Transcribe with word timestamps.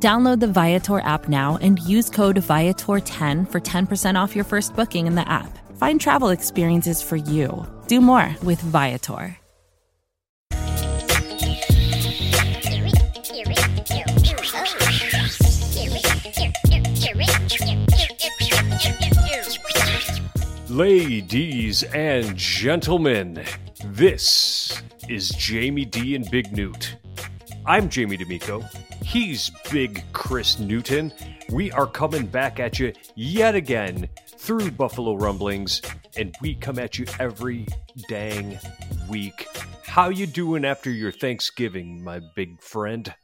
Download 0.00 0.38
the 0.38 0.46
Viator 0.46 1.00
app 1.00 1.28
now 1.28 1.58
and 1.60 1.80
use 1.80 2.08
code 2.08 2.36
Viator10 2.36 3.50
for 3.50 3.60
10% 3.60 4.14
off 4.14 4.36
your 4.36 4.44
first 4.44 4.76
booking 4.76 5.08
in 5.08 5.16
the 5.16 5.28
app. 5.28 5.58
Find 5.76 6.00
travel 6.00 6.28
experiences 6.28 7.02
for 7.02 7.16
you. 7.16 7.66
Do 7.88 8.00
more 8.00 8.32
with 8.44 8.60
Viator. 8.60 9.36
Ladies 20.68 21.82
and 21.82 22.36
gentlemen, 22.36 23.44
this 23.84 24.80
is 25.08 25.30
Jamie 25.30 25.84
D 25.84 26.14
and 26.14 26.30
Big 26.30 26.52
Newt. 26.52 26.94
I'm 27.68 27.90
Jamie 27.90 28.16
D'Amico. 28.16 28.64
He's 29.04 29.50
Big 29.70 30.02
Chris 30.14 30.58
Newton. 30.58 31.12
We 31.50 31.70
are 31.72 31.86
coming 31.86 32.24
back 32.26 32.58
at 32.60 32.78
you 32.78 32.94
yet 33.14 33.54
again 33.54 34.08
through 34.26 34.70
Buffalo 34.70 35.16
Rumblings, 35.16 35.82
and 36.16 36.34
we 36.40 36.54
come 36.54 36.78
at 36.78 36.98
you 36.98 37.04
every 37.20 37.66
dang 38.08 38.58
week. 39.10 39.46
How 39.84 40.08
you 40.08 40.26
doing 40.26 40.64
after 40.64 40.90
your 40.90 41.12
Thanksgiving, 41.12 42.02
my 42.02 42.22
big 42.34 42.58
friend? 42.62 43.14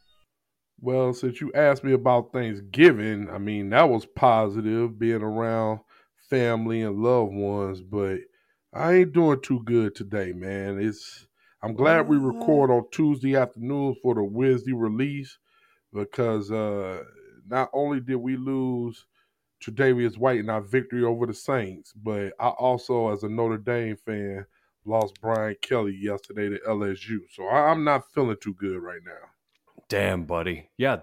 Well, 0.79 1.15
since 1.15 1.41
you 1.41 1.51
asked 1.55 1.83
me 1.83 1.95
about 1.95 2.35
Thanksgiving, 2.35 3.31
I 3.31 3.39
mean 3.39 3.71
that 3.71 3.89
was 3.89 4.05
positive, 4.05 4.99
being 4.99 5.23
around 5.23 5.81
family 6.29 6.83
and 6.83 7.03
loved 7.03 7.33
ones, 7.33 7.81
but 7.81 8.19
I 8.75 8.93
ain't 8.93 9.15
doing 9.15 9.41
too 9.41 9.63
good 9.65 9.95
today, 9.95 10.35
man. 10.35 10.79
It's 10.79 11.27
I'm 11.65 11.73
glad 11.75 12.09
we 12.09 12.19
record 12.19 12.71
on 12.71 12.85
Tuesday 12.93 13.37
afternoon 13.37 13.97
for 14.03 14.15
the 14.15 14.23
Wednesday 14.23 14.75
release 14.75 15.39
because 15.95 16.51
uh 16.51 17.03
not 17.47 17.71
only 17.73 18.01
did 18.01 18.17
we 18.17 18.37
lose 18.37 19.07
Tre'Davious 19.63 20.19
White 20.19 20.41
in 20.41 20.51
our 20.51 20.61
victory 20.61 21.05
over 21.05 21.25
the 21.25 21.33
Saints, 21.33 21.95
but 21.95 22.35
I 22.39 22.49
also, 22.49 23.11
as 23.11 23.23
a 23.23 23.31
Notre 23.31 23.57
Dame 23.57 23.97
fan, 23.97 24.45
lost 24.85 25.15
Brian 25.23 25.57
Kelly 25.63 25.97
yesterday 25.99 26.51
to 26.51 26.59
LSU. 26.69 27.21
So 27.31 27.49
I'm 27.49 27.83
not 27.83 28.13
feeling 28.13 28.37
too 28.39 28.53
good 28.53 28.83
right 28.83 29.01
now. 29.03 29.31
Damn, 29.89 30.25
buddy. 30.25 30.69
Yeah. 30.77 31.01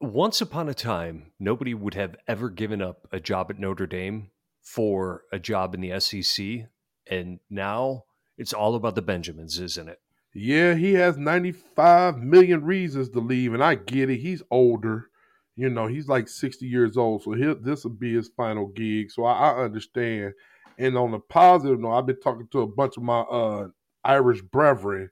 Once 0.00 0.40
upon 0.40 0.68
a 0.68 0.74
time, 0.74 1.30
nobody 1.38 1.74
would 1.74 1.94
have 1.94 2.16
ever 2.26 2.50
given 2.50 2.82
up 2.82 3.06
a 3.12 3.20
job 3.20 3.48
at 3.50 3.60
Notre 3.60 3.86
Dame 3.86 4.30
for 4.60 5.22
a 5.32 5.38
job 5.38 5.72
in 5.74 5.80
the 5.80 6.00
SEC. 6.00 6.66
And 7.06 7.38
now 7.48 8.04
it's 8.40 8.54
all 8.54 8.74
about 8.74 8.94
the 8.94 9.02
Benjamins, 9.02 9.60
isn't 9.60 9.90
it? 9.90 10.00
Yeah, 10.32 10.72
he 10.74 10.94
has 10.94 11.18
95 11.18 12.16
million 12.22 12.64
reasons 12.64 13.10
to 13.10 13.20
leave, 13.20 13.52
and 13.52 13.62
I 13.62 13.74
get 13.74 14.08
it. 14.08 14.16
He's 14.16 14.42
older. 14.50 15.10
You 15.56 15.68
know, 15.68 15.86
he's 15.86 16.08
like 16.08 16.26
60 16.26 16.66
years 16.66 16.96
old, 16.96 17.22
so 17.22 17.34
this 17.60 17.84
will 17.84 17.90
be 17.90 18.14
his 18.14 18.30
final 18.34 18.68
gig. 18.68 19.10
So 19.10 19.24
I, 19.24 19.50
I, 19.50 19.64
understand. 19.64 20.32
And 20.78 20.96
on 20.96 21.10
the 21.10 21.18
positive 21.18 21.80
note, 21.80 21.92
I've 21.92 22.06
been 22.06 22.20
talking 22.20 22.48
to 22.52 22.62
a 22.62 22.66
bunch 22.66 22.96
of 22.96 23.02
my 23.02 23.20
uh, 23.20 23.68
Irish 24.04 24.40
brethren 24.40 25.10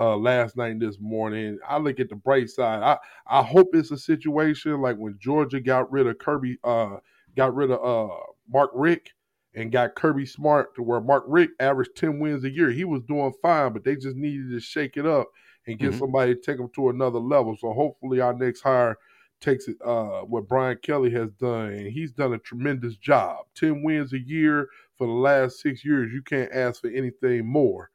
uh, 0.00 0.16
last 0.16 0.56
night 0.56 0.70
and 0.70 0.80
this 0.80 0.98
morning. 1.00 1.58
I 1.68 1.76
look 1.76 2.00
at 2.00 2.08
the 2.08 2.16
bright 2.16 2.48
side. 2.48 2.82
I, 2.82 2.96
I 3.26 3.42
hope 3.42 3.74
it's 3.74 3.90
a 3.90 3.98
situation 3.98 4.80
like 4.80 4.96
when 4.96 5.18
Georgia 5.20 5.60
got 5.60 5.92
rid 5.92 6.06
of 6.06 6.16
Kirby, 6.16 6.56
uh, 6.64 6.96
got 7.36 7.54
rid 7.54 7.72
of 7.72 7.84
uh, 7.84 8.14
Mark 8.48 8.70
Richt 8.72 9.12
and 9.54 9.72
got 9.72 9.94
Kirby 9.94 10.26
Smart 10.26 10.74
to 10.74 10.82
where 10.82 11.00
Mark 11.00 11.24
Richt 11.26 11.52
averaged 11.60 11.96
10 11.96 12.20
wins 12.20 12.44
a 12.44 12.50
year. 12.50 12.70
He 12.70 12.84
was 12.84 13.02
doing 13.02 13.32
fine, 13.42 13.72
but 13.72 13.84
they 13.84 13.96
just 13.96 14.16
needed 14.16 14.50
to 14.50 14.60
shake 14.60 14.96
it 14.96 15.06
up 15.06 15.28
and 15.66 15.78
get 15.78 15.90
mm-hmm. 15.90 15.98
somebody 15.98 16.34
to 16.34 16.40
take 16.40 16.58
them 16.58 16.70
to 16.74 16.90
another 16.90 17.18
level. 17.18 17.56
So 17.56 17.72
hopefully 17.72 18.20
our 18.20 18.32
next 18.32 18.60
hire 18.60 18.96
takes 19.40 19.68
it 19.68 19.76
uh, 19.84 20.20
what 20.20 20.48
Brian 20.48 20.78
Kelly 20.82 21.10
has 21.12 21.30
done, 21.32 21.72
and 21.72 21.92
he's 21.92 22.12
done 22.12 22.32
a 22.34 22.38
tremendous 22.38 22.96
job. 22.96 23.46
10 23.56 23.82
wins 23.82 24.12
a 24.12 24.18
year 24.18 24.68
for 24.96 25.06
the 25.06 25.12
last 25.12 25.60
six 25.60 25.84
years. 25.84 26.12
You 26.12 26.22
can't 26.22 26.52
ask 26.52 26.82
for 26.82 26.90
anything 26.90 27.46
more. 27.46 27.90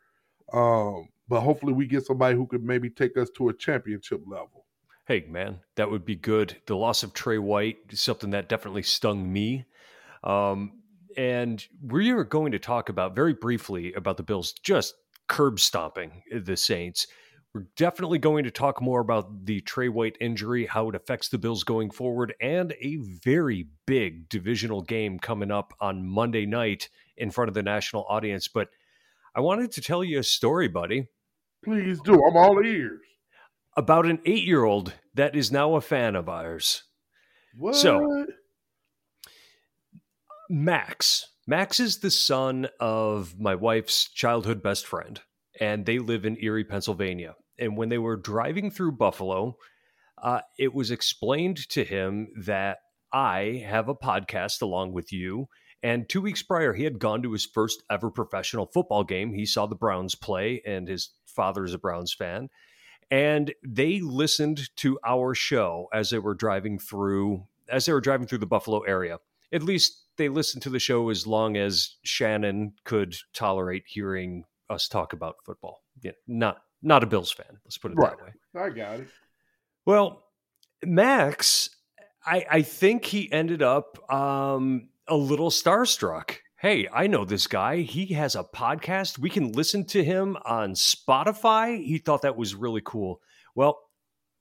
Um, 0.52 1.10
but 1.28 1.42
hopefully 1.42 1.74
we 1.74 1.88
get 1.88 2.06
somebody 2.06 2.36
who 2.36 2.48
could 2.48 2.64
maybe 2.64 2.90
take 2.90 3.18
us 3.18 3.30
to 3.38 3.50
a 3.50 3.54
championship 3.54 4.22
level. 4.28 4.66
Hey, 5.08 5.26
man, 5.30 5.60
that 5.76 5.92
would 5.92 6.04
be 6.04 6.16
good. 6.16 6.58
The 6.66 6.76
loss 6.76 7.04
of 7.04 7.14
Trey 7.14 7.38
White 7.38 7.78
is 7.90 8.02
something 8.02 8.32
that 8.32 8.50
definitely 8.50 8.84
stung 8.84 9.32
me. 9.32 9.66
Um, 10.24 10.82
and 11.18 11.66
we 11.82 12.12
are 12.12 12.24
going 12.24 12.52
to 12.52 12.60
talk 12.60 12.90
about 12.90 13.16
very 13.16 13.34
briefly 13.34 13.94
about 13.94 14.18
the 14.18 14.24
Bills 14.24 14.54
just 14.64 14.96
curb 15.28 15.60
stomping 15.60 16.24
the 16.32 16.58
Saints. 16.58 17.08
We're 17.54 17.68
definitely 17.78 18.20
going 18.20 18.44
to 18.44 18.52
talk 18.52 18.82
more 18.82 19.00
about 19.00 19.46
the 19.46 19.62
Trey 19.62 19.88
White 19.88 20.18
injury, 20.20 20.66
how 20.66 20.90
it 20.90 20.96
affects 20.96 21.30
the 21.30 21.38
Bills 21.38 21.64
going 21.64 21.90
forward, 21.90 22.34
and 22.42 22.74
a 22.82 22.98
very 23.24 23.68
big 23.86 24.28
divisional 24.28 24.82
game 24.82 25.20
coming 25.20 25.52
up 25.52 25.74
on 25.80 26.06
Monday 26.06 26.46
night 26.46 26.90
in 27.16 27.32
front 27.32 27.48
of 27.48 27.54
the 27.54 27.64
national 27.64 28.06
audience. 28.10 28.50
But 28.50 28.68
I 29.34 29.40
wanted 29.40 29.72
to 29.72 29.82
tell 29.82 30.04
you 30.04 30.20
a 30.20 30.24
story, 30.24 30.68
buddy. 30.68 31.08
Please 31.64 32.00
do. 32.04 32.14
I'm 32.14 32.36
all 32.36 32.62
ears. 32.64 33.02
About 33.78 34.06
an 34.06 34.20
eight 34.26 34.44
year 34.44 34.66
old 34.66 34.94
that 35.14 35.36
is 35.36 35.52
now 35.52 35.76
a 35.76 35.82
fan 35.82 36.16
of 36.16 36.28
ours. 36.28 36.84
What? 37.58 37.76
So, 37.76 38.26
Max. 40.50 41.28
Max 41.48 41.80
is 41.80 42.00
the 42.00 42.12
son 42.12 42.68
of 42.80 43.40
my 43.40 43.56
wife's 43.56 44.10
childhood 44.12 44.64
best 44.64 44.88
friend, 44.88 45.22
and 45.60 45.86
they 45.86 46.00
live 46.00 46.26
in 46.26 46.38
Erie, 46.44 46.64
Pennsylvania. 46.64 47.36
And 47.60 47.78
when 47.78 47.90
they 47.90 47.98
were 47.98 48.18
driving 48.18 48.72
through 48.72 48.94
Buffalo, 48.94 49.58
uh, 50.22 50.42
it 50.58 50.74
was 50.74 50.92
explained 50.92 51.70
to 51.70 51.84
him 51.84 52.30
that 52.46 52.80
I 53.14 53.64
have 53.66 53.90
a 53.90 53.96
podcast 53.96 54.62
along 54.62 54.94
with 54.94 55.14
you. 55.14 55.48
And 55.84 56.10
two 56.10 56.22
weeks 56.22 56.42
prior, 56.42 56.74
he 56.74 56.84
had 56.84 57.00
gone 57.00 57.22
to 57.22 57.32
his 57.32 57.46
first 57.46 57.84
ever 57.92 58.10
professional 58.10 58.66
football 58.66 59.04
game. 59.04 59.34
He 59.34 59.46
saw 59.46 59.68
the 59.68 59.76
Browns 59.76 60.16
play, 60.16 60.62
and 60.66 60.88
his 60.88 61.12
father 61.28 61.64
is 61.64 61.74
a 61.74 61.80
Browns 61.80 62.14
fan. 62.14 62.50
And 63.12 63.54
they 63.64 64.00
listened 64.00 64.76
to 64.78 65.00
our 65.06 65.36
show 65.36 65.88
as 65.94 66.10
they 66.10 66.18
were 66.18 66.34
driving 66.34 66.80
through 66.80 67.46
as 67.70 67.86
they 67.86 67.94
were 67.94 68.02
driving 68.02 68.28
through 68.28 68.40
the 68.40 68.46
Buffalo 68.46 68.80
area. 68.82 69.20
At 69.52 69.64
least 69.64 70.05
they 70.18 70.30
listened 70.30 70.64
to 70.64 70.70
the 70.70 70.80
show 70.80 71.10
as 71.10 71.28
long 71.28 71.58
as 71.58 71.96
Shannon 72.04 72.74
could 72.84 73.16
tolerate 73.34 73.84
hearing 73.88 74.46
us 74.70 74.88
talk 74.88 75.14
about 75.14 75.36
football. 75.46 75.82
Yeah, 76.02 76.12
not 76.28 76.58
not 76.82 77.04
a 77.04 77.08
Bills 77.08 77.32
fan. 77.32 77.60
Let's 77.66 77.78
put 77.78 77.92
it 77.92 77.96
right. 77.96 78.16
that 78.18 78.24
way. 78.24 78.66
I 78.66 78.70
got 78.70 79.00
it. 79.02 79.08
Well, 79.86 80.24
Max, 80.84 81.70
I, 82.26 82.46
I 82.50 82.62
think 82.62 83.06
he 83.06 83.32
ended 83.32 83.62
up 83.62 84.12
um, 84.12 84.90
a 85.08 85.16
little 85.16 85.50
starstruck. 85.50 86.38
Hey, 86.58 86.88
I 86.92 87.08
know 87.08 87.26
this 87.26 87.48
guy. 87.48 87.82
He 87.82 88.08
has 88.14 88.36
a 88.36 88.44
podcast. 88.44 89.20
We 89.20 89.30
can 89.30 89.52
listen 89.52 89.86
to 89.88 90.04
him 90.04 90.38
on 90.46 90.74
Spotify. 90.74 91.84
He 91.84 92.00
thought 92.00 92.24
that 92.24 92.38
was 92.38 92.56
really 92.56 92.82
cool. 92.84 93.22
Well, 93.54 93.80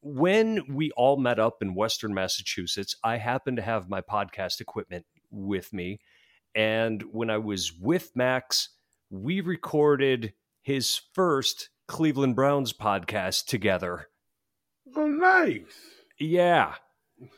when 0.01 0.75
we 0.75 0.91
all 0.93 1.17
met 1.17 1.39
up 1.39 1.59
in 1.61 1.75
Western 1.75 2.15
Massachusetts, 2.15 2.97
I 3.03 3.17
happened 3.17 3.57
to 3.57 3.63
have 3.63 3.89
my 3.89 4.01
podcast 4.01 4.61
equipment 4.61 5.07
with 5.35 5.73
me. 5.73 6.01
And 6.55 7.03
when 7.11 7.31
I 7.31 7.39
was 7.39 7.73
with 7.73 8.13
Max, 8.15 8.71
we 9.11 9.41
recorded 9.41 10.33
his 10.63 11.01
first 11.13 11.69
Cleveland 11.89 12.37
Browns 12.37 12.73
podcast 12.73 13.47
together. 13.47 14.09
Oh, 14.97 15.07
nice. 15.07 15.63
Yeah. 16.19 16.75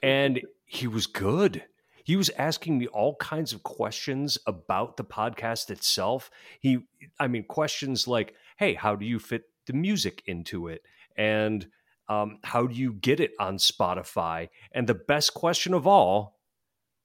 And 0.03 0.43
he 0.65 0.87
was 0.87 1.07
good. 1.07 1.65
He 2.05 2.15
was 2.15 2.31
asking 2.39 2.79
me 2.79 2.87
all 2.87 3.17
kinds 3.17 3.53
of 3.53 3.63
questions 3.65 4.39
about 4.47 4.97
the 4.97 5.05
podcast 5.05 5.71
itself. 5.71 6.31
He, 6.61 6.79
I 7.19 7.27
mean, 7.27 7.45
questions 7.45 8.07
like, 8.07 8.35
hey, 8.59 8.75
how 8.75 8.95
do 8.95 9.05
you 9.05 9.19
fit 9.19 9.45
the 9.67 9.73
music 9.73 10.23
into 10.27 10.69
it? 10.69 10.83
And 11.17 11.67
um, 12.09 12.39
how 12.45 12.67
do 12.67 12.75
you 12.75 12.93
get 12.93 13.19
it 13.19 13.33
on 13.41 13.57
Spotify? 13.57 14.51
And 14.71 14.87
the 14.87 14.95
best 14.95 15.35
question 15.35 15.75
of 15.75 15.87
all, 15.87 16.36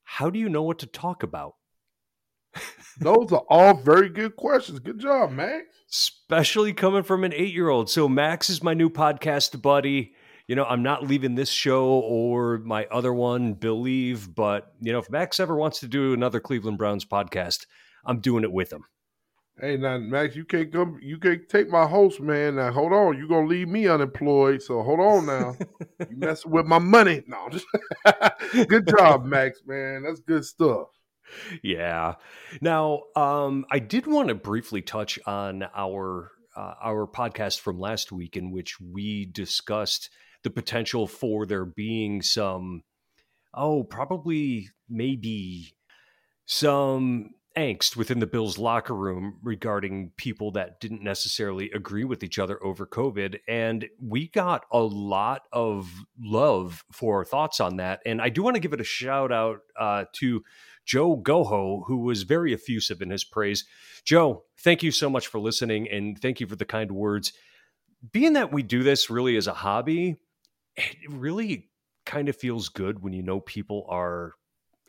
how 0.03 0.29
do 0.29 0.39
you 0.39 0.49
know 0.49 0.63
what 0.63 0.79
to 0.79 0.87
talk 0.87 1.23
about? 1.23 1.55
Those 2.99 3.31
are 3.31 3.43
all 3.49 3.75
very 3.75 4.09
good 4.09 4.35
questions. 4.35 4.79
Good 4.79 4.99
job, 4.99 5.31
Max. 5.31 5.65
Especially 5.89 6.73
coming 6.73 7.03
from 7.03 7.23
an 7.23 7.33
eight 7.33 7.53
year 7.53 7.69
old. 7.69 7.89
So, 7.89 8.09
Max 8.09 8.49
is 8.49 8.61
my 8.63 8.73
new 8.73 8.89
podcast 8.89 9.61
buddy. 9.61 10.13
you 10.47 10.55
know, 10.55 10.65
I'm 10.65 10.83
not 10.83 11.07
leaving 11.07 11.35
this 11.35 11.49
show 11.49 11.85
or 11.85 12.57
my 12.59 12.85
other 12.91 13.13
one, 13.13 13.53
Billieve, 13.53 14.33
but 14.35 14.73
you 14.81 14.91
know, 14.91 14.99
if 14.99 15.09
Max 15.09 15.39
ever 15.39 15.55
wants 15.55 15.79
to 15.79 15.87
do 15.87 16.13
another 16.13 16.39
Cleveland 16.39 16.77
Browns 16.77 17.05
podcast, 17.05 17.65
I'm 18.05 18.19
doing 18.19 18.43
it 18.43 18.51
with 18.51 18.71
him. 18.71 18.83
Hey, 19.59 19.77
now 19.77 19.97
Max, 19.97 20.35
you 20.35 20.45
can't 20.45 20.71
come. 20.71 20.97
You 21.01 21.17
can't 21.19 21.47
take 21.47 21.69
my 21.69 21.85
host, 21.85 22.19
man. 22.19 22.55
Now 22.55 22.71
hold 22.71 22.93
on, 22.93 23.17
you 23.17 23.27
gonna 23.27 23.47
leave 23.47 23.67
me 23.67 23.87
unemployed. 23.87 24.61
So 24.61 24.81
hold 24.81 24.99
on 24.99 25.25
now. 25.25 25.55
you 25.99 26.15
messing 26.17 26.51
with 26.51 26.65
my 26.65 26.79
money? 26.79 27.23
No, 27.27 27.49
just 27.49 27.67
good 28.67 28.87
job, 28.87 29.25
Max. 29.25 29.61
Man, 29.65 30.03
that's 30.03 30.21
good 30.21 30.45
stuff. 30.45 30.87
Yeah. 31.63 32.15
Now, 32.59 33.03
um, 33.15 33.65
I 33.71 33.79
did 33.79 34.07
want 34.07 34.29
to 34.29 34.35
briefly 34.35 34.81
touch 34.81 35.19
on 35.25 35.63
our 35.75 36.31
uh, 36.55 36.73
our 36.81 37.07
podcast 37.07 37.59
from 37.59 37.79
last 37.79 38.11
week, 38.11 38.35
in 38.35 38.51
which 38.51 38.79
we 38.79 39.25
discussed 39.25 40.09
the 40.43 40.49
potential 40.49 41.07
for 41.07 41.45
there 41.45 41.65
being 41.65 42.21
some, 42.21 42.81
oh, 43.53 43.83
probably 43.83 44.69
maybe 44.89 45.73
some 46.45 47.29
angst 47.57 47.95
within 47.95 48.19
the 48.19 48.27
Bills 48.27 48.57
locker 48.57 48.95
room 48.95 49.37
regarding 49.43 50.11
people 50.17 50.51
that 50.51 50.79
didn't 50.79 51.03
necessarily 51.03 51.69
agree 51.71 52.03
with 52.03 52.23
each 52.23 52.39
other 52.39 52.63
over 52.63 52.85
COVID. 52.85 53.39
And 53.47 53.87
we 54.01 54.29
got 54.29 54.65
a 54.71 54.79
lot 54.79 55.43
of 55.51 55.91
love 56.19 56.83
for 56.91 57.25
thoughts 57.25 57.59
on 57.59 57.77
that. 57.77 58.01
And 58.05 58.21
I 58.21 58.29
do 58.29 58.43
want 58.43 58.55
to 58.55 58.61
give 58.61 58.73
it 58.73 58.81
a 58.81 58.85
shout 58.85 59.31
out 59.31 59.59
uh, 59.77 60.05
to 60.13 60.43
Joe 60.85 61.17
Goho, 61.17 61.83
who 61.87 61.97
was 61.97 62.23
very 62.23 62.53
effusive 62.53 63.01
in 63.01 63.09
his 63.09 63.23
praise. 63.23 63.65
Joe, 64.05 64.43
thank 64.59 64.81
you 64.83 64.91
so 64.91 65.09
much 65.09 65.27
for 65.27 65.39
listening 65.39 65.89
and 65.89 66.19
thank 66.19 66.39
you 66.39 66.47
for 66.47 66.55
the 66.55 66.65
kind 66.65 66.91
words. 66.91 67.33
Being 68.11 68.33
that 68.33 68.51
we 68.51 68.63
do 68.63 68.81
this 68.81 69.09
really 69.09 69.37
as 69.37 69.47
a 69.47 69.53
hobby, 69.53 70.15
it 70.75 70.95
really 71.09 71.69
kind 72.05 72.29
of 72.29 72.35
feels 72.35 72.69
good 72.69 73.03
when 73.03 73.13
you 73.13 73.21
know 73.21 73.39
people 73.39 73.85
are 73.89 74.33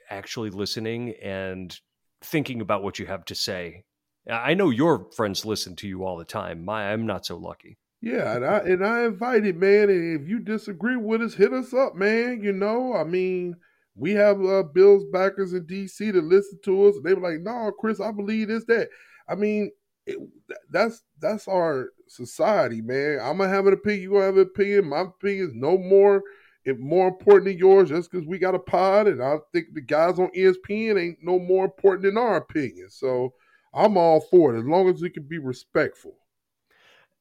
actually 0.09 0.51
listening 0.51 1.15
and 1.23 1.79
thinking 2.25 2.61
about 2.61 2.83
what 2.83 2.99
you 2.99 3.07
have 3.07 3.25
to 3.27 3.35
say. 3.35 3.85
I 4.31 4.55
know 4.55 4.71
your 4.71 5.11
friends 5.17 5.45
listen 5.45 5.75
to 5.77 5.89
you 5.89 6.05
all 6.05 6.17
the 6.17 6.25
time. 6.25 6.65
My, 6.65 6.93
I'm 6.93 7.07
not 7.07 7.27
so 7.27 7.37
lucky. 7.37 7.79
Yeah, 8.01 8.35
and 8.37 8.45
I 8.45 8.59
and 8.59 8.85
I 8.85 9.05
invited, 9.05 9.57
man. 9.57 9.89
And 9.89 10.21
if 10.21 10.29
you 10.29 10.41
disagree 10.41 10.97
with 10.97 11.23
us, 11.23 11.35
hit 11.35 11.53
us 11.53 11.73
up, 11.73 11.95
man. 11.95 12.41
You 12.43 12.53
know, 12.53 12.95
I 12.95 13.05
mean, 13.05 13.55
we 13.95 14.13
have 14.13 14.45
uh, 14.45 14.65
Bills 14.65 15.05
backers 15.13 15.53
in 15.53 15.67
DC 15.67 16.13
to 16.13 16.21
listen 16.21 16.59
to 16.65 16.89
us, 16.89 16.97
they 17.05 17.15
were 17.15 17.31
like, 17.31 17.41
"No, 17.41 17.71
Chris, 17.79 18.01
I 18.01 18.11
believe 18.11 18.49
this, 18.49 18.65
that." 18.65 18.89
I 19.29 19.35
mean, 19.35 19.71
it, 20.07 20.19
that's 20.71 21.03
that's 21.21 21.47
our 21.47 21.91
society, 22.09 22.81
man. 22.81 23.21
I'm 23.23 23.39
gonna 23.39 23.51
have 23.51 23.67
an 23.67 23.75
opinion. 23.75 24.03
You 24.03 24.11
gonna 24.13 24.25
have 24.25 24.37
an 24.37 24.43
opinion. 24.43 24.89
My 24.89 25.03
opinion 25.03 25.49
is 25.49 25.55
no 25.55 25.79
more 25.79 26.23
it 26.65 26.79
more 26.79 27.09
important 27.09 27.47
than 27.47 27.59
yours 27.59 27.89
just 27.89 28.11
because 28.11 28.27
we 28.27 28.39
got 28.39 28.55
a 28.55 28.59
pod, 28.59 29.09
and 29.09 29.23
I 29.23 29.39
think 29.53 29.75
the 29.75 29.81
guys 29.81 30.19
on 30.19 30.31
ESPN 30.37 31.01
ain't 31.01 31.19
no 31.23 31.39
more 31.39 31.65
important 31.65 32.05
than 32.05 32.17
our 32.17 32.37
opinion. 32.37 32.89
So 32.91 33.35
I'm 33.75 33.97
all 33.97 34.21
for 34.21 34.55
it 34.55 34.59
as 34.59 34.65
long 34.65 34.89
as 34.89 35.01
we 35.01 35.11
can 35.11 35.25
be 35.25 35.39
respectful. 35.39 36.15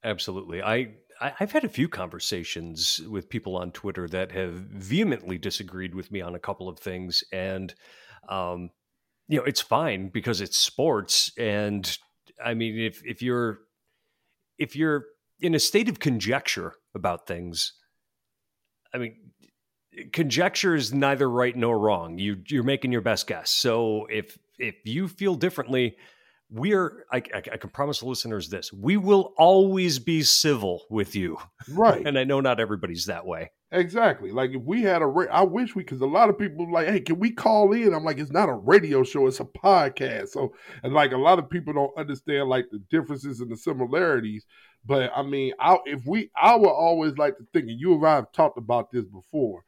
Absolutely. 0.04 0.62
I 0.62 0.90
I've 1.22 1.52
had 1.52 1.64
a 1.64 1.70
few 1.70 1.88
conversations 1.88 3.00
with 3.08 3.30
people 3.30 3.56
on 3.56 3.72
Twitter 3.72 4.08
that 4.08 4.32
have 4.32 4.54
vehemently 4.54 5.38
disagreed 5.38 5.94
with 5.94 6.12
me 6.12 6.20
on 6.20 6.34
a 6.34 6.40
couple 6.40 6.68
of 6.68 6.80
things, 6.80 7.24
and 7.32 7.74
um, 8.28 8.72
you 9.28 9.38
know 9.38 9.44
it's 9.44 9.62
fine 9.62 10.10
because 10.10 10.42
it's 10.42 10.58
sports. 10.58 11.32
And 11.38 11.98
I 12.44 12.56
mean, 12.56 12.80
if 12.80 13.06
if 13.06 13.22
you're 13.22 13.60
if 14.58 14.76
you're 14.76 15.06
in 15.40 15.54
a 15.54 15.60
state 15.60 15.90
of 15.90 16.00
conjecture 16.00 16.74
about 16.96 17.28
things, 17.28 17.74
I 18.94 18.98
mean, 18.98 19.31
conjecture 20.12 20.76
is 20.76 20.94
neither 20.94 21.30
right 21.30 21.56
nor 21.56 21.78
wrong. 21.78 22.18
You 22.18 22.42
you're 22.48 22.64
making 22.64 22.92
your 22.92 23.02
best 23.02 23.28
guess. 23.28 23.50
So 23.50 24.06
if 24.10 24.38
if 24.58 24.76
you 24.86 25.08
feel 25.08 25.36
differently, 25.36 25.98
we're 26.50 27.06
I, 27.12 27.18
I, 27.34 27.38
I, 27.38 27.58
can 27.58 27.70
promise 27.70 28.00
the 28.00 28.06
listeners 28.06 28.50
this: 28.50 28.72
we 28.72 28.98
will 28.98 29.34
always 29.38 30.00
be 30.00 30.24
civil 30.24 30.84
with 30.90 31.16
you, 31.16 31.38
right? 31.70 32.02
and 32.06 32.18
I 32.18 32.24
know 32.24 32.42
not 32.42 32.60
everybody's 32.60 33.06
that 33.06 33.26
way. 33.26 33.52
Exactly. 33.74 34.32
Like 34.32 34.52
if 34.52 34.62
we 34.64 34.82
had 34.82 35.02
a, 35.02 35.08
ra- 35.08 35.32
I 35.32 35.44
wish 35.44 35.76
we, 35.76 35.84
because 35.84 36.02
a 36.02 36.06
lot 36.06 36.30
of 36.30 36.38
people 36.38 36.70
like, 36.70 36.90
hey, 36.90 37.00
can 37.00 37.20
we 37.20 37.32
call 37.32 37.72
in? 37.72 37.94
I'm 37.94 38.04
like, 38.04 38.18
it's 38.18 38.32
not 38.32 38.50
a 38.50 38.54
radio 38.54 39.02
show, 39.02 39.28
it's 39.28 39.40
a 39.40 39.46
podcast. 39.46 40.30
So, 40.30 40.54
and 40.84 40.94
like 40.94 41.14
a 41.14 41.18
lot 41.18 41.40
of 41.40 41.50
people 41.50 41.72
don't 41.72 41.98
understand 41.98 42.50
like 42.50 42.66
the 42.70 42.80
differences 42.90 43.40
and 43.40 43.50
the 43.50 43.56
similarities. 43.56 44.46
But 44.86 45.12
I 45.16 45.24
mean, 45.24 45.54
I 45.58 45.78
if 45.86 46.06
we, 46.06 46.32
I 46.36 46.56
would 46.56 46.68
always 46.68 47.18
like 47.18 47.38
to 47.38 47.46
think, 47.54 47.70
and 47.70 47.80
you 47.80 47.94
and 47.96 48.06
I 48.06 48.16
have 48.16 48.32
talked 48.34 48.58
about 48.58 48.92
this 48.92 49.06
before 49.06 49.64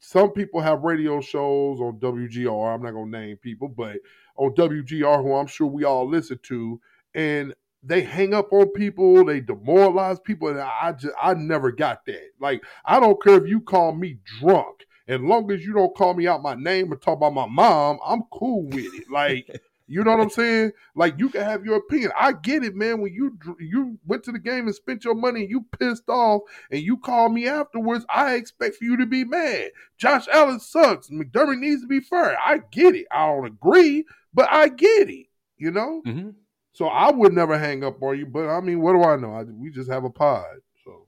some 0.00 0.32
people 0.32 0.60
have 0.60 0.82
radio 0.82 1.20
shows 1.20 1.80
on 1.80 1.98
WGR. 1.98 2.74
I'm 2.74 2.82
not 2.82 2.92
gonna 2.92 3.10
name 3.10 3.36
people, 3.36 3.68
but 3.68 3.98
on 4.36 4.54
WGR, 4.54 5.22
who 5.22 5.34
I'm 5.34 5.46
sure 5.46 5.66
we 5.66 5.84
all 5.84 6.08
listen 6.08 6.38
to, 6.44 6.80
and 7.14 7.54
they 7.82 8.02
hang 8.02 8.32
up 8.32 8.52
on 8.52 8.68
people, 8.68 9.24
they 9.24 9.40
demoralize 9.40 10.20
people, 10.20 10.48
and 10.48 10.60
I 10.60 10.92
just 10.92 11.14
I 11.20 11.34
never 11.34 11.72
got 11.72 12.04
that. 12.06 12.30
Like 12.40 12.62
I 12.84 13.00
don't 13.00 13.22
care 13.22 13.42
if 13.42 13.48
you 13.48 13.60
call 13.60 13.92
me 13.92 14.18
drunk, 14.40 14.86
as 15.08 15.20
long 15.20 15.50
as 15.50 15.64
you 15.64 15.72
don't 15.72 15.94
call 15.96 16.14
me 16.14 16.26
out 16.26 16.42
my 16.42 16.54
name 16.54 16.92
or 16.92 16.96
talk 16.96 17.16
about 17.16 17.34
my 17.34 17.46
mom, 17.46 17.98
I'm 18.04 18.22
cool 18.32 18.66
with 18.68 18.86
it. 18.94 19.10
Like 19.10 19.60
You 19.92 20.02
know 20.02 20.12
what 20.12 20.20
I'm 20.20 20.30
saying? 20.30 20.72
Like 20.94 21.18
you 21.18 21.28
can 21.28 21.42
have 21.42 21.66
your 21.66 21.76
opinion. 21.76 22.12
I 22.18 22.32
get 22.32 22.64
it, 22.64 22.74
man. 22.74 23.02
When 23.02 23.12
you 23.12 23.38
you 23.60 23.98
went 24.06 24.22
to 24.24 24.32
the 24.32 24.38
game 24.38 24.66
and 24.66 24.74
spent 24.74 25.04
your 25.04 25.14
money 25.14 25.42
and 25.42 25.50
you 25.50 25.66
pissed 25.78 26.08
off 26.08 26.40
and 26.70 26.80
you 26.80 26.96
call 26.96 27.28
me 27.28 27.46
afterwards, 27.46 28.06
I 28.08 28.36
expect 28.36 28.76
for 28.76 28.84
you 28.84 28.96
to 28.96 29.04
be 29.04 29.24
mad. 29.24 29.72
Josh 29.98 30.28
Allen 30.32 30.60
sucks. 30.60 31.10
McDermott 31.10 31.58
needs 31.58 31.82
to 31.82 31.88
be 31.88 32.00
fired. 32.00 32.38
I 32.42 32.60
get 32.70 32.94
it. 32.94 33.06
I 33.12 33.26
don't 33.26 33.44
agree, 33.44 34.06
but 34.32 34.50
I 34.50 34.68
get 34.68 35.10
it. 35.10 35.26
You 35.58 35.72
know. 35.72 36.00
Mm-hmm. 36.06 36.30
So 36.72 36.86
I 36.86 37.10
would 37.10 37.34
never 37.34 37.58
hang 37.58 37.84
up 37.84 38.02
on 38.02 38.18
you. 38.18 38.24
But 38.24 38.48
I 38.48 38.62
mean, 38.62 38.80
what 38.80 38.94
do 38.94 39.04
I 39.04 39.16
know? 39.16 39.34
I, 39.34 39.42
we 39.42 39.70
just 39.70 39.90
have 39.90 40.04
a 40.04 40.10
pod. 40.10 40.46
So. 40.86 41.06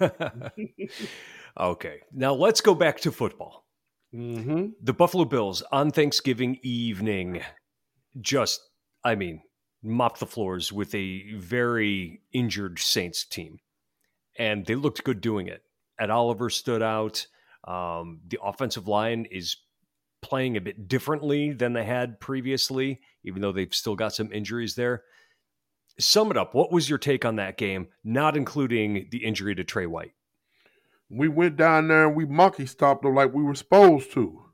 okay, 1.60 2.00
now 2.12 2.34
let's 2.34 2.60
go 2.60 2.74
back 2.74 2.98
to 3.02 3.12
football. 3.12 3.68
Mm-hmm. 4.12 4.70
The 4.82 4.92
Buffalo 4.92 5.26
Bills 5.26 5.62
on 5.70 5.92
Thanksgiving 5.92 6.58
evening 6.62 7.42
just, 8.20 8.60
I 9.04 9.14
mean, 9.14 9.42
mopped 9.82 10.20
the 10.20 10.26
floors 10.26 10.72
with 10.72 10.94
a 10.94 11.34
very 11.34 12.20
injured 12.32 12.78
Saints 12.78 13.24
team. 13.24 13.58
And 14.38 14.66
they 14.66 14.74
looked 14.74 15.04
good 15.04 15.20
doing 15.20 15.48
it. 15.48 15.62
Ed 15.98 16.10
Oliver 16.10 16.50
stood 16.50 16.82
out. 16.82 17.26
Um, 17.66 18.20
the 18.26 18.38
offensive 18.42 18.86
line 18.86 19.26
is 19.30 19.56
playing 20.22 20.56
a 20.56 20.60
bit 20.60 20.88
differently 20.88 21.52
than 21.52 21.72
they 21.72 21.84
had 21.84 22.20
previously, 22.20 23.00
even 23.24 23.42
though 23.42 23.52
they've 23.52 23.74
still 23.74 23.96
got 23.96 24.14
some 24.14 24.32
injuries 24.32 24.74
there. 24.74 25.02
Sum 25.98 26.30
it 26.30 26.36
up. 26.36 26.54
What 26.54 26.72
was 26.72 26.90
your 26.90 26.98
take 26.98 27.24
on 27.24 27.36
that 27.36 27.56
game, 27.56 27.88
not 28.04 28.36
including 28.36 29.08
the 29.10 29.24
injury 29.24 29.54
to 29.54 29.64
Trey 29.64 29.86
White? 29.86 30.12
We 31.08 31.28
went 31.28 31.56
down 31.56 31.88
there 31.88 32.06
and 32.06 32.16
we 32.16 32.26
monkey 32.26 32.66
stopped 32.66 33.02
them 33.02 33.14
like 33.14 33.32
we 33.32 33.42
were 33.42 33.54
supposed 33.54 34.12
to. 34.12 34.45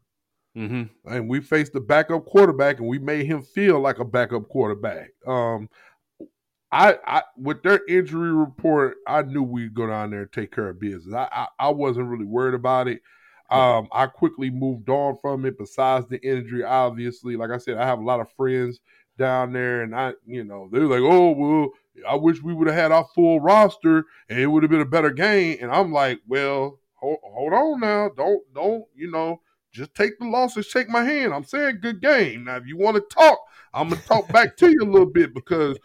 Mm-hmm. 0.56 1.12
And 1.12 1.28
we 1.28 1.40
faced 1.40 1.72
the 1.72 1.80
backup 1.80 2.26
quarterback, 2.26 2.78
and 2.78 2.88
we 2.88 2.98
made 2.98 3.26
him 3.26 3.42
feel 3.42 3.80
like 3.80 3.98
a 3.98 4.04
backup 4.04 4.48
quarterback. 4.48 5.10
Um, 5.26 5.68
I, 6.70 6.96
I 7.06 7.22
with 7.36 7.62
their 7.62 7.80
injury 7.86 8.32
report, 8.32 8.96
I 9.06 9.22
knew 9.22 9.42
we'd 9.42 9.74
go 9.74 9.86
down 9.86 10.10
there 10.10 10.22
and 10.22 10.32
take 10.32 10.52
care 10.52 10.68
of 10.68 10.80
business. 10.80 11.14
I, 11.14 11.28
I, 11.30 11.46
I 11.58 11.68
wasn't 11.70 12.08
really 12.08 12.24
worried 12.24 12.54
about 12.54 12.88
it. 12.88 13.02
Um, 13.50 13.88
I 13.92 14.06
quickly 14.06 14.48
moved 14.48 14.88
on 14.88 15.18
from 15.20 15.44
it. 15.44 15.58
Besides 15.58 16.06
the 16.08 16.18
injury, 16.26 16.64
obviously, 16.64 17.36
like 17.36 17.50
I 17.50 17.58
said, 17.58 17.76
I 17.76 17.84
have 17.84 17.98
a 17.98 18.04
lot 18.04 18.20
of 18.20 18.32
friends 18.32 18.80
down 19.18 19.52
there, 19.52 19.82
and 19.82 19.94
I, 19.94 20.14
you 20.26 20.44
know, 20.44 20.70
they're 20.72 20.86
like, 20.86 21.02
"Oh, 21.02 21.32
well, 21.32 21.68
I 22.08 22.14
wish 22.14 22.42
we 22.42 22.54
would 22.54 22.68
have 22.68 22.76
had 22.76 22.92
our 22.92 23.06
full 23.14 23.40
roster, 23.40 24.06
and 24.30 24.38
it 24.38 24.46
would 24.46 24.62
have 24.62 24.70
been 24.70 24.80
a 24.80 24.86
better 24.86 25.10
game." 25.10 25.58
And 25.60 25.70
I'm 25.70 25.92
like, 25.92 26.20
"Well, 26.26 26.78
hold, 26.94 27.18
hold 27.22 27.52
on 27.52 27.80
now, 27.80 28.08
don't, 28.16 28.42
don't, 28.54 28.84
you 28.94 29.10
know." 29.10 29.41
Just 29.72 29.94
take 29.94 30.18
the 30.18 30.26
losses, 30.26 30.66
shake 30.66 30.88
my 30.88 31.02
hand. 31.02 31.32
I'm 31.32 31.44
saying 31.44 31.78
good 31.80 32.00
game. 32.00 32.44
Now, 32.44 32.56
if 32.56 32.66
you 32.66 32.76
want 32.76 32.96
to 32.96 33.14
talk, 33.14 33.38
I'm 33.72 33.88
gonna 33.88 34.00
talk 34.02 34.30
back 34.32 34.56
to 34.58 34.68
you 34.68 34.80
a 34.82 34.90
little 34.90 35.06
bit 35.06 35.34
because 35.34 35.78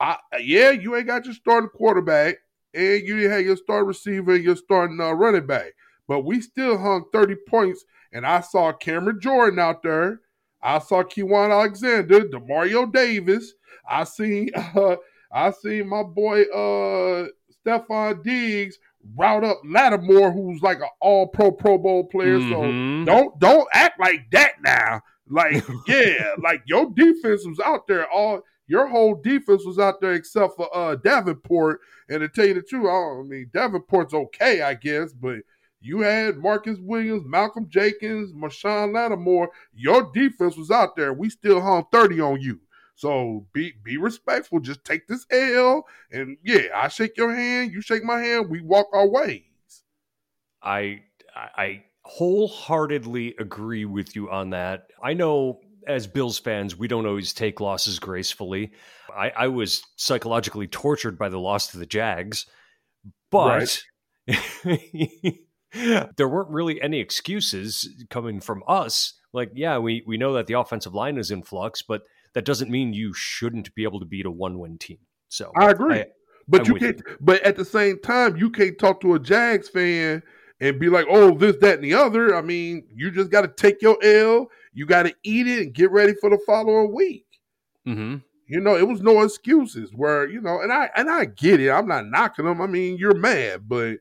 I 0.00 0.16
yeah, 0.40 0.70
you 0.70 0.96
ain't 0.96 1.06
got 1.06 1.24
your 1.24 1.34
starting 1.34 1.70
quarterback 1.70 2.36
and 2.74 3.06
you 3.06 3.16
didn't 3.16 3.30
have 3.32 3.44
your 3.44 3.56
star 3.56 3.84
receiver 3.84 4.34
and 4.34 4.44
your 4.44 4.56
starting 4.56 5.00
uh, 5.00 5.12
running 5.12 5.46
back. 5.46 5.72
But 6.06 6.20
we 6.20 6.40
still 6.40 6.78
hung 6.78 7.04
30 7.12 7.36
points, 7.46 7.84
and 8.12 8.26
I 8.26 8.40
saw 8.40 8.72
Cameron 8.72 9.20
Jordan 9.20 9.58
out 9.58 9.82
there. 9.82 10.20
I 10.62 10.78
saw 10.78 11.02
Kwon 11.02 11.52
Alexander, 11.52 12.22
Demario 12.22 12.92
Davis. 12.92 13.54
I 13.88 14.04
seen 14.04 14.50
uh, 14.54 14.96
I 15.30 15.50
seen 15.52 15.88
my 15.88 16.02
boy 16.02 16.42
uh 16.42 17.28
Stefon 17.64 18.22
Diggs 18.24 18.78
route 19.16 19.44
up 19.44 19.60
Lattimore, 19.64 20.32
who's 20.32 20.62
like 20.62 20.78
an 20.78 20.88
all 21.00 21.26
pro 21.28 21.50
Pro 21.50 21.78
Bowl 21.78 22.04
player. 22.04 22.38
Mm-hmm. 22.38 23.04
So 23.04 23.12
don't 23.12 23.38
don't 23.38 23.68
act 23.72 23.98
like 24.00 24.30
that 24.32 24.54
now. 24.62 25.02
Like, 25.28 25.64
yeah, 25.88 26.34
like 26.42 26.62
your 26.66 26.90
defense 26.90 27.46
was 27.46 27.60
out 27.60 27.86
there. 27.86 28.08
All 28.10 28.42
your 28.66 28.86
whole 28.86 29.14
defense 29.14 29.64
was 29.64 29.78
out 29.78 30.00
there 30.00 30.12
except 30.14 30.56
for 30.56 30.74
uh 30.76 30.96
Davenport. 30.96 31.80
And 32.08 32.20
to 32.20 32.28
tell 32.28 32.46
you 32.46 32.54
the 32.54 32.62
truth, 32.62 32.86
I, 32.86 33.20
I 33.20 33.22
mean 33.22 33.50
Davenport's 33.52 34.14
okay, 34.14 34.62
I 34.62 34.74
guess, 34.74 35.12
but 35.12 35.40
You 35.80 36.00
had 36.00 36.38
Marcus 36.38 36.78
Williams, 36.80 37.24
Malcolm 37.26 37.66
Jenkins, 37.68 38.32
Marshon 38.32 38.92
Lattimore. 38.94 39.50
Your 39.74 40.10
defense 40.12 40.56
was 40.56 40.70
out 40.70 40.96
there. 40.96 41.12
We 41.12 41.30
still 41.30 41.60
hung 41.60 41.84
30 41.92 42.20
on 42.20 42.40
you. 42.40 42.60
So 42.98 43.46
be 43.52 43.74
be 43.84 43.96
respectful. 43.96 44.58
Just 44.58 44.84
take 44.84 45.06
this 45.06 45.24
L, 45.30 45.86
and 46.10 46.36
yeah, 46.42 46.62
I 46.74 46.88
shake 46.88 47.16
your 47.16 47.32
hand, 47.32 47.70
you 47.70 47.80
shake 47.80 48.02
my 48.02 48.18
hand, 48.18 48.50
we 48.50 48.60
walk 48.60 48.88
our 48.92 49.06
ways. 49.06 49.44
I 50.60 51.02
I 51.32 51.84
wholeheartedly 52.02 53.36
agree 53.38 53.84
with 53.84 54.16
you 54.16 54.28
on 54.32 54.50
that. 54.50 54.88
I 55.00 55.14
know 55.14 55.60
as 55.86 56.08
Bills 56.08 56.40
fans, 56.40 56.76
we 56.76 56.88
don't 56.88 57.06
always 57.06 57.32
take 57.32 57.60
losses 57.60 58.00
gracefully. 58.00 58.72
I, 59.16 59.30
I 59.30 59.46
was 59.46 59.80
psychologically 59.94 60.66
tortured 60.66 61.16
by 61.16 61.28
the 61.28 61.38
loss 61.38 61.68
to 61.68 61.78
the 61.78 61.86
Jags, 61.86 62.46
but 63.30 63.80
right. 64.26 65.38
there 66.16 66.28
weren't 66.28 66.50
really 66.50 66.82
any 66.82 66.98
excuses 66.98 67.88
coming 68.10 68.40
from 68.40 68.64
us. 68.66 69.14
Like, 69.32 69.52
yeah, 69.54 69.78
we, 69.78 70.02
we 70.04 70.16
know 70.16 70.32
that 70.32 70.48
the 70.48 70.58
offensive 70.58 70.94
line 70.94 71.16
is 71.16 71.30
in 71.30 71.44
flux, 71.44 71.80
but 71.80 72.02
that 72.38 72.44
doesn't 72.44 72.70
mean 72.70 72.92
you 72.92 73.12
shouldn't 73.12 73.74
be 73.74 73.82
able 73.82 73.98
to 73.98 74.06
beat 74.06 74.24
a 74.24 74.30
one 74.30 74.60
win 74.60 74.78
team. 74.78 74.98
So 75.26 75.50
I 75.56 75.72
agree. 75.72 76.02
I, 76.02 76.06
but 76.46 76.60
I'm 76.60 76.66
you 76.66 76.74
can't 76.78 77.02
you. 77.04 77.16
but 77.20 77.42
at 77.42 77.56
the 77.56 77.64
same 77.64 77.98
time, 77.98 78.36
you 78.36 78.48
can't 78.48 78.78
talk 78.78 79.00
to 79.00 79.14
a 79.14 79.18
Jags 79.18 79.68
fan 79.68 80.22
and 80.60 80.78
be 80.78 80.88
like, 80.88 81.06
oh, 81.10 81.36
this, 81.36 81.56
that, 81.56 81.74
and 81.74 81.82
the 81.82 81.94
other. 81.94 82.36
I 82.36 82.40
mean, 82.42 82.84
you 82.94 83.10
just 83.10 83.32
gotta 83.32 83.48
take 83.48 83.82
your 83.82 83.98
L, 84.04 84.46
you 84.72 84.86
gotta 84.86 85.12
eat 85.24 85.48
it 85.48 85.62
and 85.62 85.74
get 85.74 85.90
ready 85.90 86.14
for 86.14 86.30
the 86.30 86.38
following 86.46 86.94
week. 86.94 87.26
Mm-hmm. 87.88 88.18
You 88.46 88.60
know, 88.60 88.76
it 88.76 88.86
was 88.86 89.02
no 89.02 89.22
excuses 89.22 89.90
where, 89.92 90.28
you 90.28 90.40
know, 90.40 90.60
and 90.60 90.72
I 90.72 90.90
and 90.94 91.10
I 91.10 91.24
get 91.24 91.58
it. 91.58 91.72
I'm 91.72 91.88
not 91.88 92.06
knocking 92.06 92.44
them. 92.44 92.62
I 92.62 92.68
mean, 92.68 92.98
you're 92.98 93.18
mad, 93.18 93.68
but 93.68 93.96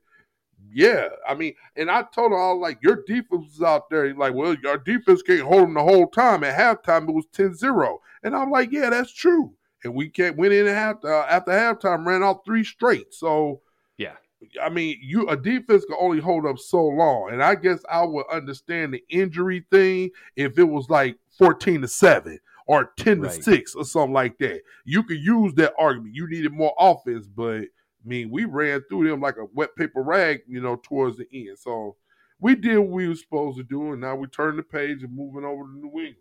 yeah, 0.77 1.07
I 1.27 1.33
mean, 1.33 1.55
and 1.75 1.89
I 1.89 2.03
told 2.03 2.31
her 2.31 2.37
all 2.37 2.61
like 2.61 2.77
your 2.83 3.01
defense 3.07 3.47
was 3.57 3.63
out 3.63 3.89
there. 3.89 4.13
Like, 4.13 4.35
well, 4.35 4.55
your 4.61 4.77
defense 4.77 5.23
can't 5.23 5.41
hold 5.41 5.63
them 5.63 5.73
the 5.73 5.81
whole 5.81 6.05
time. 6.05 6.43
At 6.43 6.55
halftime, 6.55 7.09
it 7.09 7.13
was 7.13 7.25
10-0. 7.33 7.97
And 8.21 8.35
I'm 8.35 8.51
like, 8.51 8.71
yeah, 8.71 8.91
that's 8.91 9.11
true. 9.11 9.51
And 9.83 9.95
we 9.95 10.07
can't 10.07 10.37
went 10.37 10.53
in 10.53 10.67
after 10.67 11.11
uh, 11.11 11.25
after 11.25 11.51
halftime, 11.51 12.05
ran 12.05 12.21
out 12.21 12.45
three 12.45 12.63
straight. 12.63 13.11
So 13.11 13.61
yeah, 13.97 14.17
I 14.61 14.69
mean, 14.69 14.99
you 15.01 15.27
a 15.27 15.35
defense 15.35 15.83
can 15.83 15.97
only 15.99 16.19
hold 16.19 16.45
up 16.45 16.59
so 16.59 16.85
long. 16.85 17.29
And 17.31 17.41
I 17.41 17.55
guess 17.55 17.79
I 17.89 18.03
would 18.03 18.27
understand 18.31 18.93
the 18.93 19.03
injury 19.09 19.65
thing 19.71 20.11
if 20.35 20.59
it 20.59 20.63
was 20.63 20.91
like 20.91 21.17
14 21.39 21.81
to 21.81 21.87
7 21.87 22.39
or 22.67 22.91
10 22.97 23.21
right. 23.21 23.33
to 23.33 23.41
6 23.41 23.73
or 23.73 23.83
something 23.83 24.13
like 24.13 24.37
that. 24.37 24.61
You 24.85 25.01
could 25.01 25.19
use 25.19 25.55
that 25.55 25.73
argument. 25.79 26.13
You 26.13 26.29
needed 26.29 26.53
more 26.53 26.75
offense, 26.77 27.25
but 27.25 27.63
I 28.07 28.09
mean, 28.09 28.29
we 28.31 28.45
ran 28.45 28.83
through 28.87 29.09
them 29.09 29.19
like 29.19 29.35
a 29.35 29.47
wet 29.53 29.75
paper 29.75 30.01
rag, 30.01 30.39
you 30.47 30.61
know, 30.61 30.79
towards 30.81 31.17
the 31.17 31.27
end. 31.33 31.59
So 31.59 31.97
we 32.39 32.55
did 32.55 32.77
what 32.77 32.89
we 32.89 33.09
were 33.09 33.15
supposed 33.15 33.57
to 33.57 33.63
do, 33.63 33.91
and 33.91 33.99
now 33.99 34.15
we 34.15 34.27
turn 34.27 34.55
the 34.55 34.63
page 34.63 35.03
and 35.03 35.13
moving 35.13 35.43
over 35.43 35.63
to 35.63 35.77
New 35.77 35.89
England. 35.89 36.15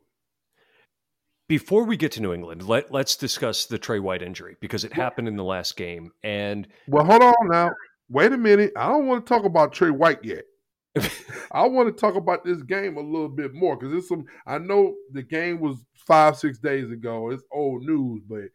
Before 1.48 1.84
we 1.84 1.96
get 1.96 2.10
to 2.12 2.20
New 2.20 2.32
England, 2.32 2.66
let, 2.66 2.90
let's 2.90 3.14
discuss 3.14 3.66
the 3.66 3.78
Trey 3.78 4.00
White 4.00 4.20
injury 4.20 4.56
because 4.60 4.82
it 4.82 4.92
happened 4.92 5.28
in 5.28 5.36
the 5.36 5.44
last 5.44 5.76
game. 5.76 6.10
And 6.24 6.66
well, 6.88 7.04
hold 7.04 7.22
on 7.22 7.34
now. 7.44 7.70
Wait 8.08 8.32
a 8.32 8.36
minute. 8.36 8.72
I 8.76 8.88
don't 8.88 9.06
want 9.06 9.24
to 9.24 9.32
talk 9.32 9.44
about 9.44 9.72
Trey 9.72 9.90
White 9.90 10.24
yet. 10.24 10.42
I 11.52 11.68
want 11.68 11.86
to 11.86 12.00
talk 12.00 12.16
about 12.16 12.44
this 12.44 12.62
game 12.62 12.96
a 12.96 13.00
little 13.00 13.28
bit 13.28 13.54
more 13.54 13.76
because 13.76 13.94
it's 13.94 14.08
some. 14.08 14.24
I 14.44 14.58
know 14.58 14.96
the 15.12 15.22
game 15.22 15.60
was 15.60 15.76
five, 15.94 16.36
six 16.36 16.58
days 16.58 16.90
ago. 16.90 17.30
It's 17.30 17.44
old 17.52 17.84
news, 17.84 18.22
but 18.28 18.46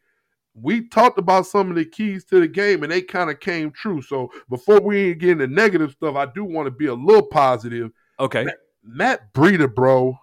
we 0.53 0.87
talked 0.89 1.17
about 1.17 1.45
some 1.45 1.69
of 1.69 1.75
the 1.75 1.85
keys 1.85 2.25
to 2.25 2.39
the 2.39 2.47
game 2.47 2.83
and 2.83 2.91
they 2.91 3.01
kind 3.01 3.29
of 3.29 3.39
came 3.39 3.71
true. 3.71 4.01
So 4.01 4.29
before 4.49 4.81
we 4.81 5.13
get 5.15 5.31
into 5.31 5.47
negative 5.47 5.91
stuff, 5.91 6.15
I 6.15 6.25
do 6.25 6.43
want 6.43 6.67
to 6.67 6.71
be 6.71 6.87
a 6.87 6.93
little 6.93 7.25
positive. 7.25 7.91
Okay. 8.19 8.43
Matt, 8.43 8.57
Matt 8.83 9.33
Breida, 9.33 9.73
bro. 9.73 10.17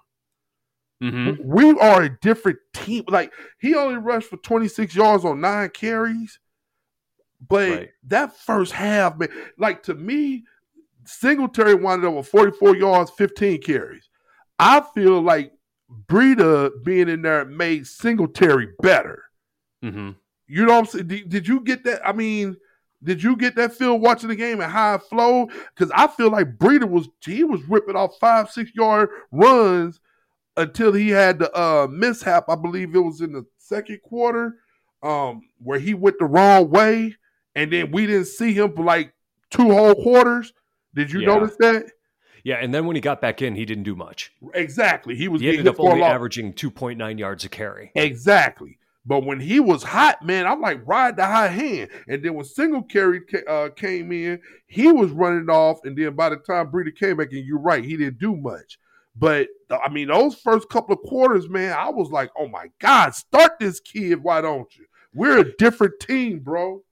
Mm-hmm. 1.03 1.49
We 1.49 1.79
are 1.79 2.03
a 2.03 2.19
different 2.21 2.59
team. 2.75 3.05
Like 3.09 3.33
he 3.61 3.75
only 3.75 3.99
rushed 3.99 4.29
for 4.29 4.37
26 4.37 4.95
yards 4.95 5.25
on 5.25 5.41
nine 5.41 5.71
carries. 5.71 6.39
But 7.47 7.71
right. 7.71 7.89
that 8.09 8.37
first 8.37 8.73
half, 8.73 9.17
man, 9.17 9.29
like 9.59 9.85
to 9.85 9.95
me, 9.95 10.45
Singletary 11.07 11.75
wound 11.75 12.05
up 12.05 12.15
with 12.15 12.29
44 12.29 12.77
yards, 12.77 13.11
15 13.13 13.63
carries. 13.63 14.09
I 14.59 14.83
feel 14.95 15.23
like 15.23 15.53
Breida 16.07 16.71
being 16.85 17.09
in 17.09 17.23
there 17.23 17.45
made 17.45 17.87
Singletary 17.87 18.71
better. 18.83 19.28
Mm-hmm. 19.83 20.11
You 20.49 20.67
know 20.67 20.73
what 20.75 20.79
I'm 20.79 20.87
saying? 20.87 21.07
Did, 21.09 21.29
did, 21.29 21.49
you 21.49 21.61
get 21.61 21.85
that? 21.85 22.07
I 22.07 22.13
mean, 22.13 22.57
did 23.03 23.23
you 23.23 23.37
get 23.37 23.55
that 23.57 23.75
feel 23.75 23.99
watching 23.99 24.29
the 24.29 24.37
game 24.37 24.61
at 24.61 24.71
high 24.71 24.99
flow? 24.99 25.49
Because 25.75 25.93
I 25.95 26.07
feel 26.09 26.31
like 26.31 26.57
Breida 26.57 26.89
was 26.89 27.09
he 27.25 27.45
was 27.45 27.63
ripping 27.69 27.97
off 27.97 28.19
five, 28.19 28.51
six 28.51 28.75
yard 28.75 29.11
runs 29.31 30.01
until 30.57 30.93
he 30.93 31.11
had 31.11 31.39
the 31.39 31.55
uh, 31.57 31.87
mishap. 31.89 32.45
I 32.49 32.57
believe 32.57 32.95
it 32.95 33.01
was 33.01 33.21
in 33.21 33.33
the 33.33 33.47
second 33.59 34.01
quarter, 34.03 34.57
um, 35.03 35.43
where 35.63 35.79
he 35.79 35.95
went 35.95 36.19
the 36.19 36.25
wrong 36.25 36.71
way, 36.71 37.15
and 37.55 37.73
then 37.73 37.91
we 37.91 38.07
didn't 38.07 38.27
see 38.27 38.53
him 38.53 38.75
for 38.75 38.85
like 38.85 39.13
two 39.51 39.71
whole 39.71 39.95
quarters. 39.95 40.53
Did 40.95 41.13
you 41.13 41.21
yeah. 41.21 41.27
notice 41.27 41.57
that? 41.59 41.93
Yeah, 42.43 42.57
and 42.57 42.73
then 42.73 42.87
when 42.87 42.97
he 42.97 43.03
got 43.03 43.21
back 43.21 43.43
in, 43.43 43.55
he 43.55 43.65
didn't 43.65 43.85
do 43.85 43.95
much. 43.95 44.33
Exactly, 44.55 45.15
he 45.15 45.29
was. 45.29 45.41
He 45.41 45.51
ended 45.51 45.69
up 45.69 45.79
only 45.79 46.03
averaging 46.03 46.55
two 46.55 46.71
point 46.71 46.99
nine 46.99 47.19
yards 47.19 47.45
a 47.45 47.49
carry. 47.49 47.93
Exactly. 47.95 48.78
But 49.09 49.25
when 49.25 49.41
he 49.41 49.59
was 49.59 49.83
hot, 49.83 50.23
man, 50.23 50.47
I'm 50.47 50.61
like, 50.61 50.87
ride 50.87 51.17
the 51.17 51.25
high 51.25 51.49
hand. 51.49 51.89
And 52.09 52.23
then 52.23 52.35
when 52.35 52.45
Singletary 52.45 53.23
uh, 53.49 53.71
came 53.71 54.13
in, 54.13 54.39
he 54.67 54.93
was 54.93 55.11
running 55.11 55.49
off. 55.49 55.79
And 55.85 55.97
then 55.97 56.15
by 56.15 56.29
the 56.29 56.37
time 56.37 56.71
Breida 56.71 56.95
came 56.95 57.17
back, 57.17 57.33
and 57.33 57.43
you're 57.43 57.59
right, 57.59 57.83
he 57.83 57.97
didn't 57.97 58.19
do 58.19 58.37
much. 58.37 58.79
But 59.17 59.49
I 59.71 59.89
mean, 59.89 60.09
those 60.09 60.35
first 60.35 60.69
couple 60.69 60.95
of 60.95 61.01
quarters, 61.01 61.49
man, 61.49 61.73
I 61.73 61.89
was 61.89 62.11
like, 62.11 62.31
oh 62.39 62.49
my 62.49 62.67
God, 62.81 63.15
start 63.15 63.53
this 63.59 63.81
kid, 63.81 64.23
why 64.23 64.43
don't 64.43 64.69
you? 64.77 64.85
We're 65.15 65.39
a 65.39 65.57
different 65.57 66.01
team, 66.01 66.41
bro. 66.41 66.83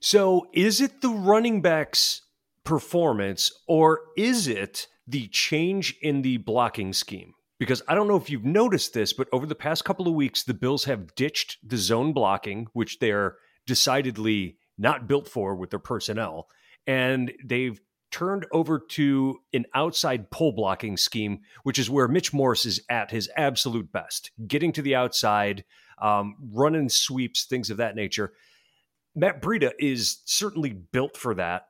So 0.00 0.46
is 0.54 0.80
it 0.80 1.02
the 1.02 1.10
running 1.10 1.60
backs' 1.60 2.22
performance 2.64 3.52
or 3.68 4.00
is 4.16 4.48
it 4.48 4.86
the 5.06 5.28
change 5.28 5.96
in 6.00 6.22
the 6.22 6.38
blocking 6.38 6.94
scheme? 6.94 7.34
Because 7.58 7.82
I 7.88 7.94
don't 7.94 8.08
know 8.08 8.16
if 8.16 8.30
you've 8.30 8.44
noticed 8.44 8.94
this, 8.94 9.12
but 9.12 9.28
over 9.32 9.46
the 9.46 9.54
past 9.54 9.84
couple 9.84 10.06
of 10.06 10.14
weeks, 10.14 10.44
the 10.44 10.54
Bills 10.54 10.84
have 10.84 11.14
ditched 11.14 11.58
the 11.66 11.76
zone 11.76 12.12
blocking, 12.12 12.68
which 12.72 12.98
they're 12.98 13.36
decidedly 13.66 14.56
not 14.78 15.08
built 15.08 15.28
for 15.28 15.54
with 15.56 15.70
their 15.70 15.78
personnel, 15.78 16.48
and 16.86 17.32
they've 17.44 17.80
turned 18.10 18.46
over 18.52 18.78
to 18.78 19.38
an 19.52 19.66
outside 19.74 20.30
pull 20.30 20.52
blocking 20.52 20.96
scheme, 20.96 21.40
which 21.64 21.78
is 21.78 21.90
where 21.90 22.08
Mitch 22.08 22.32
Morse 22.32 22.64
is 22.64 22.80
at 22.88 23.10
his 23.10 23.28
absolute 23.36 23.92
best, 23.92 24.30
getting 24.46 24.72
to 24.72 24.82
the 24.82 24.94
outside, 24.94 25.64
um, 26.00 26.36
running 26.52 26.88
sweeps, 26.88 27.44
things 27.44 27.70
of 27.70 27.76
that 27.76 27.96
nature. 27.96 28.32
Matt 29.14 29.42
Breida 29.42 29.72
is 29.78 30.22
certainly 30.24 30.72
built 30.72 31.16
for 31.16 31.34
that. 31.34 31.66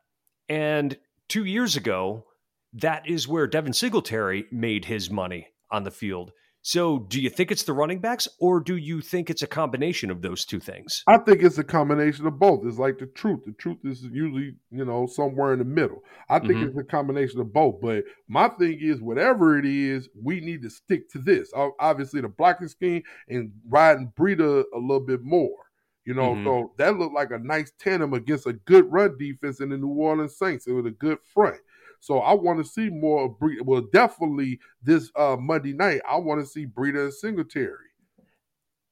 And 0.49 0.97
two 1.29 1.45
years 1.45 1.77
ago, 1.77 2.27
that 2.75 3.09
is 3.09 3.27
where 3.27 3.47
Devin 3.47 3.73
Singletary 3.73 4.45
made 4.53 4.85
his 4.85 5.11
money 5.11 5.49
on 5.71 5.85
the 5.85 5.91
field. 5.91 6.33
So, 6.63 6.99
do 6.99 7.21
you 7.21 7.31
think 7.31 7.51
it's 7.51 7.63
the 7.63 7.73
running 7.73 8.01
backs, 8.01 8.27
or 8.41 8.61
do 8.61 8.77
you 8.77 9.01
think 9.01 9.31
it's 9.31 9.43
a 9.43 9.47
combination 9.47 10.11
of 10.11 10.23
those 10.23 10.45
two 10.45 10.59
things? 10.59 11.03
I 11.07 11.17
think 11.17 11.43
it's 11.43 11.57
a 11.57 11.65
combination 11.65 12.27
of 12.27 12.39
both. 12.39 12.67
It's 12.67 12.79
like 12.79 12.99
the 12.99 13.07
truth. 13.07 13.45
The 13.47 13.53
truth 13.53 13.79
is 13.85 14.03
usually, 14.03 14.55
you 14.71 14.85
know, 14.85 15.07
somewhere 15.07 15.53
in 15.53 15.61
the 15.61 15.65
middle. 15.65 16.03
I 16.29 16.41
think 16.41 16.55
mm-hmm. 16.55 16.69
it's 16.69 16.79
a 16.79 16.85
combination 16.85 17.41
of 17.41 17.53
both. 17.53 17.81
But 17.81 18.05
my 18.27 18.49
thing 18.49 18.79
is, 18.83 19.01
whatever 19.01 19.59
it 19.59 19.65
is, 19.67 20.09
we 20.21 20.41
need 20.41 20.63
to 20.63 20.71
stick 20.71 21.09
to 21.13 21.19
this. 21.19 21.53
Obviously, 21.81 22.21
the 22.21 22.29
blocking 22.29 22.69
scheme 22.69 23.03
and 23.29 23.53
riding 23.69 24.13
Breida 24.19 24.65
a 24.75 24.79
little 24.79 25.01
bit 25.01 25.23
more. 25.23 25.57
You 26.05 26.15
know, 26.15 26.35
mm-hmm. 26.35 26.45
so 26.45 26.73
that 26.79 26.99
looked 26.99 27.15
like 27.15 27.31
a 27.31 27.39
nice 27.39 27.71
tandem 27.79 28.15
against 28.15 28.47
a 28.47 28.55
good 28.55 28.91
run 28.91 29.17
defense 29.19 29.61
in 29.61 29.69
the 29.69 29.77
New 29.77 29.89
Orleans 29.89 30.37
Saints. 30.39 30.67
It 30.67 30.73
was 30.73 30.87
a 30.87 30.91
good 30.91 31.19
front. 31.33 31.61
So 32.01 32.19
I 32.19 32.35
want 32.35 32.65
to 32.65 32.71
see 32.71 32.91
more 32.91 33.27
of 33.27 33.33
Breida. 33.33 33.63
Well, 33.65 33.83
definitely 33.93 34.61
this 34.83 35.11
uh, 35.17 35.37
Monday 35.39 35.73
night, 35.73 36.01
I 36.09 36.17
want 36.17 36.41
to 36.41 36.47
see 36.47 36.67
Breida 36.67 37.05
and 37.05 37.15
Singletary. 37.15 37.77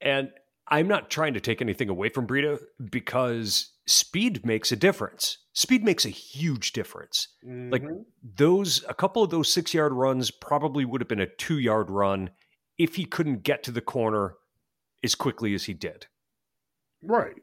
And 0.00 0.30
I'm 0.68 0.88
not 0.88 1.10
trying 1.10 1.34
to 1.34 1.40
take 1.40 1.62
anything 1.62 1.88
away 1.88 2.08
from 2.08 2.26
Breida 2.26 2.58
because 2.90 3.72
speed 3.86 4.44
makes 4.44 4.72
a 4.72 4.76
difference. 4.76 5.38
Speed 5.52 5.84
makes 5.84 6.04
a 6.04 6.10
huge 6.10 6.72
difference. 6.72 7.28
Mm-hmm. 7.46 7.70
Like 7.70 7.84
those, 8.36 8.84
a 8.88 8.94
couple 8.94 9.22
of 9.22 9.30
those 9.30 9.52
six 9.52 9.72
yard 9.72 9.92
runs 9.92 10.30
probably 10.30 10.84
would 10.84 11.00
have 11.00 11.08
been 11.08 11.20
a 11.20 11.26
two 11.26 11.58
yard 11.58 11.90
run 11.90 12.30
if 12.78 12.96
he 12.96 13.04
couldn't 13.04 13.42
get 13.42 13.62
to 13.62 13.70
the 13.70 13.80
corner 13.80 14.34
as 15.02 15.14
quickly 15.14 15.54
as 15.54 15.64
he 15.64 15.72
did. 15.72 16.06
Right. 17.02 17.36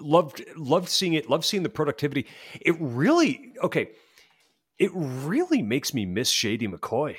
Loved 0.00 0.44
loved 0.56 0.88
seeing 0.88 1.14
it. 1.14 1.28
Loved 1.28 1.44
seeing 1.44 1.64
the 1.64 1.68
productivity. 1.68 2.26
It 2.60 2.76
really 2.78 3.52
okay. 3.64 3.90
It 4.78 4.90
really 4.94 5.62
makes 5.62 5.94
me 5.94 6.04
miss 6.04 6.30
Shady 6.30 6.68
McCoy. 6.68 7.16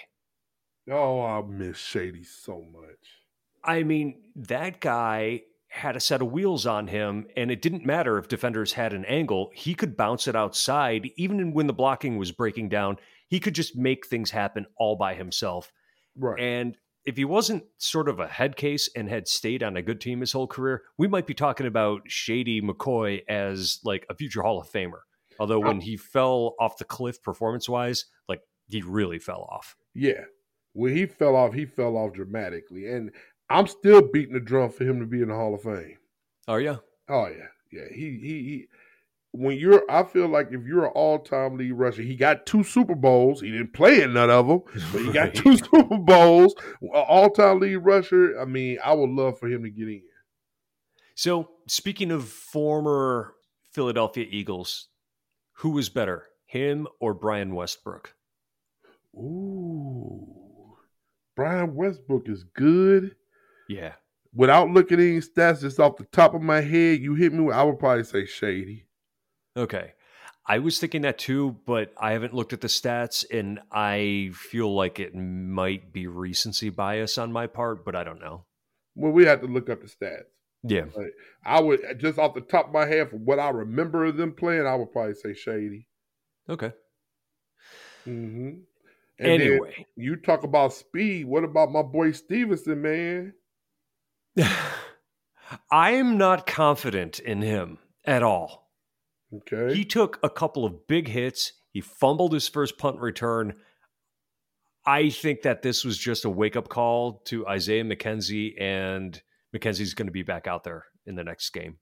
Oh, 0.89 1.21
I 1.21 1.41
miss 1.41 1.77
Shady 1.77 2.23
so 2.23 2.63
much. 2.71 3.25
I 3.63 3.83
mean, 3.83 4.21
that 4.35 4.79
guy 4.79 5.41
had 5.69 5.95
a 5.95 5.99
set 5.99 6.21
of 6.21 6.31
wheels 6.31 6.65
on 6.65 6.87
him, 6.87 7.27
and 7.35 7.51
it 7.51 7.61
didn't 7.61 7.85
matter 7.85 8.17
if 8.17 8.27
defenders 8.27 8.73
had 8.73 8.93
an 8.93 9.05
angle. 9.05 9.51
He 9.53 9.75
could 9.75 9.97
bounce 9.97 10.27
it 10.27 10.35
outside, 10.35 11.09
even 11.17 11.53
when 11.53 11.67
the 11.67 11.73
blocking 11.73 12.17
was 12.17 12.31
breaking 12.31 12.69
down. 12.69 12.97
He 13.27 13.39
could 13.39 13.55
just 13.55 13.75
make 13.75 14.07
things 14.07 14.31
happen 14.31 14.65
all 14.77 14.95
by 14.95 15.13
himself. 15.13 15.71
Right. 16.15 16.39
And 16.39 16.77
if 17.05 17.17
he 17.17 17.25
wasn't 17.25 17.63
sort 17.77 18.07
of 18.07 18.19
a 18.19 18.27
head 18.27 18.55
case 18.55 18.89
and 18.95 19.09
had 19.09 19.27
stayed 19.27 19.63
on 19.63 19.75
a 19.77 19.81
good 19.81 19.99
team 19.99 20.21
his 20.21 20.31
whole 20.31 20.47
career, 20.47 20.83
we 20.97 21.07
might 21.07 21.27
be 21.27 21.33
talking 21.33 21.67
about 21.67 22.01
Shady 22.07 22.61
McCoy 22.61 23.23
as 23.27 23.79
like 23.83 24.05
a 24.09 24.15
future 24.15 24.41
Hall 24.41 24.61
of 24.61 24.69
Famer. 24.69 25.01
Although 25.39 25.63
oh. 25.63 25.67
when 25.67 25.81
he 25.81 25.97
fell 25.97 26.55
off 26.59 26.77
the 26.77 26.85
cliff 26.85 27.21
performance 27.21 27.69
wise, 27.69 28.05
like 28.27 28.41
he 28.67 28.81
really 28.81 29.19
fell 29.19 29.47
off. 29.49 29.75
Yeah. 29.93 30.25
When 30.73 30.95
he 30.95 31.05
fell 31.05 31.35
off, 31.35 31.53
he 31.53 31.65
fell 31.65 31.97
off 31.97 32.13
dramatically. 32.13 32.87
And 32.87 33.11
I'm 33.49 33.67
still 33.67 34.01
beating 34.01 34.33
the 34.33 34.39
drum 34.39 34.69
for 34.69 34.83
him 34.83 34.99
to 34.99 35.05
be 35.05 35.21
in 35.21 35.29
the 35.29 35.35
Hall 35.35 35.55
of 35.55 35.61
Fame. 35.61 35.97
Are 36.47 36.61
you? 36.61 36.79
Oh 37.09 37.27
yeah, 37.27 37.47
yeah. 37.71 37.85
He 37.93 38.17
he 38.19 38.43
he. 38.43 38.67
When 39.31 39.57
you're, 39.57 39.83
I 39.89 40.03
feel 40.03 40.27
like 40.27 40.47
if 40.51 40.65
you're 40.65 40.85
an 40.85 40.93
all-time 40.95 41.57
lead 41.57 41.73
rusher, 41.73 42.01
he 42.01 42.15
got 42.15 42.45
two 42.45 42.63
Super 42.63 42.95
Bowls. 42.95 43.41
He 43.41 43.51
didn't 43.51 43.73
play 43.73 44.01
in 44.01 44.13
none 44.13 44.31
of 44.31 44.47
them, 44.47 44.61
but 44.91 45.01
he 45.01 45.11
got 45.11 45.35
two 45.35 45.57
Super 45.57 45.97
Bowls. 45.97 46.55
All-time 46.93 47.59
lead 47.59 47.75
rusher. 47.75 48.39
I 48.39 48.45
mean, 48.45 48.79
I 48.83 48.93
would 48.93 49.09
love 49.09 49.37
for 49.37 49.47
him 49.47 49.63
to 49.63 49.69
get 49.69 49.89
in. 49.89 50.01
So, 51.13 51.49
speaking 51.67 52.09
of 52.09 52.27
former 52.27 53.35
Philadelphia 53.73 54.25
Eagles, 54.27 54.87
who 55.57 55.71
was 55.71 55.89
better, 55.89 56.25
him 56.45 56.87
or 56.99 57.13
Brian 57.13 57.55
Westbrook? 57.55 58.13
Ooh, 59.15 60.77
Brian 61.35 61.75
Westbrook 61.75 62.29
is 62.29 62.43
good. 62.43 63.15
Yeah. 63.67 63.93
Without 64.33 64.69
looking 64.69 64.99
at 64.99 65.05
any 65.05 65.19
stats, 65.19 65.61
just 65.61 65.79
off 65.79 65.97
the 65.97 66.03
top 66.05 66.35
of 66.35 66.41
my 66.41 66.61
head, 66.61 66.99
you 66.99 67.15
hit 67.15 67.33
me. 67.33 67.43
With, 67.43 67.55
I 67.55 67.63
would 67.63 67.79
probably 67.79 68.03
say 68.03 68.25
Shady. 68.25 68.85
Okay. 69.55 69.93
I 70.45 70.59
was 70.59 70.79
thinking 70.79 71.01
that 71.01 71.17
too, 71.17 71.57
but 71.65 71.91
I 71.99 72.11
haven't 72.11 72.33
looked 72.33 72.53
at 72.53 72.61
the 72.61 72.67
stats 72.67 73.25
and 73.29 73.59
I 73.71 74.31
feel 74.33 74.73
like 74.73 74.99
it 74.99 75.13
might 75.15 75.91
be 75.91 76.07
recency 76.07 76.69
bias 76.69 77.17
on 77.17 77.31
my 77.31 77.47
part, 77.47 77.83
but 77.83 77.95
I 77.95 78.03
don't 78.03 78.21
know. 78.21 78.45
Well, 78.95 79.11
we 79.11 79.25
have 79.25 79.41
to 79.41 79.47
look 79.47 79.69
up 79.69 79.81
the 79.81 79.87
stats. 79.87 80.36
Yeah. 80.69 80.85
But 80.95 81.05
I 81.45 81.61
would 81.61 81.81
just 81.99 82.19
off 82.19 82.33
the 82.33 82.41
top 82.41 82.67
of 82.67 82.73
my 82.73 82.85
head, 82.85 83.09
from 83.09 83.25
what 83.25 83.39
I 83.39 83.49
remember 83.49 84.05
of 84.05 84.17
them 84.17 84.33
playing, 84.33 84.65
I 84.65 84.75
would 84.75 84.91
probably 84.91 85.15
say 85.15 85.33
Shady. 85.33 85.87
Okay. 86.49 86.71
Mm-hmm. 88.07 88.59
And 89.19 89.41
anyway, 89.41 89.85
you 89.95 90.15
talk 90.15 90.43
about 90.43 90.73
speed. 90.73 91.25
What 91.25 91.43
about 91.43 91.71
my 91.71 91.81
boy 91.81 92.11
Stevenson, 92.11 92.81
man? 92.81 93.33
I 95.71 95.91
am 95.91 96.17
not 96.17 96.45
confident 96.45 97.19
in 97.19 97.41
him 97.41 97.79
at 98.05 98.23
all. 98.23 98.69
Okay. 99.33 99.73
He 99.75 99.85
took 99.85 100.19
a 100.23 100.29
couple 100.29 100.65
of 100.65 100.87
big 100.87 101.07
hits. 101.07 101.53
He 101.71 101.81
fumbled 101.81 102.33
his 102.33 102.47
first 102.47 102.77
punt 102.77 102.99
return. 102.99 103.55
I 104.85 105.09
think 105.09 105.41
that 105.41 105.63
this 105.63 105.83
was 105.83 105.97
just 105.97 106.23
a 106.23 106.29
wake 106.29 106.55
up 106.55 106.69
call 106.69 107.21
to 107.25 107.45
Isaiah 107.45 107.83
McKenzie, 107.83 108.53
and 108.59 109.21
McKenzie's 109.57 109.93
going 109.93 110.07
to 110.07 110.11
be 110.11 110.23
back 110.23 110.47
out 110.47 110.63
there 110.63 110.85
in 111.05 111.15
the 111.15 111.23
next 111.23 111.49
game. 111.51 111.77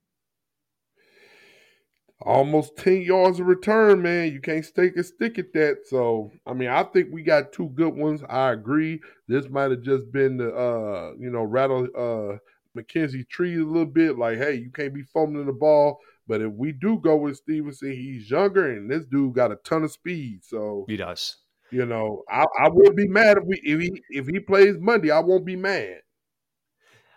Almost 2.22 2.78
10 2.78 3.02
yards 3.02 3.40
of 3.42 3.48
return, 3.48 4.02
man. 4.02 4.32
You 4.32 4.40
can't 4.40 4.64
stick 4.64 4.96
a 4.96 5.04
stick 5.04 5.38
at 5.38 5.52
that. 5.54 5.80
So, 5.88 6.32
I 6.46 6.54
mean, 6.54 6.70
I 6.70 6.84
think 6.84 7.10
we 7.12 7.24
got 7.24 7.52
two 7.52 7.70
good 7.76 7.94
ones. 7.94 8.22
I 8.30 8.52
agree. 8.52 9.02
This 9.28 9.50
might 9.50 9.72
have 9.72 9.82
just 9.82 10.12
been 10.14 10.38
the, 10.38 10.56
uh, 10.56 11.12
you 11.20 11.30
know, 11.30 11.44
rattle 11.44 11.88
uh, 11.96 12.38
McKenzie 12.80 13.28
tree 13.28 13.56
a 13.56 13.66
little 13.66 13.86
bit. 13.86 14.18
Like, 14.18 14.38
hey, 14.38 14.56
you 14.56 14.72
can't 14.72 14.94
be 14.94 15.04
fumbling 15.04 15.46
the 15.46 15.54
ball. 15.54 16.00
But 16.28 16.42
if 16.42 16.52
we 16.54 16.72
do 16.72 17.00
go 17.00 17.18
with 17.18 17.38
Stevenson, 17.38 17.92
he's 17.92 18.32
younger, 18.32 18.72
and 18.72 18.90
this 18.90 19.06
dude 19.06 19.36
got 19.36 19.52
a 19.52 19.58
ton 19.58 19.84
of 19.84 19.92
speed. 19.92 20.44
So 20.44 20.86
he 20.88 20.98
does. 20.98 21.38
You 21.72 21.86
know, 21.86 22.24
I, 22.30 22.46
I 22.60 22.70
wouldn't 22.70 22.96
be 22.96 23.08
mad 23.08 23.38
if 23.38 23.44
we 23.46 23.60
if 23.64 23.82
he 23.82 24.02
if 24.10 24.28
he 24.28 24.40
plays 24.40 24.78
Monday. 24.80 25.12
I 25.12 25.20
won't 25.20 25.46
be 25.46 25.56
mad. 25.56 26.00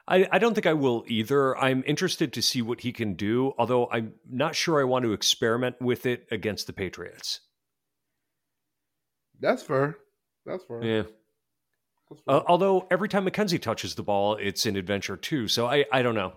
I, 0.09 0.27
I 0.33 0.39
don't 0.39 0.55
think 0.55 0.67
I 0.67 0.73
will 0.73 1.05
either. 1.07 1.57
I'm 1.59 1.85
interested 1.87 2.33
to 2.33 2.43
see 2.43 2.63
what 2.63 2.81
he 2.81 2.93
can 2.93 3.15
do, 3.15 3.53
although 3.59 3.89
I'm 3.91 4.15
not 4.29 4.57
sure 4.57 4.81
I 4.81 4.85
want 4.85 5.05
to 5.05 5.13
experiment 5.13 5.77
with 5.81 6.07
it 6.07 6.27
against 6.31 6.67
the 6.67 6.73
Patriots. 6.73 7.41
That's 9.39 9.63
fair. 9.63 9.99
That's 10.47 10.65
fair. 10.65 10.83
Yeah. 10.83 11.03
That's 12.09 12.23
fair. 12.23 12.37
Uh, 12.37 12.43
although 12.49 12.87
every 12.91 13.09
time 13.09 13.27
McKenzie 13.27 13.61
touches 13.61 13.95
the 13.95 14.03
ball, 14.03 14.37
it's 14.37 14.65
an 14.65 14.77
adventure 14.77 15.17
too. 15.17 15.47
So 15.47 15.67
I, 15.67 15.85
I 15.93 16.01
don't 16.01 16.15
know. 16.15 16.33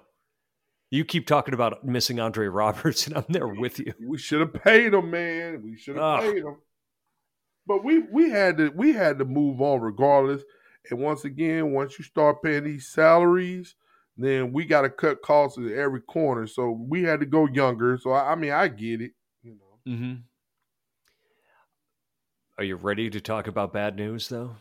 You 0.90 1.06
keep 1.06 1.26
talking 1.26 1.54
about 1.54 1.86
missing 1.86 2.20
Andre 2.20 2.48
Roberts, 2.50 3.08
and 3.08 3.16
I'm 3.16 3.26
there 3.30 3.48
with 3.48 3.80
you. 3.80 3.94
We 4.06 4.18
should 4.18 4.42
have 4.42 4.54
paid 4.54 4.94
him, 4.94 5.10
man. 5.10 5.62
We 5.64 5.78
should 5.78 5.96
have 5.96 6.22
paid 6.22 6.44
him. 6.44 6.58
But 7.66 7.86
we 7.86 8.00
we 8.00 8.32
had 8.32 8.58
to 8.58 8.70
we 8.76 8.92
had 8.92 9.20
to 9.20 9.26
move 9.26 9.62
on 9.62 9.80
regardless. 9.80 10.44
And 10.90 11.00
once 11.00 11.26
again, 11.26 11.72
once 11.72 12.00
you 12.00 12.06
start 12.06 12.42
paying 12.42 12.64
these 12.64 12.88
salaries, 12.88 13.76
then 14.18 14.52
we 14.52 14.66
got 14.66 14.82
to 14.82 14.90
cut 14.90 15.22
costs 15.22 15.58
at 15.58 15.72
every 15.72 16.02
corner. 16.02 16.48
So 16.48 16.72
we 16.72 17.04
had 17.04 17.20
to 17.20 17.26
go 17.26 17.48
younger. 17.48 17.98
So 17.98 18.12
I, 18.12 18.32
I 18.32 18.36
mean, 18.36 18.52
I 18.52 18.68
get 18.68 19.02
it. 19.02 19.12
You 19.44 19.56
know. 19.56 19.92
Mm-hmm. 19.92 20.14
Are 22.58 22.64
you 22.64 22.76
ready 22.76 23.10
to 23.10 23.22
talk 23.22 23.48
about 23.48 23.74
bad 23.74 23.96
news, 23.96 24.30
though? 24.30 24.56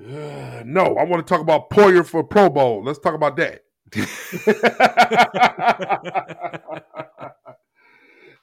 Uh, 0.00 0.62
no, 0.64 0.96
I 0.96 1.04
want 1.04 1.26
to 1.26 1.30
talk 1.30 1.40
about 1.40 1.70
Poyer 1.70 2.04
for 2.04 2.24
Pro 2.24 2.50
Bowl. 2.50 2.82
Let's 2.84 2.98
talk 2.98 3.14
about 3.14 3.36
that. 3.36 3.62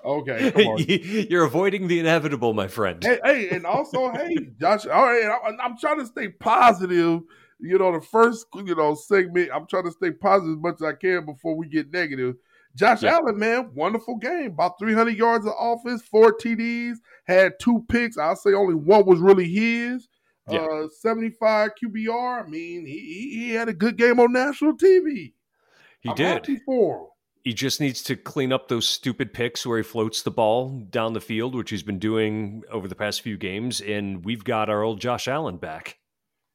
Okay, 0.04 1.28
you're 1.30 1.46
avoiding 1.46 1.88
the 1.88 2.00
inevitable, 2.00 2.54
my 2.54 2.68
friend. 2.68 3.04
Hey, 3.04 3.20
hey 3.24 3.50
and 3.50 3.66
also, 3.66 4.12
hey, 4.12 4.36
Josh. 4.60 4.86
All 4.86 5.04
right, 5.04 5.40
I'm, 5.46 5.58
I'm 5.62 5.78
trying 5.78 6.00
to 6.00 6.06
stay 6.06 6.30
positive. 6.30 7.22
You 7.60 7.78
know, 7.78 7.94
the 7.94 8.02
first 8.02 8.48
you 8.54 8.76
know 8.76 8.96
segment, 8.96 9.50
I'm 9.54 9.66
trying 9.68 9.86
to 9.86 9.92
stay 9.92 10.12
positive 10.12 10.58
as 10.58 10.62
much 10.62 10.76
as 10.76 10.84
I 10.84 10.94
can 10.94 11.26
before 11.26 11.56
we 11.56 11.68
get 11.68 11.92
negative. 11.92 12.36
Josh 12.76 13.04
yeah. 13.04 13.14
Allen, 13.14 13.38
man, 13.38 13.72
wonderful 13.76 14.18
game. 14.18 14.48
About 14.48 14.80
300 14.80 15.16
yards 15.16 15.46
of 15.46 15.54
offense, 15.58 16.02
four 16.02 16.36
TDs, 16.36 16.98
had 17.26 17.54
two 17.60 17.86
picks. 17.88 18.18
I'll 18.18 18.36
say 18.36 18.54
only 18.54 18.76
one 18.76 19.06
was 19.06 19.20
really 19.20 19.48
his. 19.48 20.10
Yeah. 20.50 20.60
Uh, 20.60 20.88
75 21.00 21.72
QBR. 21.82 22.46
I 22.46 22.50
mean, 22.50 22.86
he, 22.86 23.32
he 23.34 23.52
had 23.52 23.70
a 23.70 23.74
good 23.74 23.98
game 23.98 24.20
on 24.20 24.34
national 24.34 24.74
TV. 24.74 25.34
He 26.02 26.10
I'm 26.10 26.16
did. 26.16 26.62
for 26.66 26.98
him 26.98 27.08
he 27.44 27.54
just 27.54 27.82
needs 27.82 28.02
to 28.04 28.16
clean 28.16 28.54
up 28.54 28.68
those 28.68 28.88
stupid 28.88 29.34
picks 29.34 29.66
where 29.66 29.78
he 29.78 29.84
floats 29.84 30.22
the 30.22 30.32
ball 30.32 30.70
down 30.90 31.14
the 31.14 31.20
field, 31.20 31.56
which 31.56 31.72
he's 31.72 31.84
been 31.84 32.00
doing 32.00 32.64
over 32.72 32.88
the 32.88 32.96
past 32.96 33.22
few 33.22 33.38
games. 33.38 33.82
And 33.82 34.24
we've 34.24 34.46
got 34.46 34.70
our 34.70 34.82
old 34.82 35.02
Josh 35.02 35.28
Allen 35.28 35.58
back. 35.58 35.98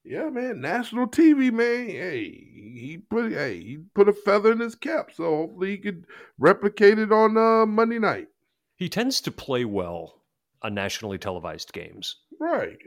Yeah, 0.02 0.30
man, 0.30 0.62
national 0.62 1.08
TV, 1.08 1.52
man. 1.52 1.88
Hey, 1.88 2.30
he 2.30 3.02
put 3.10 3.30
hey 3.30 3.60
he 3.60 3.78
put 3.94 4.08
a 4.08 4.14
feather 4.14 4.52
in 4.52 4.60
his 4.60 4.74
cap, 4.74 5.10
so 5.12 5.24
hopefully 5.24 5.72
he 5.72 5.78
could 5.78 6.06
replicate 6.38 6.98
it 6.98 7.12
on 7.12 7.36
uh, 7.36 7.66
Monday 7.66 7.98
night. 7.98 8.28
He 8.76 8.88
tends 8.88 9.20
to 9.22 9.30
play 9.30 9.66
well 9.66 10.22
on 10.62 10.72
nationally 10.72 11.18
televised 11.18 11.74
games, 11.74 12.16
right? 12.40 12.78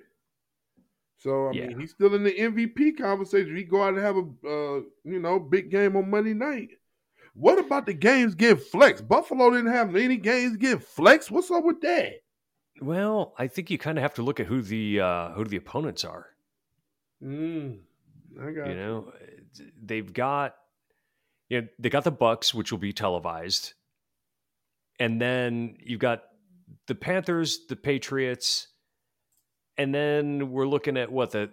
So 1.19 1.49
I 1.49 1.51
yeah. 1.51 1.67
mean, 1.67 1.79
he's 1.79 1.91
still 1.91 2.15
in 2.15 2.23
the 2.23 2.33
MVP 2.33 2.97
conversation. 2.97 3.55
He 3.55 3.65
go 3.65 3.83
out 3.83 3.93
and 3.93 4.03
have 4.03 4.15
a 4.15 4.21
uh, 4.21 4.81
you 5.03 5.19
know 5.19 5.39
big 5.39 5.69
game 5.69 5.95
on 5.95 6.09
Monday 6.09 6.33
night. 6.33 6.69
What 7.33 7.59
about 7.59 7.85
the 7.85 7.93
games 7.93 8.35
getting 8.35 8.63
flexed? 8.63 9.07
Buffalo 9.07 9.51
didn't 9.51 9.71
have 9.71 9.95
any 9.95 10.17
games 10.17 10.57
getting 10.57 10.79
flexed. 10.79 11.31
What's 11.31 11.49
up 11.49 11.63
with 11.63 11.81
that? 11.81 12.21
Well, 12.81 13.33
I 13.37 13.47
think 13.47 13.69
you 13.69 13.77
kind 13.77 13.97
of 13.97 14.01
have 14.01 14.15
to 14.15 14.21
look 14.21 14.39
at 14.39 14.47
who 14.47 14.61
the 14.61 14.99
uh, 14.99 15.29
who 15.31 15.45
the 15.45 15.57
opponents 15.57 16.03
are. 16.03 16.27
Mm, 17.23 17.79
I 18.41 18.51
got 18.51 18.67
you 18.67 18.75
know 18.75 19.13
they've 19.81 20.11
got 20.11 20.55
you 21.49 21.61
know 21.61 21.67
they 21.79 21.89
got 21.89 22.03
the 22.03 22.11
Bucks, 22.11 22.53
which 22.53 22.71
will 22.71 22.79
be 22.79 22.91
televised, 22.91 23.73
and 24.99 25.21
then 25.21 25.77
you've 25.79 25.99
got 25.99 26.23
the 26.87 26.95
Panthers, 26.95 27.65
the 27.69 27.75
Patriots, 27.75 28.67
and 29.77 29.93
then 29.93 30.51
we're 30.51 30.67
looking 30.67 30.97
at 30.97 31.11
what 31.11 31.31
the 31.31 31.51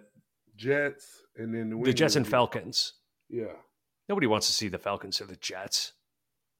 Jets, 0.55 1.21
and 1.37 1.53
then 1.53 1.69
the, 1.69 1.83
the 1.83 1.93
Jets 1.93 2.15
and 2.15 2.27
Falcons. 2.27 2.93
Yeah. 3.29 3.53
Nobody 4.09 4.27
wants 4.27 4.47
to 4.47 4.53
see 4.53 4.67
the 4.67 4.79
Falcons 4.79 5.21
or 5.21 5.25
the 5.25 5.35
Jets. 5.35 5.93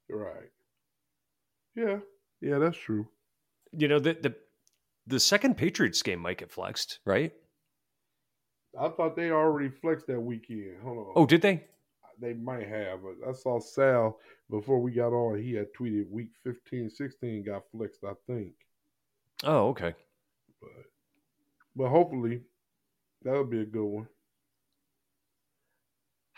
Right. 0.07 0.51
Yeah. 1.75 1.97
Yeah, 2.41 2.59
that's 2.59 2.77
true. 2.77 3.07
You 3.73 3.87
know, 3.87 3.99
the 3.99 4.13
the 4.13 4.35
the 5.07 5.19
second 5.19 5.57
Patriots 5.57 6.01
game 6.03 6.19
might 6.19 6.37
get 6.37 6.51
flexed, 6.51 6.99
right? 7.05 7.33
I 8.79 8.89
thought 8.89 9.15
they 9.15 9.31
already 9.31 9.69
flexed 9.69 10.07
that 10.07 10.19
weekend. 10.19 10.81
Hold 10.83 10.97
on. 10.99 11.13
Oh, 11.15 11.25
did 11.25 11.41
they? 11.41 11.63
They 12.21 12.33
might 12.33 12.67
have. 12.67 12.99
But 13.01 13.27
I 13.27 13.33
saw 13.33 13.59
Sal 13.59 14.19
before 14.49 14.79
we 14.79 14.91
got 14.91 15.11
on. 15.11 15.41
He 15.41 15.53
had 15.53 15.67
tweeted 15.73 16.09
week 16.09 16.29
15, 16.43 16.89
16 16.89 17.43
got 17.45 17.63
flexed, 17.71 18.03
I 18.03 18.13
think. 18.27 18.53
Oh, 19.43 19.69
okay. 19.69 19.95
But 20.61 20.69
but 21.75 21.89
hopefully 21.89 22.41
that'll 23.23 23.45
be 23.45 23.61
a 23.61 23.65
good 23.65 23.85
one. 23.85 24.07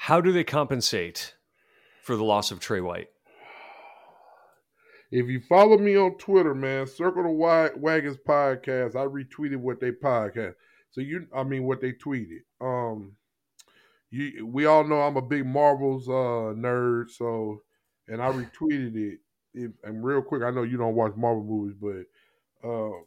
How 0.06 0.20
do 0.20 0.32
they 0.32 0.44
compensate 0.44 1.36
for 2.02 2.16
the 2.16 2.24
loss 2.24 2.50
of 2.50 2.60
Trey 2.60 2.82
White? 2.82 3.10
If 5.12 5.28
you 5.28 5.40
follow 5.48 5.78
me 5.78 5.96
on 5.96 6.18
Twitter, 6.18 6.56
man, 6.56 6.88
Circle 6.88 7.22
the 7.22 7.30
Wagons 7.78 8.18
podcast, 8.28 8.96
I 8.96 9.06
retweeted 9.06 9.58
what 9.58 9.80
they 9.80 9.92
podcast. 9.92 10.56
So 10.90 11.02
you, 11.02 11.28
I 11.36 11.44
mean, 11.44 11.66
what 11.66 11.82
they 11.82 11.92
tweeted. 11.92 12.40
Um, 12.60 13.12
you, 14.10 14.48
we 14.48 14.66
all 14.66 14.84
know 14.88 15.02
I'm 15.02 15.18
a 15.18 15.22
big 15.22 15.46
Marvels 15.46 16.10
uh 16.10 16.58
nerd, 16.58 17.12
so 17.12 17.62
and 18.08 18.24
I 18.24 18.32
retweeted 18.32 18.96
it. 18.96 19.20
If, 19.54 19.72
and 19.84 20.04
real 20.04 20.24
quick, 20.24 20.42
I 20.42 20.50
know 20.50 20.64
you 20.64 20.78
don't 20.78 20.96
watch 20.96 21.14
Marvel 21.16 21.44
movies, 21.44 21.78
but 21.80 22.68
um, 22.68 23.06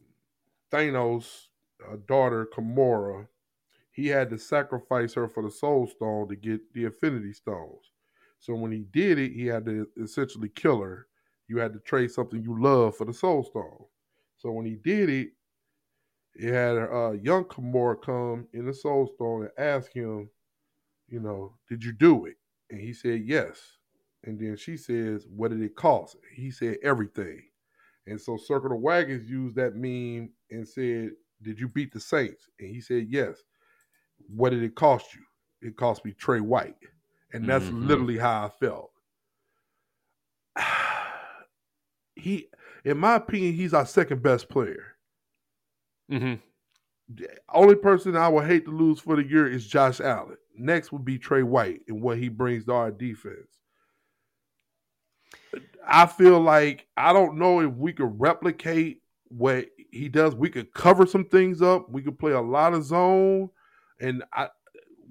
Thanos' 0.70 1.48
uh, 1.84 1.96
daughter 2.06 2.46
Gamora, 2.56 3.26
he 3.94 4.08
had 4.08 4.28
to 4.30 4.38
sacrifice 4.38 5.14
her 5.14 5.28
for 5.28 5.42
the 5.42 5.50
Soul 5.50 5.86
Stone 5.86 6.28
to 6.28 6.34
get 6.34 6.60
the 6.74 6.84
Infinity 6.84 7.32
Stones. 7.32 7.92
So 8.40 8.52
when 8.54 8.72
he 8.72 8.86
did 8.92 9.20
it, 9.20 9.32
he 9.32 9.46
had 9.46 9.64
to 9.66 9.86
essentially 10.02 10.48
kill 10.48 10.80
her. 10.80 11.06
You 11.46 11.58
had 11.58 11.72
to 11.74 11.78
trade 11.78 12.10
something 12.10 12.42
you 12.42 12.60
love 12.60 12.96
for 12.96 13.04
the 13.04 13.14
Soul 13.14 13.44
Stone. 13.44 13.84
So 14.36 14.50
when 14.50 14.66
he 14.66 14.74
did 14.74 15.08
it, 15.08 15.28
he 16.36 16.46
had 16.46 16.76
a 16.76 16.92
uh, 16.92 17.10
young 17.12 17.44
Gamora 17.44 18.02
come 18.02 18.48
in 18.52 18.66
the 18.66 18.74
Soul 18.74 19.06
Stone 19.14 19.42
and 19.42 19.50
ask 19.56 19.92
him, 19.92 20.28
you 21.08 21.20
know, 21.20 21.54
did 21.68 21.84
you 21.84 21.92
do 21.92 22.24
it? 22.26 22.34
And 22.70 22.80
he 22.80 22.92
said 22.92 23.22
yes. 23.24 23.60
And 24.24 24.40
then 24.40 24.56
she 24.56 24.76
says, 24.76 25.24
what 25.30 25.52
did 25.52 25.62
it 25.62 25.76
cost? 25.76 26.16
He 26.34 26.50
said 26.50 26.78
everything. 26.82 27.42
And 28.08 28.20
so 28.20 28.36
Circle 28.36 28.70
the 28.70 28.76
Wagons 28.76 29.30
used 29.30 29.54
that 29.54 29.76
meme 29.76 30.30
and 30.50 30.66
said, 30.66 31.12
did 31.42 31.60
you 31.60 31.68
beat 31.68 31.92
the 31.92 32.00
Saints? 32.00 32.48
And 32.58 32.68
he 32.68 32.80
said 32.80 33.06
yes. 33.08 33.44
What 34.28 34.50
did 34.50 34.62
it 34.62 34.74
cost 34.74 35.14
you? 35.14 35.68
It 35.68 35.76
cost 35.76 36.04
me 36.04 36.12
Trey 36.12 36.40
White. 36.40 36.76
And 37.32 37.48
that's 37.48 37.64
mm-hmm. 37.64 37.86
literally 37.86 38.18
how 38.18 38.46
I 38.46 38.48
felt. 38.48 38.90
he, 42.16 42.48
in 42.84 42.98
my 42.98 43.16
opinion, 43.16 43.54
he's 43.54 43.74
our 43.74 43.86
second 43.86 44.22
best 44.22 44.48
player. 44.48 44.94
Mm-hmm. 46.10 46.34
The 47.14 47.28
only 47.52 47.74
person 47.74 48.16
I 48.16 48.28
would 48.28 48.46
hate 48.46 48.64
to 48.66 48.70
lose 48.70 49.00
for 49.00 49.16
the 49.16 49.24
year 49.24 49.50
is 49.50 49.66
Josh 49.66 50.00
Allen. 50.00 50.36
Next 50.56 50.92
would 50.92 51.04
be 51.04 51.18
Trey 51.18 51.42
White 51.42 51.80
and 51.88 52.00
what 52.00 52.18
he 52.18 52.28
brings 52.28 52.64
to 52.66 52.72
our 52.72 52.90
defense. 52.90 53.58
I 55.86 56.06
feel 56.06 56.40
like 56.40 56.86
I 56.96 57.12
don't 57.12 57.36
know 57.38 57.60
if 57.60 57.72
we 57.74 57.92
could 57.92 58.18
replicate 58.18 59.02
what 59.28 59.66
he 59.90 60.08
does. 60.08 60.34
We 60.34 60.48
could 60.48 60.72
cover 60.72 61.06
some 61.06 61.24
things 61.26 61.60
up. 61.62 61.90
We 61.90 62.02
could 62.02 62.18
play 62.18 62.32
a 62.32 62.40
lot 62.40 62.74
of 62.74 62.84
zone, 62.84 63.50
and 64.04 64.24
I 64.32 64.48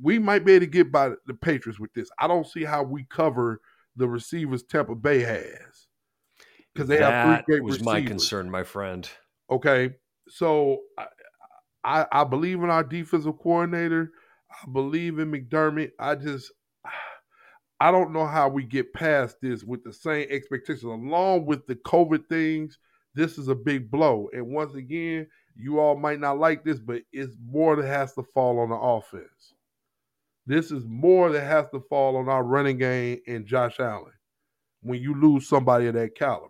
we 0.02 0.20
might 0.20 0.46
be 0.46 0.54
able 0.54 0.66
to 0.66 0.72
get 0.72 0.92
by 0.92 1.12
the 1.28 1.34
Patriots 1.34 1.80
with 1.80 1.94
this. 1.94 2.10
I 2.20 2.28
don't 2.28 2.48
see 2.48 2.64
how 2.64 2.84
we 2.84 3.06
cover 3.10 3.62
the 3.96 4.08
receivers 4.08 4.64
Tampa 4.64 4.96
Bay 4.96 5.20
has 5.20 5.88
because 6.74 6.88
they 6.88 6.98
that 6.98 7.12
have 7.12 7.46
three 7.46 7.56
great 7.56 7.64
was 7.64 7.80
receivers. 7.80 7.86
my 7.86 8.02
concern, 8.02 8.50
my 8.50 8.64
friend. 8.64 9.10
Okay, 9.52 9.92
so 10.28 10.80
I, 10.98 11.06
I, 11.84 12.06
I 12.12 12.24
believe 12.24 12.64
in 12.64 12.70
our 12.70 12.84
defensive 12.84 13.38
coordinator. 13.38 14.12
I 14.52 14.72
believe 14.72 15.20
in 15.20 15.32
McDermott. 15.32 15.92
I 16.00 16.16
just 16.16 16.52
I 17.80 17.92
don't 17.92 18.14
know 18.14 18.26
how 18.26 18.48
we 18.48 18.64
get 18.64 18.94
past 18.94 19.38
this 19.42 19.64
with 19.64 19.84
the 19.84 19.94
same 19.94 20.28
expectations. 20.30 20.84
Along 20.84 21.46
with 21.46 21.68
the 21.68 21.76
COVID 21.76 22.28
things, 22.30 22.78
this 23.14 23.38
is 23.38 23.50
a 23.50 23.56
big 23.56 23.92
blow. 23.92 24.30
And 24.34 24.48
once 24.48 24.76
again, 24.76 25.28
you 25.56 25.80
all 25.80 25.96
might 25.96 26.20
not 26.20 26.40
like 26.40 26.64
this, 26.64 26.80
but 26.80 27.02
it's 27.12 27.36
more 27.46 27.76
that 27.76 27.88
has 27.88 28.14
to 28.14 28.24
fall 28.34 28.60
on 28.60 28.70
the 28.70 28.76
offense. 28.76 29.54
This 30.46 30.72
is 30.72 30.84
more 30.86 31.32
that 31.32 31.44
has 31.44 31.70
to 31.70 31.80
fall 31.90 32.18
on 32.18 32.28
our 32.28 32.44
running 32.44 32.78
game 32.78 33.20
and 33.28 33.46
Josh 33.46 33.80
Allen 33.80 34.12
when 34.82 35.02
you 35.02 35.16
lose 35.16 35.48
somebody 35.48 35.88
of 35.88 35.94
that 35.94 36.16
caliber. 36.16 36.50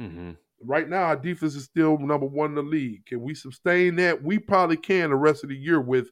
Mm-hmm 0.00 0.32
right 0.64 0.88
now 0.88 1.02
our 1.02 1.16
defense 1.16 1.54
is 1.54 1.64
still 1.64 1.98
number 1.98 2.26
one 2.26 2.50
in 2.50 2.56
the 2.56 2.62
league. 2.62 3.06
Can 3.06 3.20
we 3.20 3.34
sustain 3.34 3.96
that? 3.96 4.22
We 4.22 4.38
probably 4.38 4.76
can 4.76 5.10
the 5.10 5.16
rest 5.16 5.44
of 5.44 5.50
the 5.50 5.56
year 5.56 5.80
with 5.80 6.10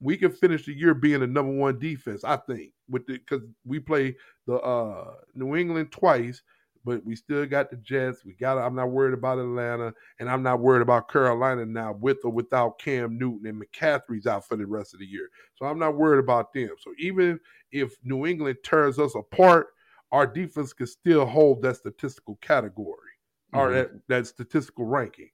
we 0.00 0.16
can 0.16 0.32
finish 0.32 0.64
the 0.64 0.72
year 0.72 0.94
being 0.94 1.20
the 1.20 1.26
number 1.26 1.52
one 1.52 1.78
defense, 1.78 2.24
I 2.24 2.36
think, 2.36 2.72
with 2.88 3.06
because 3.06 3.42
we 3.64 3.80
play 3.80 4.16
the 4.46 4.54
uh 4.56 5.14
New 5.34 5.56
England 5.56 5.92
twice, 5.92 6.42
but 6.84 7.04
we 7.04 7.14
still 7.14 7.44
got 7.46 7.70
the 7.70 7.76
Jets. 7.76 8.24
We 8.24 8.34
got 8.34 8.58
I'm 8.58 8.74
not 8.74 8.90
worried 8.90 9.14
about 9.14 9.38
Atlanta, 9.38 9.92
and 10.18 10.30
I'm 10.30 10.42
not 10.42 10.60
worried 10.60 10.82
about 10.82 11.10
Carolina 11.10 11.66
now 11.66 11.92
with 11.92 12.18
or 12.24 12.30
without 12.30 12.78
Cam 12.78 13.18
Newton 13.18 13.46
and 13.46 13.62
McCaffrey's 13.62 14.26
out 14.26 14.46
for 14.46 14.56
the 14.56 14.66
rest 14.66 14.94
of 14.94 15.00
the 15.00 15.06
year. 15.06 15.28
So 15.56 15.66
I'm 15.66 15.78
not 15.78 15.96
worried 15.96 16.20
about 16.20 16.52
them. 16.52 16.70
So 16.78 16.92
even 16.98 17.38
if 17.72 17.96
New 18.02 18.26
England 18.26 18.58
tears 18.62 18.98
us 18.98 19.14
apart, 19.14 19.68
our 20.12 20.26
defense 20.26 20.72
can 20.72 20.86
still 20.86 21.26
hold 21.26 21.62
that 21.62 21.76
statistical 21.76 22.38
category 22.40 22.96
or 23.52 23.68
mm-hmm. 23.68 23.74
that, 23.74 23.90
that 24.08 24.26
statistical 24.26 24.86
ranking. 24.86 25.30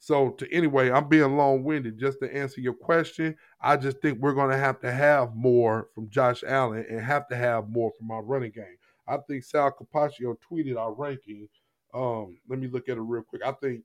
So 0.00 0.30
to 0.30 0.52
anyway, 0.52 0.90
I'm 0.90 1.08
being 1.08 1.36
long 1.36 1.64
winded 1.64 1.98
just 1.98 2.20
to 2.20 2.34
answer 2.34 2.60
your 2.60 2.74
question. 2.74 3.36
I 3.60 3.76
just 3.76 4.00
think 4.00 4.20
we're 4.20 4.32
going 4.32 4.50
to 4.50 4.56
have 4.56 4.80
to 4.80 4.92
have 4.92 5.34
more 5.34 5.88
from 5.94 6.08
Josh 6.08 6.44
Allen 6.46 6.86
and 6.88 7.00
have 7.00 7.28
to 7.28 7.36
have 7.36 7.68
more 7.68 7.90
from 7.98 8.10
our 8.10 8.22
running 8.22 8.52
game. 8.52 8.76
I 9.08 9.18
think 9.26 9.44
Sal 9.44 9.72
Capaccio 9.72 10.36
tweeted 10.50 10.76
our 10.76 10.92
ranking. 10.92 11.48
Um, 11.94 12.38
let 12.48 12.58
me 12.58 12.68
look 12.68 12.88
at 12.88 12.98
it 12.98 13.02
real 13.02 13.22
quick. 13.22 13.42
I 13.44 13.52
think 13.52 13.84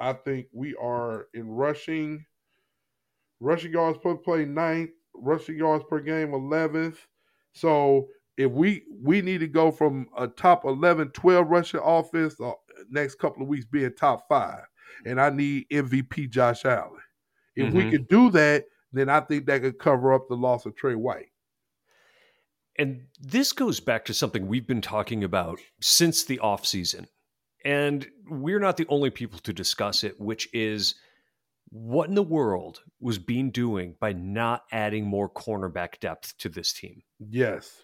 I 0.00 0.12
think 0.12 0.46
we 0.52 0.74
are 0.82 1.26
in 1.34 1.48
rushing 1.48 2.24
rushing 3.40 3.72
yards 3.72 3.98
per 4.02 4.14
play 4.14 4.44
ninth, 4.44 4.90
rushing 5.14 5.56
yards 5.56 5.84
per 5.88 6.00
game 6.00 6.32
eleventh. 6.32 7.06
So 7.52 8.08
if 8.36 8.50
we 8.50 8.84
we 9.02 9.20
need 9.20 9.38
to 9.40 9.48
go 9.48 9.70
from 9.70 10.08
a 10.16 10.26
top 10.26 10.64
11, 10.64 11.10
12 11.10 11.48
rushing 11.48 11.80
offense 11.84 12.40
uh, 12.40 12.52
next 12.90 13.16
couple 13.16 13.42
of 13.42 13.48
weeks 13.48 13.66
being 13.66 13.92
top 13.94 14.26
five, 14.28 14.64
and 15.04 15.20
I 15.20 15.30
need 15.30 15.68
MVP 15.70 16.30
Josh 16.30 16.64
Allen. 16.64 16.98
If 17.54 17.68
mm-hmm. 17.68 17.76
we 17.76 17.90
could 17.90 18.08
do 18.08 18.30
that, 18.30 18.64
then 18.92 19.08
I 19.08 19.20
think 19.20 19.46
that 19.46 19.60
could 19.60 19.78
cover 19.78 20.12
up 20.12 20.28
the 20.28 20.36
loss 20.36 20.64
of 20.64 20.74
Trey 20.74 20.94
White. 20.94 21.31
And 22.78 23.06
this 23.20 23.52
goes 23.52 23.80
back 23.80 24.04
to 24.06 24.14
something 24.14 24.46
we've 24.46 24.66
been 24.66 24.80
talking 24.80 25.22
about 25.24 25.60
since 25.80 26.24
the 26.24 26.38
offseason. 26.38 27.06
And 27.64 28.06
we're 28.28 28.58
not 28.58 28.76
the 28.76 28.86
only 28.88 29.10
people 29.10 29.38
to 29.40 29.52
discuss 29.52 30.04
it, 30.04 30.20
which 30.20 30.48
is 30.52 30.94
what 31.68 32.08
in 32.08 32.14
the 32.14 32.22
world 32.22 32.82
was 33.00 33.18
Beane 33.18 33.50
doing 33.50 33.96
by 34.00 34.12
not 34.12 34.64
adding 34.72 35.06
more 35.06 35.28
cornerback 35.30 36.00
depth 36.00 36.36
to 36.38 36.48
this 36.48 36.72
team? 36.72 37.02
Yes. 37.18 37.82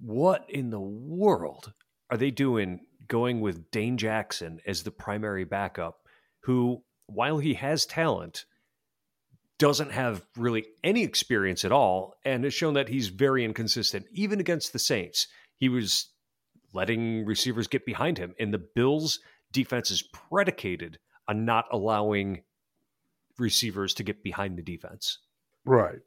What 0.00 0.44
in 0.48 0.70
the 0.70 0.80
world 0.80 1.72
are 2.10 2.16
they 2.16 2.30
doing 2.30 2.80
going 3.08 3.40
with 3.40 3.70
Dane 3.70 3.96
Jackson 3.96 4.60
as 4.66 4.82
the 4.82 4.90
primary 4.90 5.44
backup, 5.44 5.98
who, 6.44 6.82
while 7.06 7.38
he 7.38 7.54
has 7.54 7.84
talent, 7.86 8.44
doesn't 9.62 9.92
have 9.92 10.26
really 10.36 10.66
any 10.82 11.04
experience 11.04 11.64
at 11.64 11.70
all 11.70 12.16
and 12.24 12.42
has 12.42 12.52
shown 12.52 12.74
that 12.74 12.88
he's 12.88 13.06
very 13.06 13.44
inconsistent. 13.44 14.04
Even 14.10 14.40
against 14.40 14.72
the 14.72 14.78
Saints, 14.80 15.28
he 15.54 15.68
was 15.68 16.08
letting 16.72 17.24
receivers 17.24 17.68
get 17.68 17.86
behind 17.86 18.18
him. 18.18 18.34
And 18.40 18.52
the 18.52 18.66
Bills' 18.74 19.20
defense 19.52 19.92
is 19.92 20.02
predicated 20.02 20.98
on 21.28 21.44
not 21.44 21.66
allowing 21.70 22.42
receivers 23.38 23.94
to 23.94 24.02
get 24.02 24.24
behind 24.24 24.58
the 24.58 24.64
defense. 24.64 25.18
Right. 25.64 26.00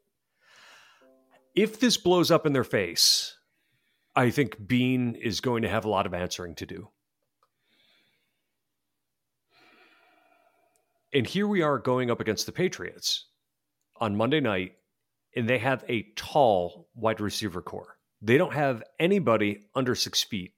If 1.55 1.79
this 1.79 1.95
blows 1.95 2.31
up 2.31 2.45
in 2.45 2.51
their 2.51 2.65
face, 2.65 3.37
I 4.17 4.31
think 4.31 4.67
Beane 4.67 5.15
is 5.15 5.39
going 5.39 5.61
to 5.61 5.69
have 5.69 5.85
a 5.85 5.89
lot 5.89 6.05
of 6.05 6.13
answering 6.13 6.55
to 6.55 6.65
do. 6.65 6.89
And 11.13 11.25
here 11.25 11.47
we 11.47 11.61
are 11.61 11.79
going 11.79 12.11
up 12.11 12.19
against 12.19 12.47
the 12.47 12.51
Patriots 12.51 13.27
on 13.97 14.15
Monday 14.15 14.39
night, 14.39 14.73
and 15.35 15.47
they 15.49 15.57
have 15.57 15.83
a 15.87 16.07
tall 16.15 16.87
wide 16.95 17.21
receiver 17.21 17.61
corps. 17.61 17.97
They 18.21 18.37
don't 18.37 18.53
have 18.53 18.83
anybody 18.99 19.65
under 19.75 19.95
six 19.95 20.23
feet, 20.23 20.53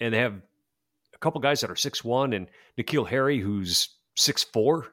and 0.00 0.14
they 0.14 0.18
have 0.18 0.34
a 1.14 1.18
couple 1.18 1.40
guys 1.40 1.60
that 1.60 1.70
are 1.70 1.76
six 1.76 2.04
one, 2.04 2.32
and 2.32 2.48
N'Keal 2.78 3.08
Harry 3.08 3.38
who's 3.38 3.88
six 4.16 4.44
four. 4.44 4.92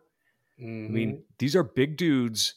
Mm-hmm. 0.61 0.85
I 0.85 0.89
mean, 0.89 1.23
these 1.39 1.55
are 1.55 1.63
big 1.63 1.97
dudes, 1.97 2.55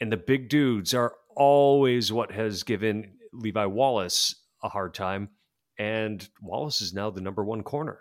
and 0.00 0.12
the 0.12 0.16
big 0.16 0.48
dudes 0.48 0.94
are 0.94 1.14
always 1.34 2.12
what 2.12 2.32
has 2.32 2.62
given 2.62 3.12
Levi 3.32 3.64
Wallace 3.64 4.34
a 4.62 4.68
hard 4.68 4.94
time. 4.94 5.30
And 5.78 6.28
Wallace 6.42 6.82
is 6.82 6.92
now 6.92 7.10
the 7.10 7.22
number 7.22 7.42
one 7.42 7.62
corner. 7.62 8.00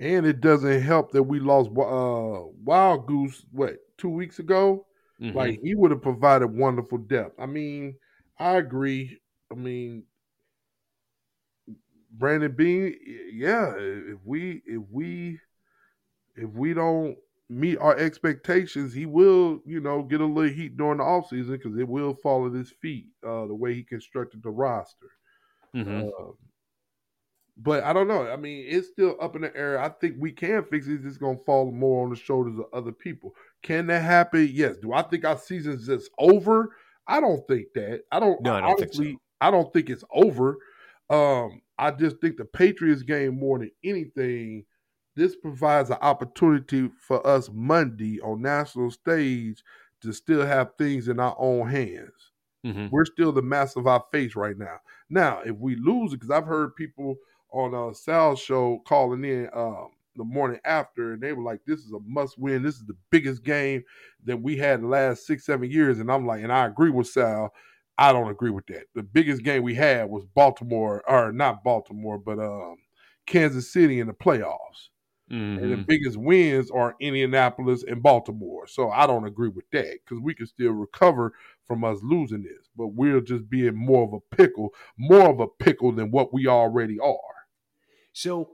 And 0.00 0.26
it 0.26 0.40
doesn't 0.40 0.80
help 0.82 1.12
that 1.12 1.22
we 1.22 1.38
lost 1.38 1.70
uh, 1.70 2.50
Wild 2.64 3.06
Goose, 3.06 3.44
what, 3.52 3.74
two 3.98 4.08
weeks 4.08 4.38
ago? 4.38 4.86
Mm-hmm. 5.20 5.36
Like, 5.36 5.60
he 5.62 5.74
would 5.74 5.90
have 5.90 6.02
provided 6.02 6.48
wonderful 6.48 6.98
depth. 6.98 7.38
I 7.38 7.46
mean, 7.46 7.96
I 8.38 8.56
agree. 8.56 9.20
I 9.52 9.54
mean, 9.54 10.04
Brandon 12.12 12.52
Beane, 12.52 12.96
yeah, 13.32 13.74
if 13.76 14.18
we, 14.24 14.62
if 14.66 14.82
we, 14.90 15.38
if 16.36 16.50
we 16.50 16.74
don't 16.74 17.16
meet 17.48 17.78
our 17.78 17.96
expectations, 17.96 18.94
he 18.94 19.06
will, 19.06 19.60
you 19.66 19.80
know, 19.80 20.02
get 20.02 20.20
a 20.20 20.24
little 20.24 20.54
heat 20.54 20.76
during 20.76 20.98
the 20.98 21.04
offseason 21.04 21.50
because 21.50 21.76
it 21.76 21.88
will 21.88 22.14
fall 22.14 22.46
at 22.46 22.52
his 22.52 22.72
feet 22.80 23.08
uh, 23.26 23.46
the 23.46 23.54
way 23.54 23.74
he 23.74 23.82
constructed 23.82 24.42
the 24.42 24.50
roster. 24.50 25.08
Mm-hmm. 25.74 26.08
Uh, 26.08 26.32
but 27.62 27.84
I 27.84 27.92
don't 27.92 28.08
know. 28.08 28.26
I 28.26 28.36
mean, 28.36 28.64
it's 28.66 28.88
still 28.88 29.16
up 29.20 29.36
in 29.36 29.42
the 29.42 29.54
air. 29.56 29.78
I 29.78 29.90
think 29.90 30.16
we 30.18 30.32
can 30.32 30.64
fix 30.64 30.86
it. 30.86 30.94
It's 30.94 31.04
just 31.04 31.20
gonna 31.20 31.38
fall 31.44 31.70
more 31.70 32.04
on 32.04 32.10
the 32.10 32.16
shoulders 32.16 32.58
of 32.58 32.66
other 32.72 32.92
people. 32.92 33.34
Can 33.62 33.86
that 33.88 34.02
happen? 34.02 34.48
Yes. 34.52 34.76
Do 34.78 34.92
I 34.92 35.02
think 35.02 35.24
our 35.24 35.38
season's 35.38 35.86
just 35.86 36.10
over? 36.18 36.74
I 37.06 37.20
don't 37.20 37.46
think 37.46 37.66
that. 37.74 38.02
I 38.10 38.20
don't. 38.20 38.40
No, 38.42 38.54
I 38.54 38.60
don't 38.60 38.70
honestly, 38.70 39.04
think 39.06 39.18
so. 39.18 39.46
I 39.46 39.50
don't 39.50 39.72
think 39.72 39.90
it's 39.90 40.04
over. 40.10 40.58
Um, 41.10 41.60
I 41.78 41.90
just 41.90 42.18
think 42.20 42.36
the 42.36 42.44
Patriots 42.44 43.02
game 43.02 43.38
more 43.38 43.58
than 43.58 43.70
anything. 43.84 44.64
This 45.16 45.36
provides 45.36 45.90
an 45.90 45.98
opportunity 46.00 46.90
for 46.98 47.26
us 47.26 47.50
Monday 47.52 48.20
on 48.20 48.40
national 48.40 48.90
stage 48.90 49.62
to 50.02 50.12
still 50.12 50.46
have 50.46 50.70
things 50.78 51.08
in 51.08 51.20
our 51.20 51.36
own 51.38 51.68
hands. 51.68 52.30
Mm-hmm. 52.64 52.86
We're 52.90 53.04
still 53.04 53.32
the 53.32 53.42
mass 53.42 53.76
of 53.76 53.86
our 53.86 54.04
face 54.12 54.36
right 54.36 54.56
now. 54.56 54.76
Now, 55.08 55.40
if 55.44 55.56
we 55.56 55.76
lose 55.76 56.12
it, 56.12 56.20
because 56.20 56.30
I've 56.30 56.46
heard 56.46 56.76
people 56.76 57.16
on 57.52 57.74
a 57.74 57.94
Sal's 57.94 58.40
show 58.40 58.80
calling 58.86 59.24
in 59.24 59.48
um, 59.52 59.90
the 60.16 60.24
morning 60.24 60.60
after, 60.64 61.12
and 61.12 61.22
they 61.22 61.32
were 61.32 61.42
like, 61.42 61.60
"This 61.66 61.80
is 61.80 61.92
a 61.92 62.00
must 62.00 62.38
win. 62.38 62.62
This 62.62 62.76
is 62.76 62.84
the 62.86 62.96
biggest 63.10 63.44
game 63.44 63.82
that 64.24 64.40
we 64.40 64.56
had 64.56 64.76
in 64.76 64.82
the 64.82 64.88
last 64.88 65.26
six, 65.26 65.46
seven 65.46 65.70
years." 65.70 65.98
And 65.98 66.10
I'm 66.10 66.26
like, 66.26 66.42
and 66.42 66.52
I 66.52 66.66
agree 66.66 66.90
with 66.90 67.06
Sal. 67.08 67.52
I 67.98 68.12
don't 68.12 68.30
agree 68.30 68.50
with 68.50 68.66
that. 68.68 68.86
The 68.94 69.02
biggest 69.02 69.42
game 69.42 69.62
we 69.62 69.74
had 69.74 70.08
was 70.08 70.24
Baltimore, 70.24 71.02
or 71.08 71.32
not 71.32 71.62
Baltimore, 71.64 72.18
but 72.18 72.38
um, 72.38 72.76
Kansas 73.26 73.72
City 73.72 74.00
in 74.00 74.06
the 74.06 74.14
playoffs. 74.14 74.88
And 75.56 75.72
the 75.72 75.76
Mm-hmm. 75.76 75.82
biggest 75.86 76.16
wins 76.16 76.70
are 76.70 76.96
Indianapolis 77.00 77.82
and 77.82 78.02
Baltimore. 78.02 78.66
So 78.66 78.90
I 78.90 79.06
don't 79.06 79.26
agree 79.26 79.48
with 79.48 79.68
that 79.72 79.98
because 80.04 80.20
we 80.22 80.34
can 80.34 80.46
still 80.46 80.72
recover 80.72 81.34
from 81.66 81.84
us 81.84 81.98
losing 82.02 82.42
this, 82.42 82.68
but 82.76 82.88
we'll 82.88 83.20
just 83.20 83.48
be 83.50 83.66
in 83.66 83.74
more 83.76 84.04
of 84.04 84.12
a 84.14 84.20
pickle, 84.36 84.70
more 84.96 85.28
of 85.28 85.40
a 85.40 85.48
pickle 85.48 85.92
than 85.92 86.10
what 86.12 86.32
we 86.32 86.46
already 86.46 86.98
are. 87.00 87.39
So 88.12 88.50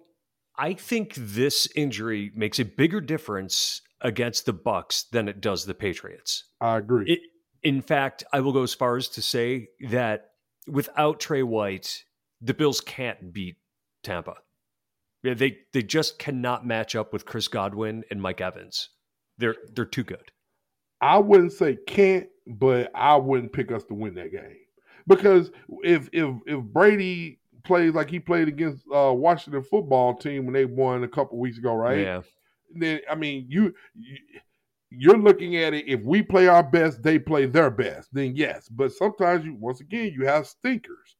I 0.58 0.74
think 0.74 1.14
this 1.14 1.68
injury 1.74 2.32
makes 2.34 2.58
a 2.58 2.64
bigger 2.64 3.00
difference 3.00 3.82
against 4.00 4.46
the 4.46 4.52
Bucks 4.52 5.04
than 5.04 5.28
it 5.28 5.40
does 5.40 5.64
the 5.64 5.74
Patriots. 5.74 6.44
I 6.60 6.78
agree. 6.78 7.12
It, 7.12 7.20
in 7.62 7.82
fact, 7.82 8.24
I 8.32 8.40
will 8.40 8.52
go 8.52 8.62
as 8.62 8.74
far 8.74 8.96
as 8.96 9.08
to 9.10 9.22
say 9.22 9.68
that 9.90 10.30
without 10.68 11.20
Trey 11.20 11.42
White, 11.42 12.04
the 12.40 12.54
Bills 12.54 12.80
can't 12.80 13.32
beat 13.32 13.56
Tampa. 14.02 14.36
Yeah, 15.22 15.34
they 15.34 15.58
they 15.72 15.82
just 15.82 16.18
cannot 16.18 16.66
match 16.66 16.94
up 16.94 17.12
with 17.12 17.26
Chris 17.26 17.48
Godwin 17.48 18.04
and 18.10 18.22
Mike 18.22 18.40
Evans. 18.40 18.90
They're 19.38 19.56
they're 19.74 19.84
too 19.84 20.04
good. 20.04 20.30
I 21.00 21.18
wouldn't 21.18 21.52
say 21.52 21.78
can't, 21.86 22.28
but 22.46 22.90
I 22.94 23.16
wouldn't 23.16 23.52
pick 23.52 23.72
us 23.72 23.84
to 23.84 23.94
win 23.94 24.14
that 24.14 24.30
game 24.30 24.56
because 25.06 25.50
if 25.82 26.08
if 26.12 26.34
if 26.46 26.62
Brady 26.62 27.40
plays 27.66 27.94
like 27.94 28.08
he 28.10 28.20
played 28.20 28.48
against 28.48 28.84
uh, 28.94 29.12
Washington 29.12 29.62
football 29.62 30.14
team 30.14 30.44
when 30.46 30.54
they 30.54 30.64
won 30.64 31.04
a 31.04 31.08
couple 31.08 31.38
weeks 31.38 31.58
ago, 31.58 31.74
right? 31.74 31.98
Yeah. 32.00 32.22
Then 32.74 33.00
I 33.10 33.14
mean 33.14 33.46
you. 33.48 33.74
you 33.94 34.16
you're 34.90 35.18
looking 35.18 35.56
at 35.56 35.74
it 35.74 35.84
if 35.88 36.00
we 36.02 36.22
play 36.22 36.46
our 36.46 36.62
best 36.62 37.02
they 37.02 37.18
play 37.18 37.44
their 37.44 37.70
best 37.70 38.08
then 38.12 38.36
yes 38.36 38.68
but 38.68 38.92
sometimes 38.92 39.44
you 39.44 39.52
once 39.58 39.80
again 39.80 40.12
you 40.16 40.24
have 40.24 40.46
stinkers 40.46 41.16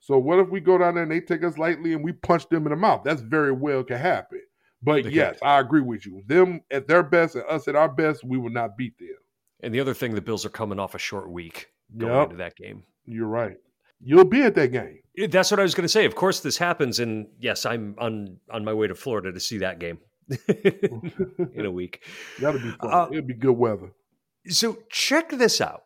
so 0.00 0.18
what 0.18 0.38
if 0.38 0.48
we 0.48 0.58
go 0.58 0.78
down 0.78 0.94
there 0.94 1.02
and 1.02 1.12
they 1.12 1.20
take 1.20 1.44
us 1.44 1.58
lightly 1.58 1.92
and 1.92 2.02
we 2.02 2.12
punch 2.12 2.48
them 2.48 2.64
in 2.64 2.70
the 2.70 2.76
mouth 2.76 3.02
that's 3.04 3.20
very 3.20 3.52
well 3.52 3.84
can 3.84 3.98
happen 3.98 4.40
but 4.82 5.04
They 5.04 5.10
yes 5.10 5.38
can. 5.38 5.48
i 5.48 5.60
agree 5.60 5.82
with 5.82 6.06
you 6.06 6.22
them 6.26 6.62
at 6.70 6.88
their 6.88 7.02
best 7.02 7.34
and 7.34 7.44
us 7.46 7.68
at 7.68 7.76
our 7.76 7.90
best 7.90 8.24
we 8.24 8.38
will 8.38 8.50
not 8.50 8.76
beat 8.78 8.98
them 8.98 9.08
And 9.62 9.74
the 9.74 9.80
other 9.80 9.94
thing, 9.94 10.14
the 10.14 10.22
Bills 10.22 10.46
are 10.46 10.50
coming 10.50 10.78
off 10.80 10.94
a 10.94 10.98
short 10.98 11.30
week 11.30 11.68
going 11.98 12.14
Yep. 12.14 12.24
into 12.24 12.36
that 12.36 12.56
game. 12.56 12.84
you're 13.04 13.28
right 13.28 13.58
you'll 14.02 14.24
be 14.24 14.42
at 14.42 14.54
that 14.54 14.72
game 14.72 15.00
That's 15.28 15.50
what 15.50 15.60
I 15.60 15.62
was 15.62 15.74
going 15.74 15.84
to 15.84 15.88
say. 15.88 16.04
Of 16.04 16.14
course, 16.14 16.40
this 16.40 16.56
happens, 16.58 16.98
and 17.00 17.28
yes, 17.40 17.66
I'm 17.66 17.94
on 17.98 18.38
on 18.50 18.64
my 18.64 18.72
way 18.72 18.86
to 18.86 18.94
Florida 18.94 19.32
to 19.32 19.40
see 19.40 19.58
that 19.58 19.78
game 19.78 19.98
in 20.48 21.66
a 21.66 21.70
week. 21.70 22.04
that'll 22.40 22.60
be 22.60 22.70
fun 22.70 22.92
Uh, 22.92 23.08
it'll 23.10 23.22
be 23.26 23.34
good 23.34 23.52
weather 23.56 23.92
So 24.48 24.78
check 24.90 25.30
this 25.30 25.60
out. 25.60 25.82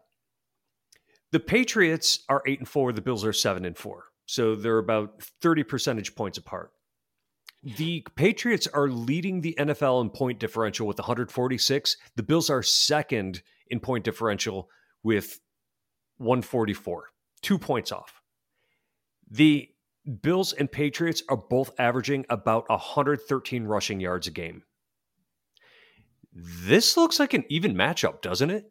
The 1.33 1.41
Patriots 1.41 2.21
are 2.29 2.43
eight 2.47 2.59
and 2.61 2.69
four. 2.69 2.93
The 2.93 3.01
Bills 3.01 3.25
are 3.25 3.33
seven 3.33 3.65
and 3.65 3.77
four. 3.77 4.05
So 4.27 4.55
they're 4.55 4.79
about 4.79 5.23
thirty 5.41 5.65
percentage 5.65 6.15
points 6.15 6.39
apart. 6.39 6.71
The 7.79 8.07
Patriots 8.15 8.67
are 8.67 8.89
leading 8.89 9.41
the 9.41 9.57
NFL 9.59 10.03
in 10.03 10.11
point 10.11 10.39
differential 10.39 10.87
with 10.87 10.99
146. 10.99 11.97
The 12.15 12.23
Bills 12.23 12.51
are 12.51 12.63
second 12.63 13.43
in 13.71 13.81
point 13.81 14.05
differential 14.05 14.69
with 15.03 15.41
144, 16.19 17.05
two 17.41 17.59
points 17.59 17.91
off. 17.91 18.21
The 19.31 19.71
Bills 20.23 20.53
and 20.53 20.71
Patriots 20.71 21.23
are 21.29 21.37
both 21.37 21.71
averaging 21.79 22.27
about 22.29 22.69
113 22.69 23.65
rushing 23.65 24.01
yards 24.01 24.27
a 24.27 24.31
game. 24.31 24.63
This 26.33 26.97
looks 26.97 27.19
like 27.21 27.33
an 27.35 27.45
even 27.49 27.75
matchup, 27.75 28.21
doesn't 28.21 28.51
it? 28.51 28.71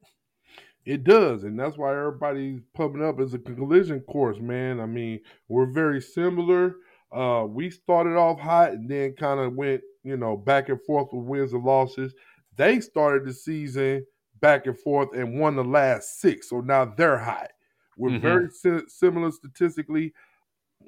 It 0.86 1.06
does, 1.06 1.46
and 1.46 1.58
that's 1.58 1.78
why 1.78 1.98
everybody's 1.98 2.60
pumping 2.74 3.04
up 3.04 3.20
as 3.22 3.34
a 3.34 3.40
collision 3.40 4.02
course, 4.02 4.38
man. 4.40 4.82
I 4.82 4.86
mean, 4.86 5.22
we're 5.48 5.72
very 5.72 6.02
similar. 6.02 6.76
Uh, 7.10 7.46
we 7.48 7.70
started 7.70 8.18
off 8.18 8.40
hot 8.40 8.72
and 8.72 8.90
then 8.90 9.14
kind 9.14 9.40
of 9.40 9.54
went, 9.54 9.82
you 10.04 10.18
know, 10.18 10.36
back 10.36 10.68
and 10.68 10.82
forth 10.84 11.08
with 11.14 11.26
wins 11.26 11.54
and 11.54 11.64
losses. 11.64 12.14
They 12.58 12.82
started 12.82 13.26
the 13.26 13.34
season 13.34 14.06
back 14.42 14.66
and 14.68 14.78
forth 14.78 15.16
and 15.16 15.40
won 15.40 15.56
the 15.56 15.64
last 15.64 16.20
six, 16.20 16.50
so 16.50 16.60
now 16.60 16.84
they're 16.84 17.18
hot. 17.18 17.52
We're 17.96 18.10
Mhm. 18.10 18.22
very 18.22 18.50
si- 18.50 18.88
similar 18.90 19.32
statistically. 19.32 20.14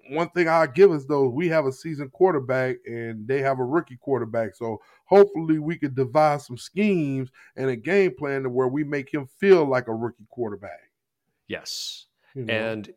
One 0.09 0.29
thing 0.29 0.47
I'll 0.47 0.67
give 0.67 0.91
us 0.91 1.05
though, 1.05 1.27
we 1.27 1.47
have 1.49 1.65
a 1.65 1.71
seasoned 1.71 2.11
quarterback 2.11 2.77
and 2.85 3.27
they 3.27 3.41
have 3.41 3.59
a 3.59 3.65
rookie 3.65 3.97
quarterback. 3.97 4.55
So 4.55 4.81
hopefully 5.05 5.59
we 5.59 5.77
could 5.77 5.95
devise 5.95 6.45
some 6.45 6.57
schemes 6.57 7.29
and 7.55 7.69
a 7.69 7.75
game 7.75 8.13
plan 8.15 8.43
to 8.43 8.49
where 8.49 8.67
we 8.67 8.83
make 8.83 9.13
him 9.13 9.27
feel 9.39 9.65
like 9.65 9.87
a 9.87 9.93
rookie 9.93 10.27
quarterback. 10.29 10.91
Yes. 11.47 12.05
you 12.33 12.45
know? 12.45 12.53
And 12.53 12.93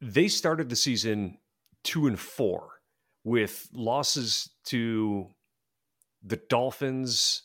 they 0.00 0.28
started 0.28 0.68
the 0.68 0.76
season 0.76 1.38
two 1.84 2.06
and 2.06 2.18
four 2.18 2.80
with 3.24 3.68
losses 3.72 4.50
to 4.64 5.28
the 6.22 6.36
Dolphins, 6.48 7.42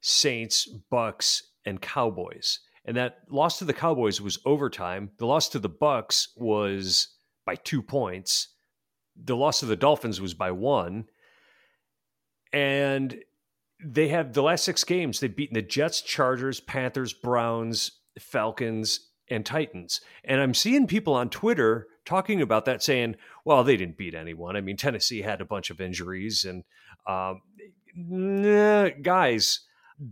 Saints, 0.00 0.66
Bucks, 0.90 1.42
and 1.64 1.80
Cowboys. 1.80 2.60
And 2.84 2.96
that 2.96 3.20
loss 3.30 3.58
to 3.58 3.64
the 3.64 3.72
Cowboys 3.72 4.20
was 4.20 4.38
overtime. 4.44 5.10
The 5.18 5.26
loss 5.26 5.48
to 5.50 5.58
the 5.58 5.68
Bucks 5.68 6.28
was 6.36 7.08
by 7.44 7.56
two 7.56 7.82
points. 7.82 8.48
The 9.16 9.36
loss 9.36 9.62
of 9.62 9.68
the 9.68 9.76
Dolphins 9.76 10.20
was 10.20 10.34
by 10.34 10.50
one. 10.50 11.06
And 12.52 13.22
they 13.84 14.08
have 14.08 14.32
the 14.32 14.42
last 14.42 14.64
six 14.64 14.84
games, 14.84 15.20
they've 15.20 15.34
beaten 15.34 15.54
the 15.54 15.62
Jets, 15.62 16.00
Chargers, 16.00 16.60
Panthers, 16.60 17.12
Browns, 17.12 17.92
Falcons, 18.18 19.10
and 19.28 19.44
Titans. 19.44 20.00
And 20.24 20.40
I'm 20.40 20.54
seeing 20.54 20.86
people 20.86 21.14
on 21.14 21.30
Twitter 21.30 21.88
talking 22.04 22.40
about 22.40 22.64
that 22.66 22.82
saying, 22.82 23.16
well, 23.44 23.64
they 23.64 23.76
didn't 23.76 23.96
beat 23.96 24.14
anyone. 24.14 24.56
I 24.56 24.60
mean, 24.60 24.76
Tennessee 24.76 25.22
had 25.22 25.40
a 25.40 25.46
bunch 25.46 25.70
of 25.70 25.80
injuries. 25.80 26.44
And 26.44 26.64
um, 27.06 27.42
nah, 27.94 28.90
guys, 29.02 29.60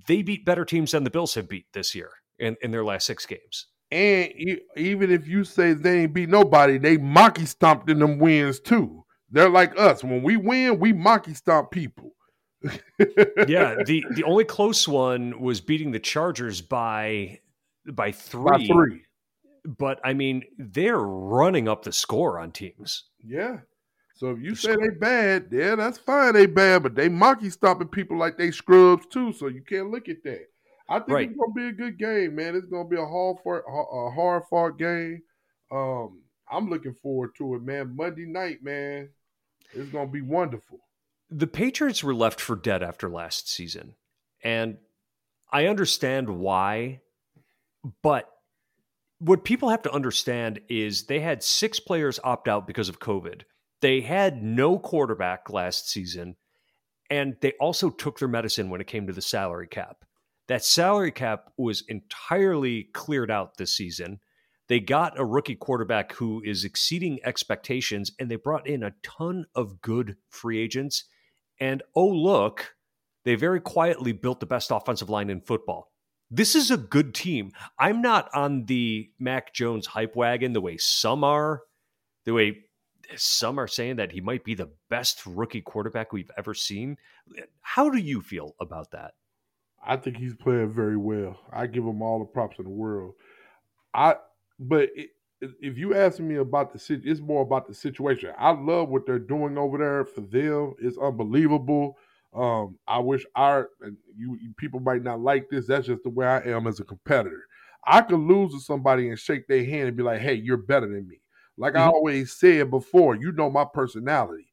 they 0.07 0.23
beat 0.23 0.45
better 0.45 0.65
teams 0.65 0.93
than 0.93 1.05
the 1.05 1.11
Bills 1.11 1.35
have 1.35 1.49
beat 1.49 1.67
this 1.73 1.95
year 1.95 2.11
in, 2.39 2.57
in 2.63 2.71
their 2.71 2.85
last 2.85 3.07
six 3.07 3.27
games. 3.27 3.67
And 3.93 4.61
even 4.77 5.11
if 5.13 5.29
you 5.29 5.45
say 5.45 5.75
they 5.75 6.01
ain't 6.03 6.15
beat 6.15 6.29
nobody, 6.31 6.79
they 6.79 6.97
mocky 6.97 7.45
stomped 7.45 7.91
in 7.91 7.99
them 7.99 8.19
wins 8.19 8.59
too. 8.59 9.05
They're 9.31 9.49
like 9.51 9.79
us. 9.79 10.03
When 10.03 10.23
we 10.23 10.37
win, 10.37 10.79
we 10.81 10.93
mocky 10.93 11.35
stomp 11.35 11.71
people. 11.71 12.15
Yeah, 13.49 13.77
the, 13.85 14.05
the 14.15 14.23
only 14.25 14.45
close 14.45 14.87
one 14.87 15.41
was 15.41 15.61
beating 15.61 15.91
the 15.91 15.99
Chargers 15.99 16.61
by 16.61 17.41
by 17.93 18.13
three. 18.13 18.45
By 18.45 18.67
three. 18.67 19.03
But 19.65 20.01
I 20.05 20.13
mean, 20.15 20.43
they're 20.59 20.99
running 20.99 21.69
up 21.69 21.83
the 21.83 21.93
score 21.93 22.39
on 22.39 22.53
teams. 22.53 23.05
Yeah. 23.25 23.59
So 24.15 24.31
if 24.31 24.39
you 24.41 24.51
The 24.51 24.57
say 24.57 24.73
score- 24.75 24.89
they 24.91 24.97
bad, 24.99 25.47
yeah, 25.51 25.75
that's 25.75 25.99
fine. 25.99 26.35
They 26.35 26.47
bad, 26.47 26.83
but 26.85 26.95
they 26.95 27.09
mocky 27.09 27.51
stomping 27.51 27.89
people 27.89 28.17
like 28.19 28.39
they 28.39 28.51
scrubs 28.53 29.07
too. 29.07 29.33
So 29.33 29.49
you 29.49 29.63
can't 29.63 29.91
look 29.91 30.09
at 30.09 30.23
that. 30.25 30.47
I 30.93 30.99
think 30.99 31.09
Right. 31.11 31.29
it's 31.31 31.39
gonna 31.39 31.53
be 31.55 31.67
a 31.69 31.73
good 31.73 31.99
game, 31.99 32.35
man. 32.37 32.55
It's 32.55 32.67
gonna 32.67 32.89
be 32.89 32.97
a 32.97 33.05
hard 33.07 33.39
fought, 33.43 33.63
a 33.67 34.11
hard 34.11 34.43
fought 34.51 34.79
game. 34.79 35.23
Um, 35.71 36.23
I'm 36.51 36.69
looking 36.69 36.95
forward 36.95 37.35
to 37.39 37.55
it, 37.55 37.63
man. 37.63 37.97
Monday 37.97 38.27
night, 38.27 38.63
man, 38.63 39.09
it's 39.73 39.91
gonna 39.91 40.11
be 40.11 40.21
wonderful. 40.21 40.81
the 41.31 41.47
Patriots 41.47 42.05
were 42.05 42.15
left 42.15 42.39
for 42.43 42.55
dead 42.55 42.83
after 42.83 43.09
last 43.09 43.49
season. 43.49 43.95
And 44.45 44.77
I 45.51 45.67
understand 45.67 46.29
why, 46.29 47.01
but 48.03 48.29
what 49.19 49.43
people 49.45 49.71
have 49.71 49.81
to 49.83 49.91
understand 49.93 50.61
is 50.69 51.05
they 51.07 51.21
had 51.21 51.43
six 51.43 51.81
players 51.81 52.21
opt 52.23 52.49
out 52.49 52.67
because 52.67 52.91
of 52.91 53.01
COVID. 53.01 53.45
They 53.81 54.03
had 54.03 54.43
no 54.43 54.79
quarterback 54.79 55.49
last 55.49 55.89
season, 55.89 56.37
and 57.09 57.37
they 57.41 57.53
also 57.53 57.89
took 57.89 58.19
their 58.19 58.29
medicine 58.29 58.69
when 58.69 58.83
it 58.83 58.87
came 58.87 59.07
to 59.07 59.13
the 59.15 59.23
salary 59.23 59.69
cap. 59.69 60.05
That 60.53 60.67
salary 60.67 61.13
cap 61.13 61.51
was 61.57 61.83
entirely 61.89 62.91
cleared 62.93 63.31
out 63.31 63.57
this 63.57 63.75
season. 63.75 64.21
They 64.69 64.81
got 64.81 65.19
a 65.19 65.25
rookie 65.25 65.55
quarterback 65.55 66.13
who 66.13 66.43
is 66.45 66.63
exceeding 66.63 67.21
expectations, 67.25 68.13
and 68.19 68.31
they 68.31 68.37
brought 68.37 68.67
in 68.67 68.83
a 68.83 68.93
ton 69.03 69.47
of 69.55 69.81
good 69.81 70.19
free 70.29 70.59
agents. 70.61 71.05
And 71.59 71.83
oh, 71.97 72.07
look, 72.07 72.75
they 73.25 73.35
very 73.35 73.63
quietly 73.63 74.13
built 74.13 74.41
the 74.41 74.47
best 74.47 74.71
offensive 74.71 75.09
line 75.09 75.31
in 75.31 75.41
football. 75.41 75.91
This 76.31 76.55
is 76.55 76.71
a 76.71 76.77
good 76.77 77.15
team. 77.15 77.53
I'm 77.79 78.03
not 78.03 78.29
on 78.35 78.67
the 78.67 79.11
Mac 79.19 79.55
Jones 79.55 79.87
hype 79.87 80.15
wagon 80.17 80.53
the 80.53 80.61
way 80.61 80.77
some 80.77 81.25
are, 81.25 81.63
the 82.27 82.35
way 82.35 82.59
some 83.17 83.59
are 83.59 83.67
saying 83.67 83.97
that 83.97 84.13
he 84.13 84.21
might 84.21 84.45
be 84.45 84.55
the 84.55 84.73
best 84.91 85.25
rookie 85.25 85.63
quarterback 85.63 86.13
we've 86.13 86.31
ever 86.37 86.53
seen. 86.53 86.99
How 87.63 87.89
do 87.89 87.97
you 87.97 88.21
feel 88.21 88.55
about 88.61 88.91
that? 88.91 89.15
I 89.85 89.97
think 89.97 90.17
he's 90.17 90.35
playing 90.35 90.73
very 90.73 90.97
well. 90.97 91.39
I 91.53 91.67
give 91.67 91.85
him 91.85 92.03
all 92.03 92.19
the 92.19 92.25
props 92.25 92.59
in 92.59 92.65
the 92.65 92.71
world. 92.71 93.15
I 93.95 94.17
but 94.59 94.91
it, 94.95 95.11
if 95.41 95.77
you 95.77 95.95
ask 95.95 96.21
me 96.21 96.37
about 96.37 96.73
the 96.73 96.79
city, 96.79 97.11
it's 97.11 97.21
more 97.21 97.43
about 97.43 97.67
the 97.67 97.75
situation. 97.75 98.31
I 98.39 98.51
love 98.51 98.89
what 98.89 99.07
they're 99.07 99.19
doing 99.19 99.59
over 99.59 99.79
there 99.79 100.05
for 100.05 100.21
them. 100.21 100.75
It's 100.81 100.97
unbelievable. 100.99 101.97
Um, 102.33 102.79
I 102.87 102.99
wish 102.99 103.27
our 103.35 103.69
you, 104.17 104.39
you 104.41 104.55
people 104.57 104.81
might 104.81 105.03
not 105.03 105.21
like 105.21 105.51
this. 105.51 105.67
That's 105.67 105.87
just 105.87 106.03
the 106.05 106.11
way 106.11 106.27
I 106.27 106.41
am 106.41 106.67
as 106.67 106.81
a 106.81 106.85
competitor. 106.85 107.45
I 107.85 108.01
could 108.03 108.21
lose 108.21 108.53
to 108.53 108.61
somebody 108.61 109.09
and 109.09 109.19
shake 109.19 109.49
their 109.49 109.65
hand 109.65 109.89
and 109.89 109.97
be 109.97 110.03
like, 110.03 110.21
"Hey, 110.21 110.35
you're 110.35 110.57
better 110.57 110.87
than 110.87 111.09
me." 111.09 111.21
Like 111.59 111.75
mm-hmm. 111.75 111.83
I 111.83 111.87
always 111.87 112.33
said 112.33 112.71
before, 112.71 113.17
you 113.17 113.33
know 113.33 113.51
my 113.51 113.67
personality. 113.73 114.47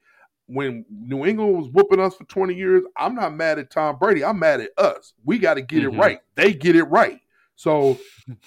When 0.51 0.83
New 0.89 1.25
England 1.25 1.55
was 1.55 1.69
whooping 1.69 1.99
us 1.99 2.15
for 2.15 2.23
20 2.23 2.55
years, 2.55 2.83
I'm 2.97 3.13
not 3.13 3.35
mad 3.35 3.59
at 3.59 3.69
Tom 3.69 3.97
Brady. 3.99 4.23
I'm 4.23 4.39
mad 4.39 4.62
at 4.62 4.71
us. 4.77 5.13
We 5.23 5.38
got 5.38 5.53
to 5.55 5.62
get 5.62 5.83
mm-hmm. 5.83 5.95
it 5.95 6.01
right. 6.01 6.19
They 6.35 6.53
get 6.53 6.75
it 6.75 6.85
right. 6.85 7.19
So, 7.55 7.99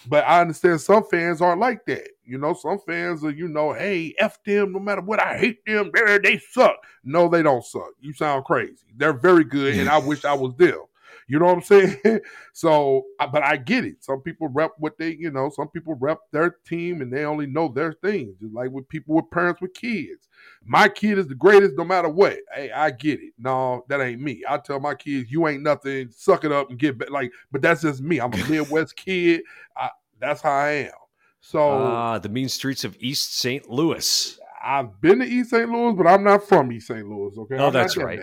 but 0.09 0.25
I 0.25 0.41
understand 0.41 0.81
some 0.81 1.05
fans 1.05 1.43
aren't 1.43 1.61
like 1.61 1.85
that. 1.85 2.09
You 2.25 2.39
know, 2.39 2.55
some 2.55 2.79
fans 2.79 3.23
are, 3.25 3.31
you 3.31 3.47
know, 3.47 3.73
hey, 3.73 4.15
F 4.19 4.43
them, 4.43 4.73
no 4.73 4.79
matter 4.79 5.03
what, 5.03 5.21
I 5.21 5.37
hate 5.37 5.65
them, 5.67 5.91
they 5.93 6.19
they 6.19 6.39
suck. 6.39 6.77
No, 7.05 7.29
they 7.29 7.43
don't 7.43 7.65
suck. 7.65 7.91
You 8.01 8.15
sound 8.15 8.47
crazy. 8.47 8.87
They're 8.97 9.13
very 9.13 9.45
good, 9.45 9.77
and 9.77 9.89
I 9.89 9.99
wish 9.99 10.25
I 10.25 10.33
was 10.33 10.55
them. 10.57 10.81
You 11.29 11.39
know 11.39 11.47
what 11.47 11.57
I'm 11.57 11.63
saying? 11.63 12.21
so, 12.53 13.05
but 13.19 13.43
I 13.43 13.57
get 13.57 13.85
it. 13.85 14.03
Some 14.05 14.21
people 14.21 14.49
rep 14.49 14.73
what 14.79 14.99
they, 14.99 15.11
you 15.11 15.31
know, 15.31 15.51
some 15.55 15.69
people 15.69 15.95
rep 16.01 16.19
their 16.33 16.57
team 16.67 17.01
and 17.01 17.13
they 17.13 17.25
only 17.25 17.47
know 17.47 17.69
their 17.69 17.93
thing. 17.93 18.35
Just 18.41 18.55
like 18.55 18.71
with 18.71 18.89
people 18.89 19.15
with 19.15 19.31
parents 19.31 19.61
with 19.61 19.75
kids. 19.75 20.29
My 20.65 20.89
kid 20.89 21.19
is 21.19 21.29
the 21.29 21.35
greatest 21.35 21.77
no 21.77 21.85
matter 21.85 22.09
what. 22.09 22.39
Hey, 22.55 22.71
I 22.71 22.91
get 22.91 23.21
it. 23.21 23.33
No, 23.39 23.85
that 23.89 24.01
ain't 24.01 24.21
me. 24.21 24.43
I 24.49 24.59
tell 24.59 24.81
my 24.81 24.95
kids, 24.95 25.31
you 25.31 25.47
ain't 25.49 25.63
nothing. 25.63 26.11
Suck 26.11 26.45
it 26.45 26.53
up 26.53 26.71
and 26.71 26.79
get 26.79 26.99
back. 26.99 27.11
Like, 27.11 27.33
but 27.51 27.63
that's 27.63 27.83
just 27.83 28.03
me. 28.03 28.21
I'm 28.21 28.33
a 28.33 28.37
Midwest 28.49 28.97
kid. 28.97 29.43
I, 29.77 29.91
that's 30.21 30.43
how 30.43 30.51
I 30.51 30.71
am. 30.71 30.93
So, 31.41 31.71
uh, 31.71 32.19
the 32.19 32.29
mean 32.29 32.49
streets 32.49 32.85
of 32.85 32.97
East 33.01 33.37
St. 33.39 33.69
Louis. 33.69 34.39
I've 34.63 35.01
been 35.01 35.19
to 35.19 35.25
East 35.25 35.51
St. 35.51 35.69
Louis, 35.69 35.93
but 35.93 36.07
I'm 36.07 36.23
not 36.23 36.47
from 36.47 36.71
East 36.71 36.87
St. 36.87 37.07
Louis. 37.07 37.37
Okay. 37.37 37.57
Oh, 37.57 37.67
I'm 37.67 37.73
that's 37.73 37.97
right. 37.97 38.21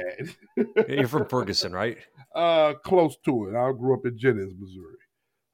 You're 0.87 1.07
from 1.07 1.25
Ferguson, 1.29 1.73
right? 1.73 1.97
Uh, 2.35 2.73
close 2.85 3.17
to 3.25 3.49
it. 3.49 3.55
I 3.55 3.71
grew 3.71 3.93
up 3.93 4.05
in 4.05 4.17
Jennings, 4.17 4.53
Missouri. 4.57 4.97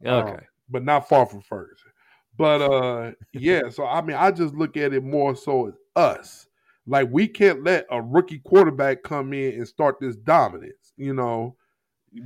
Okay, 0.05 0.31
um, 0.31 0.41
but 0.69 0.83
not 0.83 1.07
far 1.07 1.25
from 1.25 1.41
Ferguson. 1.41 1.91
But 2.37 2.61
uh, 2.61 3.11
yeah. 3.33 3.69
So 3.69 3.85
I 3.85 4.01
mean, 4.01 4.17
I 4.17 4.31
just 4.31 4.53
look 4.53 4.77
at 4.77 4.93
it 4.93 5.03
more 5.03 5.35
so 5.35 5.67
as 5.67 5.73
us. 5.95 6.47
Like 6.87 7.09
we 7.11 7.27
can't 7.27 7.63
let 7.63 7.85
a 7.89 8.01
rookie 8.01 8.39
quarterback 8.39 9.03
come 9.03 9.33
in 9.33 9.53
and 9.53 9.67
start 9.67 9.99
this 9.99 10.15
dominance. 10.15 10.93
You 10.97 11.13
know, 11.13 11.55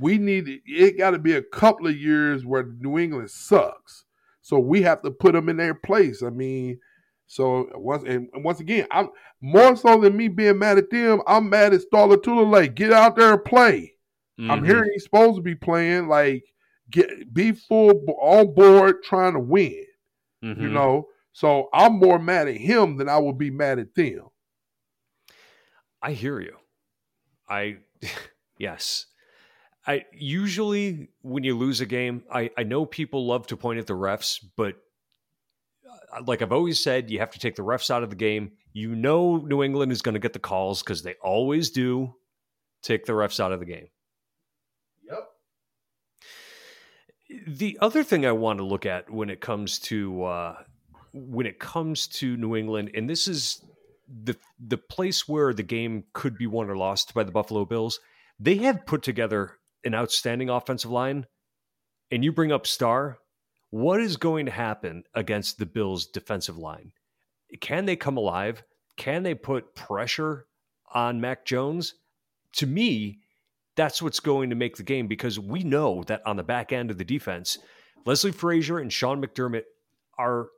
we 0.00 0.18
need 0.18 0.60
it. 0.66 0.98
Got 0.98 1.12
to 1.12 1.18
be 1.18 1.34
a 1.34 1.42
couple 1.42 1.86
of 1.86 1.96
years 1.96 2.44
where 2.44 2.64
New 2.64 2.98
England 2.98 3.30
sucks. 3.30 4.04
So 4.42 4.58
we 4.58 4.82
have 4.82 5.02
to 5.02 5.10
put 5.10 5.32
them 5.32 5.48
in 5.48 5.56
their 5.56 5.74
place. 5.74 6.22
I 6.22 6.30
mean, 6.30 6.78
so 7.26 7.68
once 7.74 8.02
and 8.06 8.28
once 8.34 8.60
again, 8.60 8.86
I'm 8.90 9.10
more 9.40 9.76
so 9.76 10.00
than 10.00 10.16
me 10.16 10.28
being 10.28 10.58
mad 10.58 10.78
at 10.78 10.90
them. 10.90 11.22
I'm 11.26 11.48
mad 11.48 11.72
at 11.72 11.82
Star 11.82 12.08
Lotulelei. 12.08 12.74
Get 12.74 12.92
out 12.92 13.16
there 13.16 13.34
and 13.34 13.44
play. 13.44 13.94
Mm-hmm. 14.40 14.50
I'm 14.50 14.64
hearing 14.64 14.90
he's 14.92 15.04
supposed 15.04 15.36
to 15.36 15.42
be 15.42 15.54
playing 15.54 16.08
like 16.08 16.44
get 16.90 17.32
be 17.32 17.52
full 17.52 18.04
on 18.20 18.54
board 18.54 19.02
trying 19.02 19.34
to 19.34 19.40
win. 19.40 19.84
Mm-hmm. 20.42 20.62
You 20.62 20.68
know, 20.70 21.08
so 21.32 21.68
I'm 21.74 21.98
more 21.98 22.18
mad 22.18 22.48
at 22.48 22.56
him 22.56 22.96
than 22.96 23.08
I 23.08 23.18
would 23.18 23.36
be 23.36 23.50
mad 23.50 23.78
at 23.78 23.94
them. 23.94 24.28
I 26.00 26.12
hear 26.12 26.40
you. 26.40 26.56
I 27.48 27.78
yes. 28.58 29.06
I 29.86 30.06
usually 30.12 31.08
when 31.20 31.44
you 31.44 31.56
lose 31.56 31.82
a 31.82 31.86
game, 31.86 32.22
I, 32.32 32.50
I 32.56 32.62
know 32.62 32.86
people 32.86 33.26
love 33.26 33.46
to 33.48 33.56
point 33.58 33.78
at 33.78 33.86
the 33.86 33.94
refs, 33.94 34.42
but 34.56 34.76
uh, 35.86 36.22
like 36.26 36.40
I've 36.40 36.52
always 36.52 36.82
said, 36.82 37.10
you 37.10 37.18
have 37.18 37.32
to 37.32 37.38
take 37.38 37.56
the 37.56 37.62
refs 37.62 37.90
out 37.90 38.02
of 38.02 38.08
the 38.08 38.16
game. 38.16 38.52
You 38.72 38.94
know 38.94 39.36
New 39.36 39.62
England 39.62 39.92
is 39.92 40.00
going 40.00 40.14
to 40.14 40.20
get 40.20 40.32
the 40.32 40.38
calls 40.38 40.82
because 40.82 41.02
they 41.02 41.14
always 41.22 41.70
do. 41.70 42.14
Take 42.82 43.04
the 43.04 43.12
refs 43.12 43.38
out 43.38 43.52
of 43.52 43.60
the 43.60 43.66
game. 43.66 43.88
The 47.46 47.78
other 47.80 48.02
thing 48.02 48.26
I 48.26 48.32
want 48.32 48.58
to 48.58 48.64
look 48.64 48.86
at 48.86 49.10
when 49.10 49.30
it 49.30 49.40
comes 49.40 49.78
to 49.80 50.24
uh, 50.24 50.56
when 51.12 51.46
it 51.46 51.58
comes 51.58 52.06
to 52.08 52.36
New 52.36 52.56
England, 52.56 52.90
and 52.94 53.08
this 53.08 53.28
is 53.28 53.64
the 54.08 54.36
the 54.58 54.78
place 54.78 55.28
where 55.28 55.52
the 55.52 55.62
game 55.62 56.04
could 56.12 56.36
be 56.36 56.46
won 56.46 56.68
or 56.68 56.76
lost 56.76 57.14
by 57.14 57.22
the 57.22 57.32
Buffalo 57.32 57.64
Bills. 57.64 58.00
They 58.38 58.56
have 58.56 58.86
put 58.86 59.02
together 59.02 59.58
an 59.84 59.94
outstanding 59.94 60.50
offensive 60.50 60.90
line, 60.90 61.26
and 62.10 62.24
you 62.24 62.32
bring 62.32 62.52
up 62.52 62.66
Star. 62.66 63.18
What 63.70 64.00
is 64.00 64.16
going 64.16 64.46
to 64.46 64.52
happen 64.52 65.04
against 65.14 65.58
the 65.58 65.66
Bills' 65.66 66.06
defensive 66.06 66.58
line? 66.58 66.92
Can 67.60 67.86
they 67.86 67.94
come 67.94 68.16
alive? 68.16 68.64
Can 68.96 69.22
they 69.22 69.34
put 69.34 69.76
pressure 69.76 70.46
on 70.92 71.20
Mac 71.20 71.44
Jones? 71.44 71.94
To 72.54 72.66
me, 72.66 73.20
that's 73.76 74.02
what's 74.02 74.20
going 74.20 74.50
to 74.50 74.56
make 74.56 74.76
the 74.76 74.82
game 74.82 75.06
because 75.06 75.38
we 75.38 75.62
know 75.62 76.02
that 76.04 76.22
on 76.26 76.36
the 76.36 76.42
back 76.42 76.72
end 76.72 76.90
of 76.90 76.98
the 76.98 77.04
defense, 77.04 77.58
Leslie 78.04 78.32
Frazier 78.32 78.78
and 78.78 78.92
Sean 78.92 79.22
McDermott 79.22 79.64
are 80.18 80.48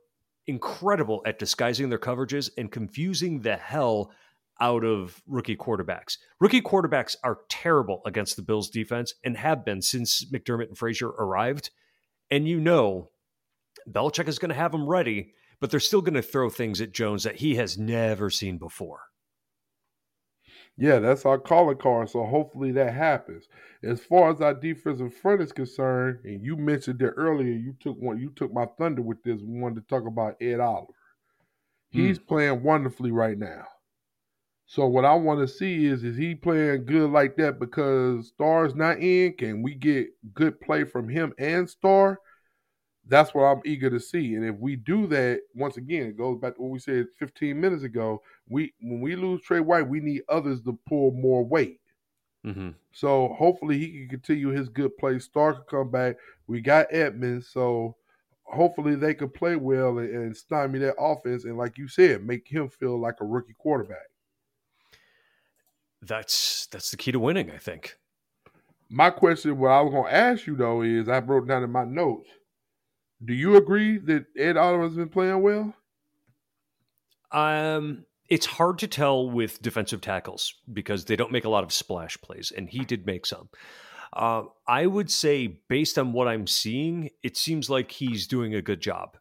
incredible 0.47 1.21
at 1.25 1.39
disguising 1.39 1.89
their 1.89 1.99
coverages 1.99 2.49
and 2.57 2.71
confusing 2.71 3.41
the 3.41 3.55
hell 3.55 4.11
out 4.59 4.83
of 4.83 5.21
rookie 5.27 5.55
quarterbacks. 5.55 6.17
Rookie 6.39 6.61
quarterbacks 6.61 7.15
are 7.23 7.39
terrible 7.49 8.01
against 8.05 8.35
the 8.35 8.41
Bills 8.41 8.69
defense 8.69 9.13
and 9.23 9.37
have 9.37 9.65
been 9.65 9.81
since 9.81 10.25
McDermott 10.31 10.67
and 10.67 10.77
Frazier 10.77 11.09
arrived. 11.09 11.71
And 12.29 12.47
you 12.47 12.59
know, 12.59 13.09
Belichick 13.89 14.27
is 14.27 14.39
going 14.39 14.49
to 14.49 14.55
have 14.55 14.71
them 14.71 14.87
ready, 14.87 15.33
but 15.59 15.71
they're 15.71 15.79
still 15.79 16.01
going 16.01 16.13
to 16.13 16.21
throw 16.21 16.49
things 16.49 16.81
at 16.81 16.93
Jones 16.93 17.23
that 17.23 17.37
he 17.37 17.55
has 17.55 17.77
never 17.77 18.29
seen 18.29 18.57
before. 18.57 19.01
Yeah, 20.75 20.99
that's 20.99 21.25
our 21.25 21.37
calling 21.37 21.77
card. 21.77 22.09
So 22.09 22.25
hopefully 22.25 22.71
that 22.71 22.93
happens. 22.93 23.47
As 23.83 23.99
far 23.99 24.31
as 24.31 24.41
our 24.41 24.53
defensive 24.53 25.13
front 25.13 25.41
is 25.41 25.51
concerned, 25.51 26.19
and 26.23 26.43
you 26.43 26.55
mentioned 26.55 27.01
it 27.01 27.13
earlier, 27.15 27.51
you 27.51 27.75
took 27.79 27.97
one, 28.01 28.19
you 28.19 28.31
took 28.35 28.51
my 28.51 28.65
thunder 28.77 29.01
with 29.01 29.21
this. 29.23 29.41
We 29.41 29.59
wanted 29.59 29.81
to 29.81 29.87
talk 29.87 30.07
about 30.07 30.41
Ed 30.41 30.59
Oliver. 30.59 30.93
He's 31.89 32.17
mm. 32.17 32.27
playing 32.27 32.63
wonderfully 32.63 33.11
right 33.11 33.37
now. 33.37 33.65
So 34.65 34.87
what 34.87 35.05
I 35.05 35.13
want 35.13 35.41
to 35.41 35.47
see 35.47 35.85
is 35.85 36.03
is 36.03 36.17
he 36.17 36.33
playing 36.33 36.85
good 36.85 37.11
like 37.11 37.35
that 37.37 37.59
because 37.59 38.29
Star's 38.29 38.73
not 38.73 38.97
in? 38.97 39.33
Can 39.33 39.61
we 39.61 39.75
get 39.75 40.07
good 40.33 40.59
play 40.59 40.85
from 40.85 41.07
him 41.07 41.33
and 41.37 41.69
Star? 41.69 42.19
that's 43.07 43.33
what 43.33 43.43
I'm 43.43 43.61
eager 43.65 43.89
to 43.89 43.99
see. 43.99 44.35
And 44.35 44.45
if 44.45 44.55
we 44.57 44.75
do 44.75 45.07
that, 45.07 45.41
once 45.53 45.77
again, 45.77 46.07
it 46.07 46.17
goes 46.17 46.39
back 46.39 46.55
to 46.55 46.61
what 46.61 46.71
we 46.71 46.79
said 46.79 47.07
15 47.19 47.59
minutes 47.59 47.83
ago. 47.83 48.21
We 48.49 48.73
when 48.81 49.01
we 49.01 49.15
lose 49.15 49.41
Tre 49.41 49.59
White, 49.59 49.87
we 49.87 49.99
need 49.99 50.23
others 50.29 50.61
to 50.63 50.77
pull 50.87 51.11
more 51.11 51.43
weight. 51.43 51.79
Mm-hmm. 52.45 52.71
So 52.91 53.29
hopefully 53.37 53.79
he 53.79 53.91
can 53.91 54.09
continue 54.09 54.49
his 54.49 54.69
good 54.69 54.97
play. 54.97 55.19
Star 55.19 55.53
can 55.53 55.63
come 55.69 55.91
back. 55.91 56.17
We 56.47 56.59
got 56.61 56.87
Edmunds, 56.91 57.47
so 57.47 57.95
hopefully 58.43 58.95
they 58.95 59.13
can 59.13 59.29
play 59.29 59.55
well 59.55 59.99
and, 59.99 60.09
and 60.09 60.35
stymie 60.35 60.79
that 60.79 60.95
offense. 60.99 61.45
And 61.45 61.57
like 61.57 61.77
you 61.77 61.87
said, 61.87 62.25
make 62.25 62.47
him 62.47 62.69
feel 62.69 62.99
like 62.99 63.15
a 63.21 63.25
rookie 63.25 63.55
quarterback. 63.57 64.09
That's 66.01 66.67
that's 66.67 66.91
the 66.91 66.97
key 66.97 67.13
to 67.13 67.19
winning, 67.19 67.49
I 67.49 67.57
think. 67.57 67.97
My 68.89 69.09
question, 69.09 69.57
what 69.57 69.71
I 69.71 69.81
was 69.81 69.91
going 69.91 70.11
to 70.11 70.13
ask 70.13 70.45
you 70.45 70.55
though, 70.55 70.81
is 70.81 71.07
I 71.07 71.19
wrote 71.19 71.47
down 71.47 71.63
in 71.63 71.71
my 71.71 71.85
notes 71.85 72.29
do 73.25 73.33
you 73.33 73.55
agree 73.55 73.97
that 73.99 74.25
Ed 74.37 74.57
Oliver's 74.57 74.95
been 74.95 75.09
playing 75.09 75.41
well? 75.41 75.73
I 77.31 77.57
um, 77.57 78.05
it's 78.29 78.45
hard 78.45 78.79
to 78.79 78.87
tell 78.87 79.29
with 79.29 79.61
defensive 79.61 80.01
tackles 80.01 80.55
because 80.71 81.05
they 81.05 81.15
don't 81.15 81.31
make 81.31 81.45
a 81.45 81.49
lot 81.49 81.63
of 81.63 81.73
splash 81.73 82.19
plays, 82.21 82.51
and 82.55 82.69
he 82.69 82.85
did 82.85 83.05
make 83.05 83.25
some. 83.25 83.49
Uh, 84.13 84.43
I 84.67 84.85
would 84.85 85.09
say, 85.11 85.59
based 85.67 85.97
on 85.97 86.13
what 86.13 86.27
I'm 86.27 86.47
seeing, 86.47 87.09
it 87.23 87.35
seems 87.35 87.69
like 87.69 87.91
he's 87.91 88.27
doing 88.27 88.53
a 88.53 88.61
good 88.61 88.79
job. 88.79 89.17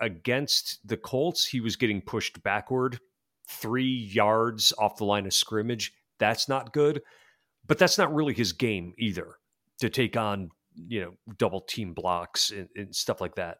Against 0.00 0.86
the 0.86 0.96
Colts, 0.96 1.46
he 1.46 1.60
was 1.60 1.76
getting 1.76 2.00
pushed 2.00 2.42
backward 2.42 3.00
three 3.48 3.84
yards 4.12 4.72
off 4.78 4.96
the 4.96 5.04
line 5.04 5.26
of 5.26 5.34
scrimmage. 5.34 5.92
That's 6.18 6.48
not 6.48 6.72
good, 6.72 7.02
but 7.66 7.78
that's 7.78 7.98
not 7.98 8.14
really 8.14 8.34
his 8.34 8.52
game 8.52 8.94
either 8.98 9.36
to 9.78 9.88
take 9.90 10.16
on 10.16 10.50
you 10.74 11.00
know 11.00 11.12
double 11.38 11.60
team 11.62 11.94
blocks 11.94 12.50
and, 12.50 12.68
and 12.76 12.94
stuff 12.94 13.20
like 13.20 13.34
that. 13.36 13.58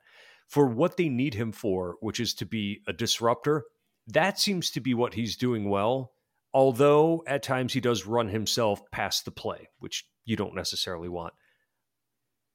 for 0.49 0.67
what 0.67 0.97
they 0.97 1.09
need 1.09 1.35
him 1.35 1.53
for, 1.53 1.97
which 2.01 2.21
is 2.21 2.35
to 2.35 2.47
be 2.47 2.83
a 2.87 2.93
disruptor, 2.93 3.65
that 4.09 4.39
seems 4.39 4.71
to 4.71 4.81
be 4.81 4.95
what 4.95 5.15
he's 5.15 5.37
doing 5.37 5.69
well. 5.69 6.13
Although 6.55 7.23
at 7.27 7.43
times 7.43 7.75
he 7.75 7.81
does 7.81 8.07
run 8.07 8.29
himself 8.29 8.81
past 8.91 9.25
the 9.25 9.31
play, 9.31 9.69
which 9.79 10.07
you 10.25 10.37
don't 10.37 10.55
necessarily 10.55 11.09
want. 11.09 11.35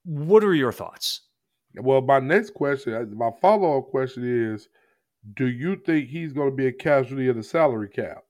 What 0.05 0.43
are 0.43 0.55
your 0.55 0.71
thoughts? 0.71 1.21
Well, 1.75 2.01
my 2.01 2.19
next 2.19 2.53
question, 2.53 3.15
my 3.15 3.29
follow 3.41 3.77
up 3.77 3.89
question 3.89 4.53
is 4.53 4.67
Do 5.35 5.47
you 5.47 5.75
think 5.75 6.09
he's 6.09 6.33
going 6.33 6.49
to 6.49 6.55
be 6.55 6.67
a 6.67 6.71
casualty 6.71 7.27
of 7.27 7.35
the 7.35 7.43
salary 7.43 7.89
cap? 7.89 8.23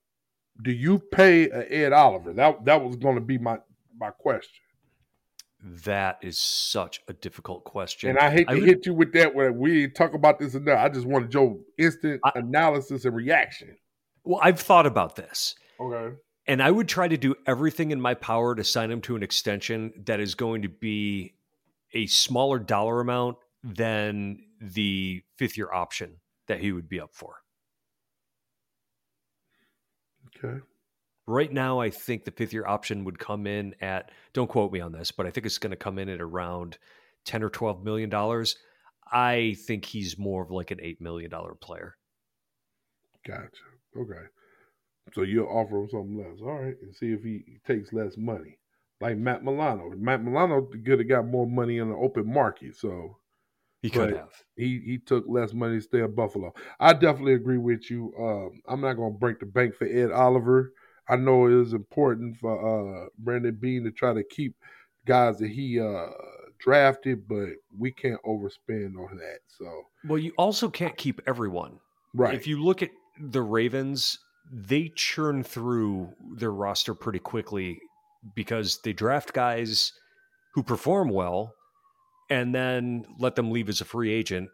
Do 0.62 0.70
you 0.70 0.98
pay 0.98 1.48
Ed 1.50 1.92
Oliver? 1.92 2.34
That 2.34 2.64
that 2.66 2.84
was 2.84 2.96
going 2.96 3.14
to 3.14 3.22
be 3.22 3.38
my 3.38 3.58
my 3.98 4.10
question. 4.10 4.62
That 5.64 6.18
is 6.22 6.38
such 6.38 7.00
a 7.06 7.12
difficult 7.12 7.62
question. 7.62 8.10
And 8.10 8.18
I 8.18 8.30
hate 8.30 8.48
to 8.48 8.52
I 8.52 8.54
would, 8.54 8.64
hit 8.64 8.86
you 8.86 8.94
with 8.94 9.12
that 9.12 9.32
when 9.32 9.58
we 9.58 9.88
talk 9.88 10.12
about 10.12 10.40
this 10.40 10.54
enough. 10.54 10.78
I 10.78 10.88
just 10.88 11.06
wanted 11.06 11.32
your 11.32 11.56
instant 11.78 12.20
I, 12.24 12.32
analysis 12.34 13.04
and 13.04 13.14
reaction. 13.14 13.76
Well, 14.24 14.40
I've 14.42 14.60
thought 14.60 14.86
about 14.86 15.14
this. 15.14 15.54
Okay. 15.80 16.16
And 16.48 16.60
I 16.60 16.70
would 16.70 16.88
try 16.88 17.06
to 17.06 17.16
do 17.16 17.36
everything 17.46 17.92
in 17.92 18.00
my 18.00 18.14
power 18.14 18.56
to 18.56 18.64
sign 18.64 18.90
him 18.90 19.00
to 19.02 19.14
an 19.14 19.22
extension 19.22 19.92
that 20.06 20.18
is 20.18 20.34
going 20.34 20.62
to 20.62 20.68
be 20.68 21.34
a 21.94 22.06
smaller 22.06 22.58
dollar 22.58 23.00
amount 23.00 23.36
than 23.62 24.40
the 24.60 25.22
fifth 25.36 25.56
year 25.56 25.72
option 25.72 26.16
that 26.48 26.60
he 26.60 26.72
would 26.72 26.88
be 26.88 26.98
up 26.98 27.10
for. 27.12 27.36
Okay. 30.36 30.58
Right 31.32 31.50
now, 31.50 31.80
I 31.80 31.88
think 31.88 32.26
the 32.26 32.30
fifth 32.30 32.52
year 32.52 32.66
option 32.66 33.04
would 33.04 33.18
come 33.18 33.46
in 33.46 33.74
at, 33.80 34.10
don't 34.34 34.50
quote 34.50 34.70
me 34.70 34.80
on 34.80 34.92
this, 34.92 35.10
but 35.10 35.24
I 35.24 35.30
think 35.30 35.46
it's 35.46 35.56
going 35.56 35.70
to 35.70 35.76
come 35.76 35.98
in 35.98 36.10
at 36.10 36.20
around 36.20 36.76
10 37.24 37.42
or 37.42 37.48
12 37.48 37.82
million 37.82 38.10
dollars. 38.10 38.56
I 39.10 39.56
think 39.66 39.86
he's 39.86 40.18
more 40.18 40.42
of 40.42 40.50
like 40.50 40.72
an 40.72 40.78
$8 40.78 41.00
million 41.00 41.30
player. 41.58 41.96
Gotcha. 43.26 43.48
Okay. 43.96 44.26
So 45.14 45.22
you'll 45.22 45.46
offer 45.46 45.78
him 45.78 45.88
something 45.88 46.18
less. 46.18 46.42
All 46.42 46.62
right. 46.62 46.76
And 46.82 46.94
see 46.94 47.14
if 47.14 47.22
he 47.22 47.44
takes 47.66 47.94
less 47.94 48.18
money. 48.18 48.58
Like 49.00 49.16
Matt 49.16 49.42
Milano. 49.42 49.90
Matt 49.96 50.22
Milano 50.22 50.60
could 50.84 50.98
have 50.98 51.08
got 51.08 51.26
more 51.26 51.46
money 51.46 51.78
in 51.78 51.88
the 51.88 51.96
open 51.96 52.30
market. 52.30 52.76
So 52.76 53.16
he 53.80 53.88
could 53.88 54.14
have. 54.14 54.34
He 54.54 54.82
he 54.84 54.98
took 54.98 55.24
less 55.26 55.54
money 55.54 55.76
to 55.76 55.82
stay 55.82 56.00
in 56.00 56.14
Buffalo. 56.14 56.52
I 56.78 56.92
definitely 56.92 57.34
agree 57.34 57.58
with 57.58 57.90
you. 57.90 58.12
Um, 58.18 58.60
I'm 58.68 58.82
not 58.82 58.94
going 58.94 59.14
to 59.14 59.18
break 59.18 59.40
the 59.40 59.46
bank 59.46 59.74
for 59.74 59.86
Ed 59.86 60.12
Oliver. 60.12 60.74
I 61.08 61.16
know 61.16 61.46
it 61.46 61.52
is 61.52 61.72
important 61.72 62.38
for 62.38 63.04
uh, 63.04 63.08
Brandon 63.18 63.54
Beane 63.54 63.84
to 63.84 63.90
try 63.90 64.12
to 64.12 64.22
keep 64.22 64.54
guys 65.06 65.38
that 65.38 65.50
he 65.50 65.80
uh, 65.80 66.06
drafted, 66.58 67.26
but 67.28 67.48
we 67.76 67.90
can't 67.90 68.22
overspend 68.24 68.96
on 68.96 69.16
that. 69.16 69.40
So, 69.58 69.86
well, 70.06 70.18
you 70.18 70.32
also 70.38 70.68
can't 70.68 70.96
keep 70.96 71.20
everyone. 71.26 71.80
Right. 72.14 72.34
If 72.34 72.46
you 72.46 72.62
look 72.62 72.82
at 72.82 72.90
the 73.20 73.42
Ravens, 73.42 74.18
they 74.50 74.92
churn 74.94 75.42
through 75.42 76.10
their 76.36 76.52
roster 76.52 76.94
pretty 76.94 77.18
quickly 77.18 77.78
because 78.34 78.78
they 78.84 78.92
draft 78.92 79.32
guys 79.32 79.92
who 80.54 80.62
perform 80.62 81.08
well 81.08 81.54
and 82.30 82.54
then 82.54 83.04
let 83.18 83.34
them 83.34 83.50
leave 83.50 83.68
as 83.68 83.80
a 83.80 83.84
free 83.84 84.12
agent. 84.12 84.50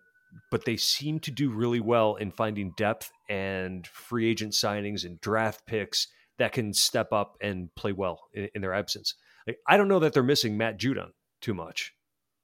But 0.50 0.64
they 0.64 0.76
seem 0.76 1.20
to 1.20 1.30
do 1.30 1.50
really 1.50 1.80
well 1.80 2.16
in 2.16 2.30
finding 2.30 2.72
depth 2.76 3.10
and 3.28 3.86
free 3.86 4.28
agent 4.28 4.52
signings 4.52 5.04
and 5.04 5.20
draft 5.20 5.66
picks 5.66 6.06
that 6.38 6.52
can 6.52 6.72
step 6.72 7.12
up 7.12 7.36
and 7.40 7.74
play 7.74 7.92
well 7.92 8.28
in, 8.32 8.48
in 8.54 8.62
their 8.62 8.74
absence. 8.74 9.14
Like, 9.46 9.58
I 9.66 9.76
don't 9.76 9.88
know 9.88 9.98
that 10.00 10.12
they're 10.12 10.22
missing 10.22 10.56
Matt 10.56 10.78
Judon 10.78 11.10
too 11.40 11.54
much. 11.54 11.92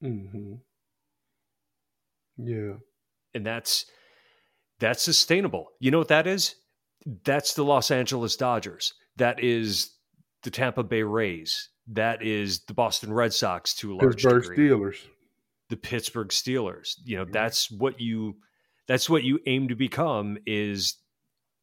Mm-hmm. 0.03 0.55
Yeah, 2.37 2.75
and 3.33 3.47
that's 3.47 3.87
that's 4.81 5.03
sustainable. 5.03 5.69
You 5.79 5.91
know 5.91 5.99
what 5.99 6.09
that 6.09 6.27
is? 6.27 6.57
That's 7.25 7.55
the 7.55 7.65
Los 7.65 7.91
Angeles 7.91 8.37
Dodgers. 8.37 8.95
That 9.17 9.43
is 9.43 9.93
the 10.43 10.51
Tampa 10.51 10.83
Bay 10.83 11.03
Rays. 11.03 11.69
That 11.89 12.23
is 12.23 12.65
the 12.65 12.75
Boston 12.75 13.13
Red 13.13 13.33
Sox 13.33 13.75
to 13.77 13.95
a 13.95 13.97
large 13.97 14.17
Pittsburgh 14.17 14.43
degree. 14.43 14.69
Steelers. 14.69 14.97
The 15.71 15.77
Pittsburgh 15.77 16.29
Steelers. 16.29 16.95
You 17.05 17.19
know, 17.19 17.25
that's 17.25 17.71
what 17.71 18.01
you 18.01 18.37
that's 18.89 19.09
what 19.09 19.23
you 19.23 19.39
aim 19.47 19.69
to 19.69 19.75
become 19.77 20.39
is 20.47 20.97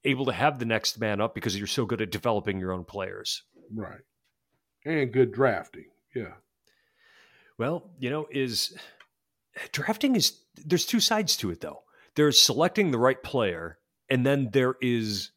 able 0.04 0.26
to 0.26 0.32
have 0.32 0.60
the 0.60 0.66
next 0.66 1.00
man 1.00 1.22
up 1.22 1.36
because 1.36 1.58
you're 1.58 1.68
so 1.68 1.86
good 1.86 2.02
at 2.02 2.12
developing 2.12 2.60
your 2.60 2.72
own 2.72 2.84
players. 2.84 3.44
Right. 3.74 4.02
And 4.86 5.12
good 5.12 5.32
drafting. 5.32 5.86
Yeah. 6.16 6.34
Well, 7.58 7.92
you 8.00 8.10
know, 8.10 8.28
is 8.32 8.76
drafting 9.72 10.16
is 10.16 10.40
there's 10.56 10.86
two 10.86 11.00
sides 11.00 11.38
to 11.38 11.52
it 11.52 11.62
though. 11.62 11.84
There's 12.16 12.40
selecting 12.40 12.92
the 12.92 12.98
right 12.98 13.22
player 13.22 13.78
and 14.10 14.26
then 14.26 14.50
there 14.52 14.76
is 14.82 15.32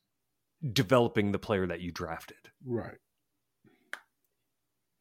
developing 0.72 1.32
the 1.32 1.38
player 1.38 1.66
that 1.66 1.80
you 1.80 1.92
drafted. 1.92 2.38
Right. 2.64 2.96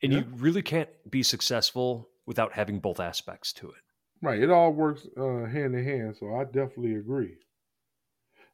And 0.01 0.11
yeah. 0.11 0.19
you 0.19 0.25
really 0.35 0.61
can't 0.61 0.89
be 1.09 1.23
successful 1.23 2.09
without 2.25 2.53
having 2.53 2.79
both 2.79 2.99
aspects 2.99 3.53
to 3.53 3.69
it. 3.69 3.75
Right. 4.21 4.41
It 4.41 4.49
all 4.49 4.71
works 4.71 5.07
uh, 5.17 5.45
hand 5.45 5.75
in 5.75 5.83
hand. 5.83 6.17
So 6.19 6.35
I 6.35 6.43
definitely 6.43 6.95
agree. 6.95 7.37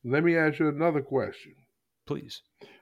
Let 0.04 0.24
me 0.24 0.36
ask 0.36 0.60
you 0.60 0.70
another 0.70 1.02
question. 1.02 1.56
Please. 2.06 2.42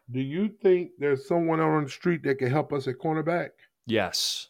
Do 0.09 0.20
you 0.20 0.49
think 0.61 0.91
there's 0.99 1.28
someone 1.28 1.59
out 1.59 1.70
on 1.70 1.84
the 1.86 1.89
street 1.89 2.24
that 2.24 2.39
can 2.39 2.49
help 2.49 2.72
us 2.72 2.88
at 2.88 2.97
cornerback? 2.97 3.49
Yes. 3.86 4.49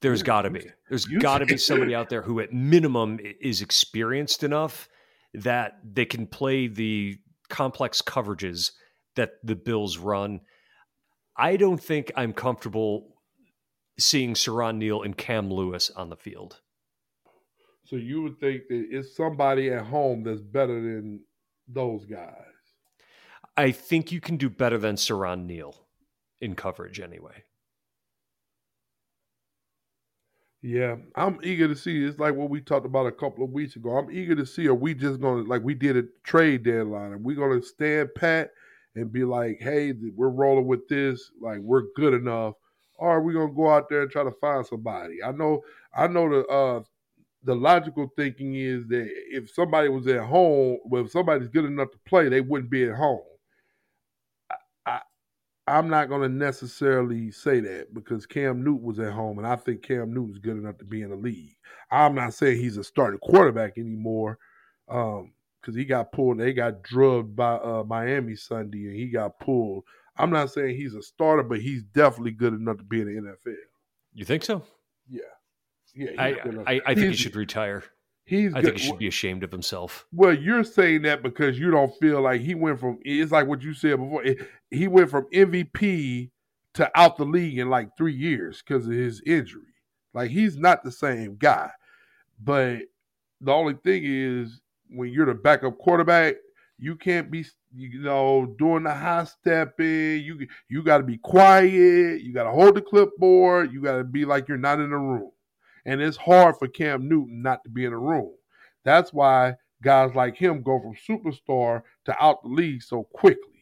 There's 0.00 0.22
got 0.22 0.42
to 0.42 0.50
be. 0.50 0.66
There's 0.88 1.04
got 1.04 1.38
to 1.38 1.46
be 1.46 1.56
somebody 1.56 1.94
out 1.94 2.08
there 2.10 2.22
who, 2.22 2.40
at 2.40 2.52
minimum, 2.52 3.20
is 3.40 3.62
experienced 3.62 4.42
enough 4.42 4.88
that 5.32 5.78
they 5.82 6.04
can 6.04 6.26
play 6.26 6.66
the 6.66 7.18
complex 7.48 8.02
coverages 8.02 8.72
that 9.16 9.34
the 9.42 9.56
Bills 9.56 9.98
run. 9.98 10.40
I 11.36 11.56
don't 11.56 11.82
think 11.82 12.12
I'm 12.16 12.32
comfortable 12.32 13.14
seeing 13.98 14.34
Siran 14.34 14.76
Neal 14.76 15.02
and 15.02 15.16
Cam 15.16 15.50
Lewis 15.50 15.90
on 15.90 16.10
the 16.10 16.16
field. 16.16 16.60
So 17.84 17.96
you 17.96 18.22
would 18.22 18.40
think 18.40 18.62
that 18.68 18.86
it's 18.90 19.16
somebody 19.16 19.70
at 19.70 19.86
home 19.86 20.24
that's 20.24 20.40
better 20.40 20.80
than 20.80 21.20
those 21.68 22.04
guys. 22.04 22.44
I 23.56 23.70
think 23.70 24.10
you 24.10 24.20
can 24.20 24.36
do 24.36 24.50
better 24.50 24.78
than 24.78 24.96
Siran 24.96 25.46
Neal 25.46 25.86
in 26.40 26.54
coverage 26.54 27.00
anyway. 27.00 27.44
Yeah, 30.66 30.96
I'm 31.14 31.38
eager 31.42 31.68
to 31.68 31.76
see. 31.76 32.04
It's 32.04 32.18
like 32.18 32.34
what 32.34 32.48
we 32.48 32.62
talked 32.62 32.86
about 32.86 33.06
a 33.06 33.12
couple 33.12 33.44
of 33.44 33.50
weeks 33.50 33.76
ago. 33.76 33.98
I'm 33.98 34.10
eager 34.10 34.34
to 34.34 34.46
see. 34.46 34.66
Are 34.66 34.74
we 34.74 34.94
just 34.94 35.20
gonna 35.20 35.42
like 35.42 35.62
we 35.62 35.74
did 35.74 35.98
a 35.98 36.04
trade 36.22 36.62
deadline? 36.64 37.12
Are 37.12 37.18
we 37.18 37.34
gonna 37.34 37.62
stand 37.62 38.08
pat 38.14 38.50
and 38.94 39.12
be 39.12 39.24
like, 39.24 39.58
"Hey, 39.60 39.92
we're 39.92 40.30
rolling 40.30 40.66
with 40.66 40.88
this. 40.88 41.30
Like 41.38 41.58
we're 41.58 41.92
good 41.96 42.14
enough," 42.14 42.54
or 42.96 43.10
are 43.10 43.22
we 43.22 43.34
gonna 43.34 43.52
go 43.52 43.68
out 43.68 43.90
there 43.90 44.02
and 44.02 44.10
try 44.10 44.24
to 44.24 44.30
find 44.40 44.64
somebody? 44.64 45.22
I 45.22 45.32
know, 45.32 45.62
I 45.94 46.06
know 46.06 46.30
the 46.30 46.46
uh, 46.46 46.82
the 47.44 47.54
logical 47.54 48.08
thinking 48.16 48.54
is 48.54 48.86
that 48.88 49.06
if 49.30 49.50
somebody 49.50 49.88
was 49.88 50.06
at 50.06 50.22
home, 50.22 50.78
well, 50.84 51.04
if 51.04 51.10
somebody's 51.10 51.48
good 51.48 51.66
enough 51.66 51.90
to 51.90 51.98
play, 52.06 52.28
they 52.28 52.40
wouldn't 52.40 52.70
be 52.70 52.84
at 52.84 52.96
home. 52.96 53.20
I, 54.86 55.00
I 55.66 55.78
am 55.78 55.88
not 55.88 56.08
going 56.08 56.22
to 56.22 56.28
necessarily 56.28 57.30
say 57.30 57.60
that 57.60 57.92
because 57.92 58.24
Cam 58.26 58.64
Newton 58.64 58.82
was 58.82 58.98
at 58.98 59.12
home, 59.12 59.38
and 59.38 59.46
I 59.46 59.56
think 59.56 59.82
Cam 59.82 60.12
Newton's 60.12 60.38
good 60.38 60.56
enough 60.56 60.78
to 60.78 60.84
be 60.84 61.02
in 61.02 61.10
the 61.10 61.16
league. 61.16 61.56
I'm 61.90 62.14
not 62.14 62.34
saying 62.34 62.58
he's 62.58 62.78
a 62.78 62.84
starting 62.84 63.20
quarterback 63.20 63.76
anymore, 63.76 64.38
because 64.86 65.20
um, 65.68 65.76
he 65.76 65.84
got 65.84 66.12
pulled. 66.12 66.38
They 66.38 66.54
got 66.54 66.82
drugged 66.82 67.36
by 67.36 67.54
uh, 67.56 67.84
Miami 67.86 68.36
Sunday, 68.36 68.86
and 68.86 68.96
he 68.96 69.08
got 69.08 69.38
pulled. 69.38 69.84
I'm 70.16 70.30
not 70.30 70.50
saying 70.50 70.76
he's 70.76 70.94
a 70.94 71.02
starter, 71.02 71.42
but 71.42 71.60
he's 71.60 71.82
definitely 71.82 72.32
good 72.32 72.54
enough 72.54 72.78
to 72.78 72.84
be 72.84 73.00
in 73.00 73.06
the 73.06 73.20
NFL. 73.20 73.54
You 74.14 74.24
think 74.24 74.44
so? 74.44 74.62
Yeah. 75.10 75.22
Yeah, 75.94 76.10
I, 76.18 76.28
I, 76.66 76.80
I, 76.86 76.94
think 76.94 77.10
he 77.10 77.16
should 77.16 77.36
retire. 77.36 77.84
He's. 78.24 78.52
I 78.54 78.60
good. 78.60 78.70
think 78.70 78.78
he 78.78 78.86
should 78.88 78.98
be 78.98 79.06
ashamed 79.06 79.44
of 79.44 79.52
himself. 79.52 80.06
Well, 80.12 80.34
you're 80.34 80.64
saying 80.64 81.02
that 81.02 81.22
because 81.22 81.58
you 81.58 81.70
don't 81.70 81.94
feel 82.00 82.20
like 82.20 82.40
he 82.40 82.54
went 82.54 82.80
from. 82.80 82.98
It's 83.02 83.30
like 83.30 83.46
what 83.46 83.62
you 83.62 83.74
said 83.74 83.98
before. 83.98 84.24
He 84.70 84.88
went 84.88 85.10
from 85.10 85.26
MVP 85.32 86.30
to 86.74 86.90
out 86.98 87.16
the 87.16 87.24
league 87.24 87.58
in 87.58 87.70
like 87.70 87.96
three 87.96 88.14
years 88.14 88.62
because 88.62 88.86
of 88.86 88.92
his 88.92 89.22
injury. 89.24 89.62
Like 90.12 90.30
he's 90.30 90.56
not 90.56 90.82
the 90.82 90.92
same 90.92 91.36
guy. 91.36 91.70
But 92.42 92.80
the 93.40 93.52
only 93.52 93.74
thing 93.84 94.02
is, 94.04 94.60
when 94.90 95.10
you're 95.10 95.26
the 95.26 95.34
backup 95.34 95.78
quarterback, 95.78 96.36
you 96.78 96.96
can't 96.96 97.30
be, 97.30 97.44
you 97.74 98.00
know, 98.00 98.54
doing 98.58 98.82
the 98.82 98.94
high 98.94 99.24
stepping. 99.24 100.22
You 100.22 100.46
you 100.68 100.82
got 100.82 100.98
to 100.98 101.04
be 101.04 101.18
quiet. 101.18 102.22
You 102.22 102.32
got 102.32 102.44
to 102.44 102.50
hold 102.50 102.74
the 102.74 102.82
clipboard. 102.82 103.72
You 103.72 103.82
got 103.82 103.98
to 103.98 104.04
be 104.04 104.24
like 104.24 104.48
you're 104.48 104.56
not 104.56 104.80
in 104.80 104.90
the 104.90 104.96
room. 104.96 105.30
And 105.86 106.00
it's 106.00 106.16
hard 106.16 106.56
for 106.58 106.68
Cam 106.68 107.08
Newton 107.08 107.42
not 107.42 107.62
to 107.64 107.70
be 107.70 107.84
in 107.84 107.92
a 107.92 107.98
room. 107.98 108.32
That's 108.84 109.12
why 109.12 109.54
guys 109.82 110.14
like 110.14 110.36
him 110.36 110.62
go 110.62 110.80
from 110.80 110.94
superstar 110.94 111.82
to 112.06 112.22
out 112.22 112.42
the 112.42 112.48
league 112.48 112.82
so 112.82 113.04
quickly. 113.04 113.54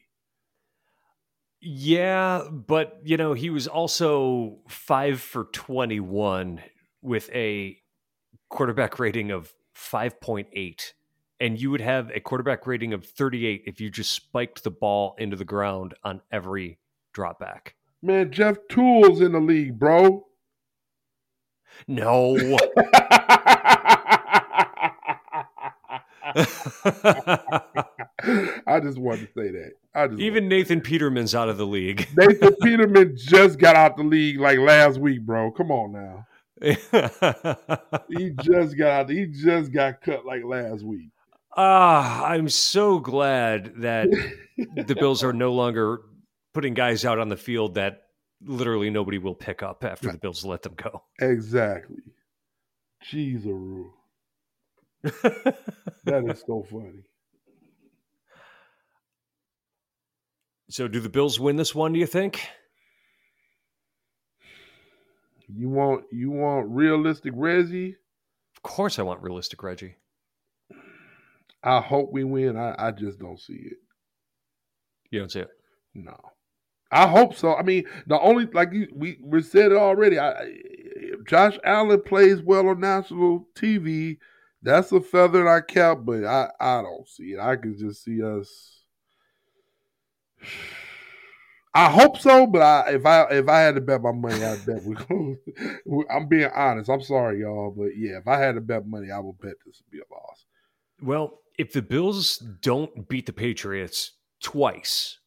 Yeah, 1.61 2.43
but 2.51 2.99
you 3.05 3.17
know, 3.17 3.35
he 3.35 3.51
was 3.51 3.69
also 3.69 4.59
five 4.69 5.21
for 5.21 5.45
21 5.53 6.61
with 7.03 7.31
a 7.33 7.79
quarterback 8.49 8.99
rating 8.99 9.31
of 9.31 9.53
5.8. 9.77 10.93
And 11.41 11.61
you 11.61 11.71
would 11.73 11.81
have 11.81 12.11
a 12.15 12.21
quarterback 12.21 12.67
rating 12.67 12.93
of 12.93 13.05
38 13.05 13.65
if 13.67 13.81
you 13.81 13.91
just 13.91 14.13
spiked 14.13 14.63
the 14.63 14.71
ball 14.71 15.15
into 15.19 15.37
the 15.37 15.45
ground 15.45 15.95
on 16.05 16.21
every 16.31 16.79
drop 17.13 17.39
back. 17.41 17.75
Man, 18.01 18.31
Jeff 18.33 18.57
Tuel's 18.69 19.21
in 19.21 19.33
the 19.33 19.41
league, 19.41 19.79
bro. 19.79 20.27
No. 21.89 22.37
I 28.67 28.81
just 28.81 28.99
wanted 28.99 29.29
to 29.29 29.41
say 29.41 29.51
that. 29.51 29.73
I 29.95 30.07
just 30.09 30.21
Even 30.21 30.49
Nathan 30.49 30.81
Peterman's 30.81 31.35
out 31.35 31.49
of 31.49 31.59
the 31.59 31.67
league. 31.67 32.09
Nathan 32.17 32.55
Peterman 32.63 33.17
just 33.17 33.59
got 33.59 33.77
out 33.77 33.97
the 33.97 34.03
league 34.03 34.41
like 34.41 34.59
last 34.59 34.99
week, 34.99 35.23
bro. 35.23 35.51
Come 35.51 35.71
on 35.71 35.93
now. 35.93 36.27
he 38.09 38.31
just 38.43 38.79
got 38.79 38.91
out. 38.91 39.11
He 39.11 39.27
just 39.27 39.73
got 39.73 40.01
cut 40.01 40.25
like 40.25 40.45
last 40.45 40.83
week. 40.85 41.11
Ah, 41.55 42.25
I'm 42.27 42.49
so 42.49 42.99
glad 42.99 43.75
that 43.83 44.09
the 44.57 44.95
Bills 44.95 45.23
are 45.23 45.35
no 45.35 45.53
longer 45.53 46.01
putting 46.55 46.73
guys 46.75 47.05
out 47.05 47.19
on 47.19 47.29
the 47.29 47.37
field 47.37 47.75
that 47.75 48.05
literally 48.45 48.91
nobody 48.91 49.19
will 49.19 49.35
pick 49.35 49.63
up 49.63 49.85
after 49.85 50.11
the 50.11 50.19
Bills 50.19 50.45
let 50.45 50.63
them 50.63 50.75
go. 50.75 51.03
Exactly. 51.21 52.03
Jeez, 53.11 53.45
that 55.03 56.25
is 56.29 56.45
so 56.47 56.65
funny. 56.71 57.03
So, 60.71 60.89
do 60.89 61.01
the 61.01 61.09
Bills 61.09 61.39
win 61.39 61.57
this 61.57 61.75
one? 61.75 61.93
Do 61.93 61.99
you 61.99 62.07
think? 62.07 62.41
You 65.49 65.69
want 65.69 66.05
you 66.11 66.31
want 66.31 66.69
realistic 66.71 67.33
Reggie? 67.37 67.97
Of 68.57 68.63
course, 68.63 68.99
I 68.99 69.03
want 69.03 69.23
realistic 69.23 69.63
Reggie. 69.63 69.97
I 71.63 71.81
hope 71.81 72.13
we 72.13 72.25
win. 72.25 72.57
I, 72.57 72.75
I 72.79 72.91
just 72.91 73.19
don't 73.19 73.39
see 73.39 73.55
it. 73.55 73.79
You 75.11 75.21
don't 75.21 75.31
see 75.31 75.41
it? 75.41 75.51
No. 75.95 76.19
I 76.93 77.07
hope 77.07 77.35
so. 77.35 77.57
I 77.57 77.63
mean, 77.63 77.85
the 78.07 78.21
only 78.21 78.45
like 78.47 78.73
you, 78.73 78.87
we 78.95 79.19
we 79.23 79.43
said 79.43 79.73
it 79.73 79.79
already. 79.79 80.19
I, 80.19 80.53
Josh 81.27 81.59
Allen 81.65 82.03
plays 82.03 82.43
well 82.43 82.69
on 82.69 82.81
national 82.81 83.49
TV. 83.55 84.19
That's 84.63 84.93
a 84.93 85.01
feather 85.01 85.41
in 85.41 85.47
our 85.47 85.63
cap, 85.63 86.01
but 86.03 86.25
I 86.25 86.51
I 86.61 86.83
don't 86.83 87.09
see 87.09 87.33
it. 87.33 87.41
I 87.41 87.57
can 87.57 87.79
just 87.79 88.05
see 88.05 88.23
us. 88.23 88.83
I 91.75 91.91
hope 91.91 92.19
so, 92.19 92.47
but 92.47 92.61
I, 92.61 92.91
if 92.91 93.07
I 93.07 93.23
if 93.31 93.49
I 93.49 93.61
had 93.61 93.77
to 93.77 93.81
bet 93.81 94.03
my 94.03 94.13
money, 94.13 94.45
I'd 94.45 94.67
bet 94.67 94.85
we. 94.85 94.95
I'm 96.11 96.29
being 96.29 96.51
honest. 96.55 96.91
I'm 96.91 97.01
sorry, 97.01 97.41
y'all, 97.41 97.75
but 97.75 97.97
yeah, 97.97 98.19
if 98.19 98.29
I 98.29 98.39
had 98.39 98.57
to 98.57 98.61
bet 98.61 98.87
money, 98.87 99.11
I 99.11 99.19
would 99.19 99.39
bet 99.41 99.55
this 99.65 99.81
would 99.81 99.91
be 99.91 99.99
a 99.99 100.15
loss. 100.15 100.45
Well, 101.01 101.41
if 101.57 101.73
the 101.73 101.81
Bills 101.81 102.37
don't 102.61 103.09
beat 103.09 103.25
the 103.25 103.33
Patriots 103.33 104.13
twice, 104.43 105.19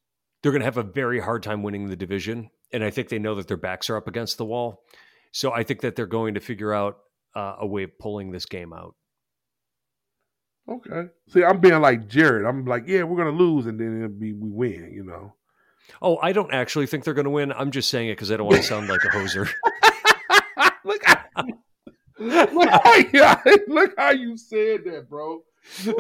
they're 0.45 0.51
going 0.51 0.61
to 0.61 0.65
have 0.65 0.77
a 0.77 0.83
very 0.83 1.19
hard 1.19 1.41
time 1.41 1.63
winning 1.63 1.87
the 1.87 1.95
division. 1.95 2.51
And 2.71 2.83
I 2.83 2.91
think 2.91 3.09
they 3.09 3.17
know 3.17 3.33
that 3.33 3.47
their 3.47 3.57
backs 3.57 3.89
are 3.89 3.97
up 3.97 4.07
against 4.07 4.37
the 4.37 4.45
wall. 4.45 4.83
So 5.31 5.51
I 5.51 5.63
think 5.63 5.81
that 5.81 5.95
they're 5.95 6.05
going 6.05 6.35
to 6.35 6.39
figure 6.39 6.71
out 6.71 6.99
uh, 7.35 7.55
a 7.61 7.65
way 7.65 7.81
of 7.81 7.97
pulling 7.97 8.29
this 8.29 8.45
game 8.45 8.71
out. 8.71 8.93
Okay. 10.69 11.05
See, 11.29 11.43
I'm 11.43 11.59
being 11.61 11.81
like 11.81 12.07
Jared. 12.07 12.45
I'm 12.45 12.63
like, 12.63 12.83
yeah, 12.85 13.01
we're 13.01 13.17
going 13.17 13.35
to 13.35 13.43
lose, 13.43 13.65
and 13.65 13.79
then 13.79 14.03
it'll 14.03 14.09
be 14.15 14.33
we 14.33 14.51
win. 14.51 14.91
You 14.93 15.03
know. 15.03 15.33
Oh, 15.99 16.19
I 16.21 16.31
don't 16.31 16.53
actually 16.53 16.85
think 16.85 17.05
they're 17.05 17.15
going 17.15 17.25
to 17.25 17.31
win. 17.31 17.51
I'm 17.51 17.71
just 17.71 17.89
saying 17.89 18.09
it 18.09 18.11
because 18.11 18.31
I 18.31 18.37
don't 18.37 18.45
want 18.45 18.57
to 18.57 18.67
sound 18.67 18.87
like 18.87 19.03
a 19.03 19.07
hoser. 19.07 19.49
look, 20.85 21.03
how, 21.05 21.25
look, 22.19 22.69
how 22.69 22.95
you, 22.97 23.63
look 23.67 23.95
how 23.97 24.11
you 24.11 24.37
said 24.37 24.81
that, 24.85 25.07
bro. 25.09 25.41
no, 25.85 25.95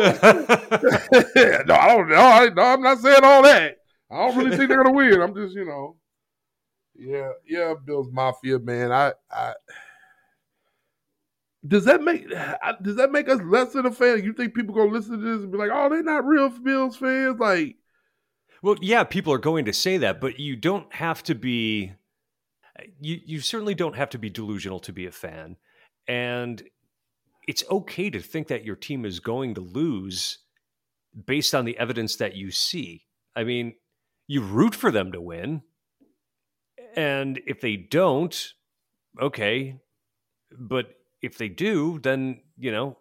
I 1.73 1.87
don't 1.87 2.09
know. 2.09 2.49
No, 2.55 2.61
I'm 2.61 2.83
not 2.83 2.99
saying 2.99 3.23
all 3.23 3.41
that. 3.41 3.79
I 4.11 4.27
don't 4.27 4.37
really 4.37 4.55
think 4.55 4.69
they're 4.69 4.83
gonna 4.83 4.95
win. 4.95 5.21
I'm 5.21 5.35
just, 5.35 5.55
you 5.55 5.65
know, 5.65 5.97
yeah, 6.95 7.31
yeah, 7.47 7.73
Bills 7.85 8.09
Mafia, 8.11 8.59
man. 8.59 8.91
I, 8.91 9.13
I 9.31 9.53
does 11.67 11.85
that 11.85 12.01
make 12.01 12.29
does 12.29 12.95
that 12.97 13.11
make 13.11 13.27
us 13.27 13.41
less 13.41 13.73
than 13.73 13.85
a 13.85 13.91
fan? 13.91 14.23
You 14.23 14.33
think 14.33 14.53
people 14.53 14.75
gonna 14.75 14.91
listen 14.91 15.19
to 15.19 15.25
this 15.25 15.43
and 15.43 15.51
be 15.51 15.57
like, 15.57 15.71
"Oh, 15.73 15.89
they're 15.89 16.03
not 16.03 16.25
real 16.25 16.49
Bills 16.49 16.97
fans"? 16.97 17.39
Like, 17.39 17.77
well, 18.61 18.75
yeah, 18.81 19.03
people 19.03 19.33
are 19.33 19.39
going 19.39 19.65
to 19.65 19.73
say 19.73 19.97
that, 19.97 20.21
but 20.21 20.39
you 20.39 20.55
don't 20.55 20.93
have 20.93 21.23
to 21.23 21.35
be. 21.35 21.93
You 22.99 23.19
you 23.25 23.39
certainly 23.39 23.73
don't 23.73 23.95
have 23.95 24.09
to 24.11 24.17
be 24.19 24.29
delusional 24.29 24.79
to 24.81 24.93
be 24.93 25.05
a 25.05 25.11
fan, 25.11 25.57
and 26.07 26.61
it's 27.47 27.63
okay 27.69 28.09
to 28.09 28.19
think 28.19 28.47
that 28.47 28.65
your 28.65 28.75
team 28.75 29.05
is 29.05 29.19
going 29.19 29.53
to 29.55 29.61
lose 29.61 30.39
based 31.25 31.55
on 31.55 31.65
the 31.65 31.77
evidence 31.77 32.17
that 32.17 32.35
you 32.35 32.51
see. 32.51 33.05
I 33.35 33.43
mean, 33.43 33.75
you 34.27 34.41
root 34.41 34.75
for 34.75 34.91
them 34.91 35.11
to 35.11 35.21
win. 35.21 35.61
And 36.95 37.41
if 37.45 37.61
they 37.61 37.75
don't, 37.75 38.53
okay. 39.21 39.79
But 40.57 40.87
if 41.21 41.37
they 41.37 41.49
do, 41.49 41.99
then, 41.99 42.41
you 42.57 42.71
know, 42.71 42.97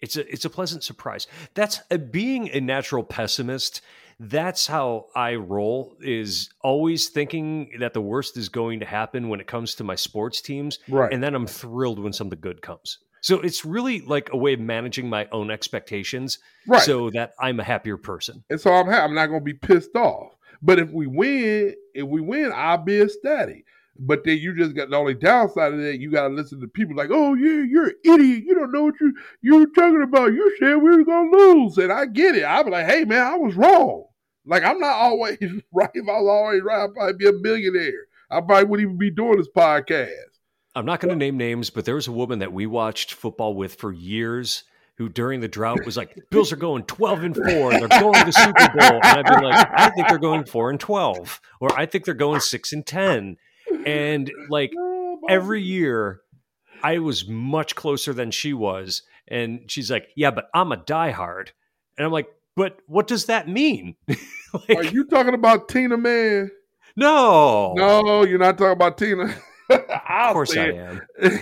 it's 0.00 0.16
a 0.16 0.32
it's 0.32 0.44
a 0.44 0.50
pleasant 0.50 0.84
surprise. 0.84 1.26
That's 1.54 1.80
a, 1.90 1.98
being 1.98 2.50
a 2.50 2.60
natural 2.60 3.02
pessimist. 3.02 3.80
That's 4.20 4.66
how 4.66 5.06
I 5.14 5.36
roll 5.36 5.96
is 6.00 6.50
always 6.62 7.08
thinking 7.08 7.78
that 7.80 7.94
the 7.94 8.00
worst 8.00 8.36
is 8.36 8.48
going 8.48 8.80
to 8.80 8.86
happen 8.86 9.28
when 9.28 9.40
it 9.40 9.46
comes 9.46 9.76
to 9.76 9.84
my 9.84 9.94
sports 9.94 10.40
teams. 10.40 10.78
Right. 10.88 11.12
And 11.12 11.22
then 11.22 11.34
I'm 11.34 11.46
thrilled 11.46 12.00
when 12.00 12.12
something 12.12 12.38
good 12.40 12.62
comes. 12.62 12.98
So 13.20 13.40
it's 13.40 13.64
really 13.64 14.00
like 14.00 14.30
a 14.32 14.36
way 14.36 14.54
of 14.54 14.60
managing 14.60 15.08
my 15.08 15.28
own 15.32 15.50
expectations 15.50 16.38
right. 16.66 16.82
so 16.82 17.10
that 17.10 17.32
I'm 17.38 17.60
a 17.60 17.64
happier 17.64 17.96
person. 17.96 18.44
And 18.50 18.60
so 18.60 18.72
I'm 18.72 18.86
ha- 18.86 19.04
I'm 19.04 19.14
not 19.14 19.26
going 19.26 19.40
to 19.40 19.44
be 19.44 19.54
pissed 19.54 19.96
off. 19.96 20.32
But 20.62 20.78
if 20.78 20.90
we 20.90 21.06
win, 21.06 21.74
if 21.94 22.06
we 22.06 22.20
win, 22.20 22.52
I'll 22.54 22.78
be 22.78 23.00
ecstatic. 23.00 23.64
But 24.00 24.24
then 24.24 24.38
you 24.38 24.56
just 24.56 24.76
got 24.76 24.90
the 24.90 24.96
only 24.96 25.14
downside 25.14 25.74
of 25.74 25.80
that. 25.80 25.98
You 25.98 26.10
got 26.10 26.28
to 26.28 26.34
listen 26.34 26.60
to 26.60 26.68
people 26.68 26.94
like, 26.94 27.10
"Oh 27.12 27.34
yeah, 27.34 27.64
you're 27.68 27.88
an 27.88 27.94
idiot. 28.04 28.44
You 28.46 28.54
don't 28.54 28.72
know 28.72 28.84
what 28.84 28.94
you 29.00 29.12
you 29.40 29.58
were 29.58 29.66
talking 29.66 30.02
about. 30.02 30.32
You 30.32 30.56
said 30.58 30.76
we 30.76 30.96
were 30.96 31.04
gonna 31.04 31.36
lose." 31.36 31.78
And 31.78 31.92
I 31.92 32.06
get 32.06 32.36
it. 32.36 32.44
I 32.44 32.62
be 32.62 32.70
like, 32.70 32.86
"Hey 32.86 33.04
man, 33.04 33.26
I 33.26 33.36
was 33.36 33.56
wrong. 33.56 34.04
Like 34.46 34.62
I'm 34.62 34.78
not 34.78 34.94
always 34.94 35.38
right. 35.72 35.90
If 35.94 36.08
I 36.08 36.20
was 36.20 36.28
always 36.28 36.62
right, 36.62 36.84
I'd 36.84 36.94
probably 36.94 37.14
be 37.14 37.28
a 37.28 37.32
millionaire. 37.32 38.06
I 38.30 38.40
probably 38.40 38.64
wouldn't 38.64 38.86
even 38.88 38.98
be 38.98 39.10
doing 39.10 39.36
this 39.36 39.48
podcast." 39.48 40.37
I'm 40.74 40.86
not 40.86 41.00
going 41.00 41.10
to 41.10 41.16
name 41.16 41.36
names, 41.36 41.70
but 41.70 41.84
there 41.84 41.94
was 41.94 42.08
a 42.08 42.12
woman 42.12 42.40
that 42.40 42.52
we 42.52 42.66
watched 42.66 43.14
football 43.14 43.54
with 43.54 43.74
for 43.74 43.92
years 43.92 44.64
who 44.98 45.08
during 45.08 45.40
the 45.40 45.48
drought 45.48 45.84
was 45.84 45.96
like, 45.96 46.18
Bills 46.30 46.52
are 46.52 46.56
going 46.56 46.82
12 46.84 47.22
and 47.22 47.36
4, 47.36 47.44
they're 47.44 47.88
going 47.88 48.14
to 48.14 48.24
the 48.24 48.32
Super 48.32 48.68
Bowl. 48.76 49.00
And 49.02 49.04
I'd 49.04 49.40
be 49.40 49.44
like, 49.44 49.68
I 49.72 49.90
think 49.90 50.08
they're 50.08 50.18
going 50.18 50.44
4 50.44 50.70
and 50.70 50.80
12, 50.80 51.40
or 51.60 51.78
I 51.78 51.86
think 51.86 52.04
they're 52.04 52.14
going 52.14 52.40
6 52.40 52.72
and 52.72 52.84
10. 52.84 53.36
And 53.86 54.32
like 54.48 54.72
oh, 54.76 55.20
every 55.28 55.62
year, 55.62 56.20
I 56.82 56.98
was 56.98 57.28
much 57.28 57.76
closer 57.76 58.12
than 58.12 58.32
she 58.32 58.52
was. 58.52 59.02
And 59.28 59.70
she's 59.70 59.90
like, 59.90 60.08
Yeah, 60.16 60.32
but 60.32 60.48
I'm 60.52 60.72
a 60.72 60.76
diehard. 60.76 61.50
And 61.96 62.04
I'm 62.04 62.12
like, 62.12 62.28
But 62.56 62.78
what 62.86 63.06
does 63.06 63.26
that 63.26 63.48
mean? 63.48 63.94
like, 64.08 64.78
are 64.78 64.84
you 64.84 65.04
talking 65.04 65.34
about 65.34 65.68
Tina 65.68 65.96
Man? 65.96 66.50
No. 66.96 67.74
No, 67.74 68.24
you're 68.24 68.38
not 68.38 68.58
talking 68.58 68.72
about 68.72 68.98
Tina. 68.98 69.34
of 69.70 70.32
course 70.32 70.56
I 70.56 70.70
am. 70.70 71.00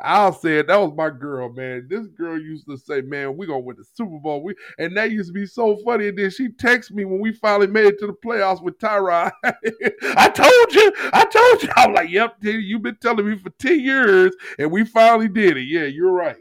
I'll 0.00 0.32
say 0.32 0.58
it. 0.58 0.66
That 0.66 0.76
was 0.76 0.92
my 0.96 1.10
girl, 1.10 1.52
man. 1.52 1.86
This 1.88 2.06
girl 2.08 2.40
used 2.40 2.66
to 2.68 2.76
say, 2.76 3.00
"Man, 3.00 3.36
we 3.36 3.46
gonna 3.46 3.60
win 3.60 3.76
the 3.76 3.84
Super 3.84 4.18
Bowl." 4.18 4.42
We 4.42 4.54
and 4.78 4.96
that 4.96 5.10
used 5.10 5.28
to 5.28 5.32
be 5.32 5.46
so 5.46 5.76
funny. 5.84 6.08
And 6.08 6.18
then 6.18 6.30
she 6.30 6.48
texted 6.48 6.92
me 6.92 7.04
when 7.04 7.20
we 7.20 7.32
finally 7.32 7.66
made 7.66 7.86
it 7.86 7.98
to 8.00 8.06
the 8.06 8.12
playoffs 8.12 8.62
with 8.62 8.78
Tyrod. 8.78 9.32
I 9.44 10.28
told 10.28 10.74
you, 10.74 10.92
I 11.12 11.24
told 11.24 11.62
you. 11.62 11.68
I'm 11.76 11.94
like, 11.94 12.10
"Yep, 12.10 12.36
you've 12.42 12.82
been 12.82 12.98
telling 13.00 13.28
me 13.28 13.38
for 13.38 13.50
ten 13.50 13.80
years, 13.80 14.34
and 14.58 14.70
we 14.70 14.84
finally 14.84 15.28
did 15.28 15.56
it." 15.56 15.64
Yeah, 15.64 15.84
you're 15.84 16.12
right. 16.12 16.36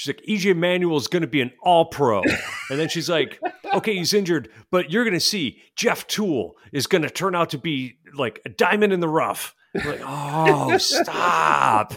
She's 0.00 0.14
like, 0.16 0.24
EJ 0.26 0.56
Manuel 0.56 0.96
is 0.96 1.08
going 1.08 1.20
to 1.20 1.28
be 1.28 1.42
an 1.42 1.52
all 1.62 1.84
pro. 1.84 2.22
and 2.70 2.80
then 2.80 2.88
she's 2.88 3.10
like, 3.10 3.38
okay, 3.74 3.94
he's 3.94 4.14
injured, 4.14 4.48
but 4.70 4.90
you're 4.90 5.04
going 5.04 5.12
to 5.12 5.20
see 5.20 5.60
Jeff 5.76 6.06
Tuel 6.06 6.52
is 6.72 6.86
going 6.86 7.02
to 7.02 7.10
turn 7.10 7.34
out 7.34 7.50
to 7.50 7.58
be 7.58 7.98
like 8.14 8.40
a 8.46 8.48
diamond 8.48 8.94
in 8.94 9.00
the 9.00 9.08
rough 9.08 9.54
like, 9.74 10.00
oh, 10.04 10.76
stop. 10.78 11.94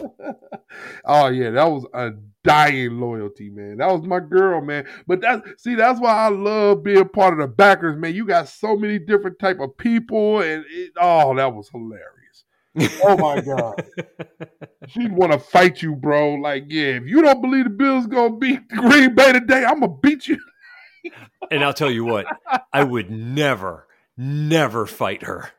oh, 1.06 1.28
yeah, 1.30 1.50
that 1.52 1.66
was 1.66 1.86
a 1.94 2.12
dying 2.44 3.00
loyalty, 3.00 3.50
man. 3.50 3.78
That 3.78 3.92
was 3.92 4.04
my 4.04 4.20
girl, 4.20 4.62
man. 4.62 4.86
But 5.08 5.22
that's 5.22 5.64
see, 5.64 5.76
that's 5.76 6.00
why 6.00 6.14
I 6.14 6.30
love 6.30 6.84
being 6.84 7.08
part 7.10 7.34
of 7.34 7.40
the 7.40 7.48
backers, 7.48 7.98
man. 7.98 8.14
You 8.14 8.26
got 8.26 8.50
so 8.50 8.76
many 8.76 9.00
different 9.00 9.40
type 9.40 9.60
of 9.60 9.78
people, 9.78 10.42
and 10.42 10.66
it, 10.70 10.92
oh, 11.00 11.36
that 11.36 11.54
was 11.54 11.70
hilarious. 11.70 12.10
oh 13.04 13.18
my 13.18 13.40
god, 13.40 13.86
she'd 14.88 15.12
want 15.12 15.32
to 15.32 15.40
fight 15.40 15.82
you, 15.82 15.96
bro. 15.96 16.36
Like, 16.36 16.66
yeah, 16.70 16.96
if 16.96 17.06
you 17.06 17.22
don't 17.22 17.42
believe 17.42 17.66
the 17.66 17.70
Bills 17.70 18.08
gonna 18.08 18.36
beat 18.36 18.68
Green 18.70 19.16
Bay 19.16 19.32
today, 19.32 19.64
I'm 19.64 19.80
gonna 19.80 19.96
beat 20.02 20.28
you. 20.28 20.40
and 21.52 21.64
I'll 21.64 21.74
tell 21.74 21.92
you 21.92 22.06
what, 22.06 22.26
I 22.72 22.84
would 22.84 23.12
never, 23.12 23.88
never 24.18 24.86
fight 24.86 25.24
her. 25.24 25.52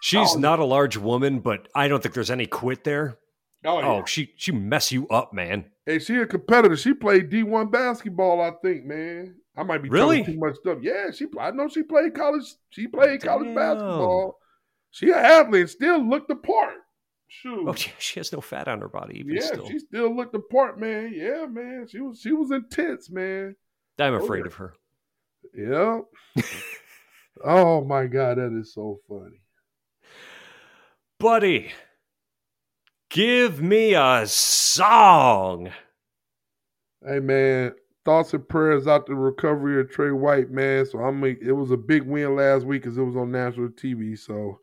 She's 0.00 0.36
oh, 0.36 0.38
not 0.38 0.58
a 0.58 0.64
large 0.64 0.96
woman, 0.96 1.40
but 1.40 1.68
I 1.74 1.88
don't 1.88 2.02
think 2.02 2.14
there's 2.14 2.30
any 2.30 2.46
quit 2.46 2.84
there. 2.84 3.18
Oh, 3.64 3.80
yeah. 3.80 3.86
oh, 3.86 4.04
she 4.04 4.32
she 4.36 4.52
mess 4.52 4.92
you 4.92 5.08
up, 5.08 5.32
man. 5.32 5.64
Hey, 5.84 5.98
she 5.98 6.16
a 6.16 6.26
competitor. 6.26 6.76
She 6.76 6.94
played 6.94 7.30
D 7.30 7.42
one 7.42 7.70
basketball, 7.70 8.40
I 8.40 8.52
think, 8.62 8.84
man. 8.84 9.34
I 9.56 9.64
might 9.64 9.82
be 9.82 9.88
really 9.88 10.22
too 10.22 10.38
much 10.38 10.56
stuff. 10.56 10.78
Yeah, 10.80 11.10
she. 11.10 11.26
I 11.40 11.50
know 11.50 11.68
she 11.68 11.82
played 11.82 12.14
college. 12.14 12.44
She 12.70 12.86
played 12.86 13.24
oh, 13.24 13.26
Damn. 13.26 13.28
college 13.28 13.54
basketball. 13.54 14.38
She 14.92 15.10
an 15.10 15.18
athlete. 15.18 15.68
Still 15.70 16.08
looked 16.08 16.28
the 16.28 16.36
part. 16.36 16.74
Shoot. 17.26 17.68
Oh, 17.68 17.72
she 17.98 18.20
has 18.20 18.32
no 18.32 18.40
fat 18.40 18.68
on 18.68 18.80
her 18.80 18.88
body. 18.88 19.24
yeah, 19.26 19.40
still. 19.40 19.68
she 19.68 19.78
still 19.80 20.14
looked 20.14 20.32
the 20.32 20.40
part, 20.40 20.78
man. 20.78 21.12
Yeah, 21.14 21.46
man. 21.46 21.86
She 21.88 22.00
was 22.00 22.20
she 22.20 22.32
was 22.32 22.52
intense, 22.52 23.10
man. 23.10 23.56
I'm 23.98 24.14
oh, 24.14 24.22
afraid 24.22 24.42
oh, 24.42 24.44
yeah. 24.44 24.46
of 24.46 24.54
her. 24.54 24.74
Yep. 26.36 26.44
oh 27.44 27.84
my 27.84 28.06
god, 28.06 28.38
that 28.38 28.56
is 28.58 28.72
so 28.72 29.00
funny. 29.08 29.40
Buddy, 31.20 31.72
give 33.10 33.60
me 33.60 33.94
a 33.94 34.22
song. 34.24 35.72
Hey 37.04 37.18
man, 37.18 37.72
thoughts 38.04 38.34
and 38.34 38.48
prayers 38.48 38.86
out 38.86 39.06
the 39.06 39.16
recovery 39.16 39.80
of 39.80 39.90
Tre 39.90 40.12
White, 40.12 40.52
man. 40.52 40.86
So 40.86 41.00
I'm 41.00 41.18
mean, 41.18 41.36
it 41.42 41.50
was 41.50 41.72
a 41.72 41.76
big 41.76 42.04
win 42.04 42.36
last 42.36 42.64
week 42.66 42.82
because 42.82 42.96
it 42.98 43.02
was 43.02 43.16
on 43.16 43.32
national 43.32 43.70
TV. 43.70 44.16
So, 44.16 44.60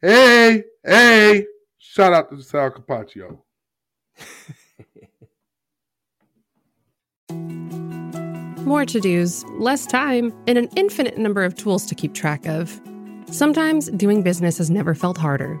hey, 0.00 0.64
hey, 0.84 1.46
shout 1.78 2.12
out 2.12 2.30
to 2.30 2.42
Sal 2.42 2.72
Capaccio. 2.72 3.38
More 8.66 8.84
to 8.84 8.98
dos, 8.98 9.44
less 9.60 9.86
time, 9.86 10.34
and 10.48 10.58
an 10.58 10.68
infinite 10.74 11.16
number 11.16 11.44
of 11.44 11.54
tools 11.54 11.86
to 11.86 11.94
keep 11.94 12.12
track 12.12 12.44
of. 12.46 12.80
Sometimes 13.30 13.88
doing 13.90 14.22
business 14.22 14.58
has 14.58 14.68
never 14.70 14.92
felt 14.92 15.18
harder, 15.18 15.60